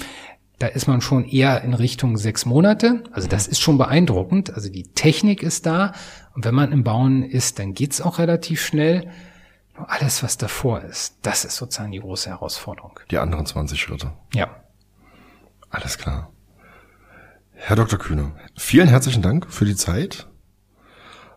da 0.63 0.69
ist 0.69 0.87
man 0.87 1.01
schon 1.01 1.25
eher 1.25 1.61
in 1.63 1.73
Richtung 1.73 2.15
sechs 2.15 2.45
Monate. 2.45 3.03
Also 3.11 3.27
das 3.27 3.47
ist 3.47 3.59
schon 3.59 3.77
beeindruckend. 3.77 4.53
Also 4.53 4.69
die 4.69 4.83
Technik 4.83 5.43
ist 5.43 5.65
da. 5.65 5.91
Und 6.35 6.45
wenn 6.45 6.55
man 6.55 6.71
im 6.71 6.85
Bauen 6.85 7.21
ist, 7.21 7.59
dann 7.59 7.73
geht's 7.73 7.99
auch 7.99 8.17
relativ 8.17 8.65
schnell. 8.65 9.11
Nur 9.75 9.91
alles, 9.91 10.23
was 10.23 10.37
davor 10.37 10.79
ist, 10.79 11.17
das 11.21 11.43
ist 11.43 11.57
sozusagen 11.57 11.91
die 11.91 11.99
große 11.99 12.29
Herausforderung. 12.29 12.97
Die 13.11 13.17
anderen 13.17 13.45
20 13.45 13.77
Schritte. 13.77 14.13
Ja. 14.33 14.63
Alles 15.69 15.97
klar. 15.97 16.31
Herr 17.51 17.75
Dr. 17.75 17.99
Kühne, 17.99 18.31
vielen 18.55 18.87
herzlichen 18.87 19.21
Dank 19.21 19.51
für 19.51 19.65
die 19.65 19.75
Zeit. 19.75 20.29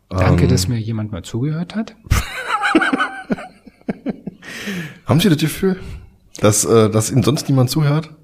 Danke, 0.08 0.44
ähm, 0.44 0.50
dass 0.50 0.68
mir 0.68 0.78
jemand 0.78 1.10
mal 1.10 1.24
zugehört 1.24 1.74
hat. 1.74 1.96
Haben 5.04 5.18
Sie 5.18 5.28
das 5.28 5.38
Gefühl, 5.38 5.80
dass, 6.38 6.64
äh, 6.64 6.88
dass 6.90 7.10
Ihnen 7.10 7.24
sonst 7.24 7.48
niemand 7.48 7.70
zuhört? 7.70 8.15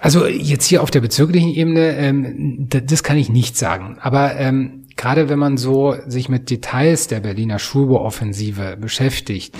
Also 0.00 0.26
jetzt 0.26 0.66
hier 0.66 0.82
auf 0.82 0.90
der 0.90 1.00
bezirklichen 1.00 1.50
Ebene, 1.50 1.96
ähm, 1.96 2.68
das 2.68 3.02
kann 3.02 3.18
ich 3.18 3.30
nicht 3.30 3.56
sagen. 3.56 3.98
Aber 4.00 4.36
ähm, 4.36 4.86
gerade 4.96 5.28
wenn 5.28 5.38
man 5.38 5.56
so 5.56 5.96
sich 6.06 6.28
mit 6.28 6.50
Details 6.50 7.08
der 7.08 7.20
Berliner 7.20 7.58
Schulbauoffensive 7.58 8.76
beschäftigt, 8.80 9.56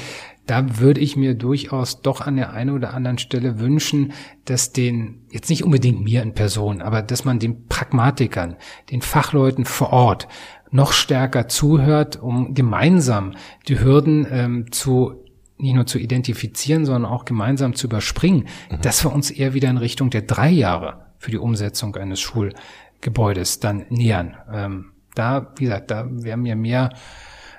da 0.46 0.78
würde 0.78 1.00
ich 1.00 1.16
mir 1.16 1.34
durchaus 1.34 2.00
doch 2.00 2.22
an 2.22 2.36
der 2.36 2.52
einen 2.52 2.70
oder 2.70 2.94
anderen 2.94 3.18
Stelle 3.18 3.60
wünschen, 3.60 4.12
dass 4.46 4.72
den, 4.72 5.26
jetzt 5.30 5.50
nicht 5.50 5.62
unbedingt 5.62 6.02
mir 6.02 6.22
in 6.22 6.32
Person, 6.32 6.80
aber 6.80 7.02
dass 7.02 7.26
man 7.26 7.38
den 7.38 7.66
Pragmatikern, 7.66 8.56
den 8.90 9.02
Fachleuten 9.02 9.66
vor 9.66 9.92
Ort 9.92 10.26
noch 10.70 10.92
stärker 10.92 11.48
zuhört, 11.48 12.16
um 12.16 12.54
gemeinsam 12.54 13.34
die 13.68 13.78
Hürden 13.78 14.26
ähm, 14.30 14.72
zu 14.72 15.24
nicht 15.58 15.74
nur 15.74 15.86
zu 15.86 15.98
identifizieren, 15.98 16.84
sondern 16.84 17.10
auch 17.10 17.24
gemeinsam 17.24 17.74
zu 17.74 17.86
überspringen, 17.86 18.46
mhm. 18.70 18.80
dass 18.80 19.04
wir 19.04 19.12
uns 19.12 19.30
eher 19.30 19.54
wieder 19.54 19.68
in 19.70 19.78
Richtung 19.78 20.10
der 20.10 20.22
drei 20.22 20.50
Jahre 20.50 21.06
für 21.18 21.30
die 21.30 21.38
Umsetzung 21.38 21.96
eines 21.96 22.20
Schulgebäudes 22.20 23.60
dann 23.60 23.86
nähern. 23.88 24.36
Ähm, 24.52 24.92
da, 25.14 25.52
wie 25.56 25.64
gesagt, 25.64 25.90
da 25.90 26.06
wäre 26.08 26.36
mir 26.36 26.54
mehr 26.54 26.90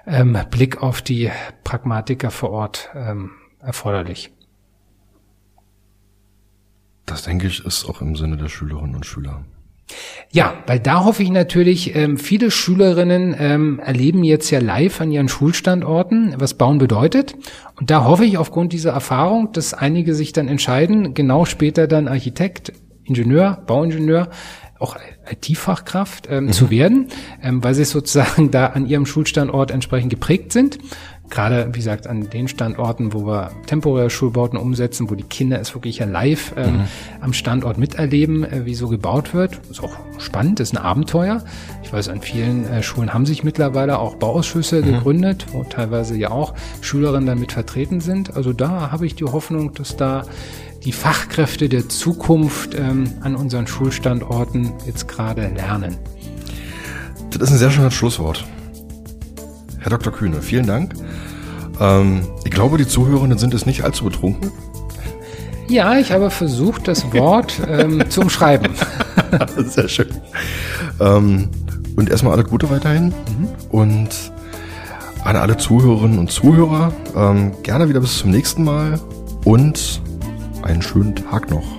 ähm, 0.07 0.37
Blick 0.49 0.81
auf 0.81 1.01
die 1.01 1.29
Pragmatiker 1.63 2.31
vor 2.31 2.51
Ort 2.51 2.89
ähm, 2.95 3.31
erforderlich. 3.59 4.31
Das 7.05 7.23
denke 7.23 7.47
ich 7.47 7.65
ist 7.65 7.85
auch 7.85 8.01
im 8.01 8.15
Sinne 8.15 8.37
der 8.37 8.49
Schülerinnen 8.49 8.95
und 8.95 9.05
Schüler. 9.05 9.43
Ja, 10.31 10.53
weil 10.67 10.79
da 10.79 11.03
hoffe 11.05 11.23
ich 11.23 11.31
natürlich, 11.31 11.95
ähm, 11.95 12.17
viele 12.17 12.51
Schülerinnen 12.51 13.35
ähm, 13.37 13.79
erleben 13.79 14.23
jetzt 14.23 14.51
ja 14.51 14.59
live 14.59 15.01
an 15.01 15.11
ihren 15.11 15.27
Schulstandorten, 15.27 16.35
was 16.37 16.53
Bauen 16.53 16.77
bedeutet. 16.77 17.35
Und 17.79 17.89
da 17.89 18.05
hoffe 18.05 18.25
ich 18.25 18.37
aufgrund 18.37 18.73
dieser 18.73 18.91
Erfahrung, 18.91 19.51
dass 19.53 19.73
einige 19.73 20.13
sich 20.13 20.31
dann 20.31 20.47
entscheiden, 20.47 21.13
genau 21.13 21.45
später 21.45 21.87
dann 21.87 22.07
Architekt, 22.07 22.73
Ingenieur, 23.05 23.63
Bauingenieur, 23.65 24.29
auch 24.77 24.97
IT-Fachkraft 25.29 26.27
ähm, 26.29 26.45
mhm. 26.45 26.51
zu 26.51 26.69
werden, 26.69 27.07
ähm, 27.41 27.63
weil 27.63 27.73
sie 27.73 27.83
sozusagen 27.83 28.51
da 28.51 28.67
an 28.67 28.85
ihrem 28.85 29.05
Schulstandort 29.05 29.71
entsprechend 29.71 30.11
geprägt 30.11 30.53
sind 30.53 30.77
gerade, 31.29 31.69
wie 31.71 31.77
gesagt, 31.77 32.07
an 32.07 32.29
den 32.29 32.47
Standorten, 32.47 33.13
wo 33.13 33.25
wir 33.25 33.51
temporäre 33.65 34.09
Schulbauten 34.09 34.57
umsetzen, 34.57 35.09
wo 35.09 35.15
die 35.15 35.23
Kinder 35.23 35.59
es 35.59 35.73
wirklich 35.73 35.99
ja 35.99 36.05
live 36.05 36.53
ähm, 36.57 36.73
mhm. 36.73 36.83
am 37.21 37.33
Standort 37.33 37.77
miterleben, 37.77 38.43
äh, 38.43 38.65
wie 38.65 38.75
so 38.75 38.87
gebaut 38.87 39.33
wird. 39.33 39.59
Ist 39.69 39.83
auch 39.83 39.95
spannend, 40.17 40.59
ist 40.59 40.73
ein 40.73 40.77
Abenteuer. 40.77 41.43
Ich 41.83 41.93
weiß, 41.93 42.09
an 42.09 42.21
vielen 42.21 42.65
äh, 42.67 42.83
Schulen 42.83 43.13
haben 43.13 43.25
sich 43.25 43.43
mittlerweile 43.43 43.99
auch 43.99 44.15
Bauausschüsse 44.15 44.81
mhm. 44.81 44.85
gegründet, 44.85 45.45
wo 45.51 45.63
teilweise 45.63 46.15
ja 46.17 46.31
auch 46.31 46.53
Schülerinnen 46.81 47.27
damit 47.27 47.51
vertreten 47.51 48.01
sind. 48.01 48.35
Also 48.35 48.53
da 48.53 48.91
habe 48.91 49.05
ich 49.05 49.15
die 49.15 49.25
Hoffnung, 49.25 49.73
dass 49.73 49.95
da 49.97 50.25
die 50.83 50.91
Fachkräfte 50.91 51.67
der 51.67 51.89
Zukunft 51.89 52.73
ähm, 52.73 53.11
an 53.21 53.35
unseren 53.35 53.67
Schulstandorten 53.67 54.71
jetzt 54.85 55.07
gerade 55.07 55.47
lernen. 55.49 55.97
Das 57.31 57.43
ist 57.43 57.51
ein 57.51 57.57
sehr 57.57 57.71
schönes 57.71 57.93
Schlusswort. 57.93 58.45
Herr 59.79 59.89
Dr. 59.89 60.13
Kühne, 60.13 60.41
vielen 60.41 60.67
Dank. 60.67 60.93
Ähm, 61.79 62.21
ich 62.43 62.51
glaube, 62.51 62.77
die 62.77 62.87
Zuhörenden 62.87 63.39
sind 63.39 63.53
es 63.53 63.65
nicht 63.65 63.83
allzu 63.83 64.05
betrunken. 64.05 64.51
Ja, 65.67 65.97
ich 65.97 66.11
habe 66.11 66.29
versucht, 66.31 66.87
das 66.87 67.13
Wort 67.13 67.61
ähm, 67.67 68.03
zu 68.09 68.21
umschreiben. 68.21 68.73
Sehr 69.57 69.87
schön. 69.87 70.07
Ähm, 70.99 71.49
und 71.95 72.09
erstmal 72.09 72.33
alles 72.33 72.49
Gute 72.49 72.69
weiterhin. 72.69 73.07
Mhm. 73.07 73.49
Und 73.69 74.09
an 75.23 75.35
alle 75.35 75.57
Zuhörerinnen 75.57 76.17
und 76.17 76.31
Zuhörer, 76.31 76.91
ähm, 77.15 77.51
gerne 77.61 77.87
wieder 77.87 77.99
bis 77.99 78.17
zum 78.17 78.31
nächsten 78.31 78.63
Mal 78.63 78.99
und 79.45 80.01
einen 80.63 80.81
schönen 80.81 81.15
Tag 81.15 81.49
noch. 81.51 81.78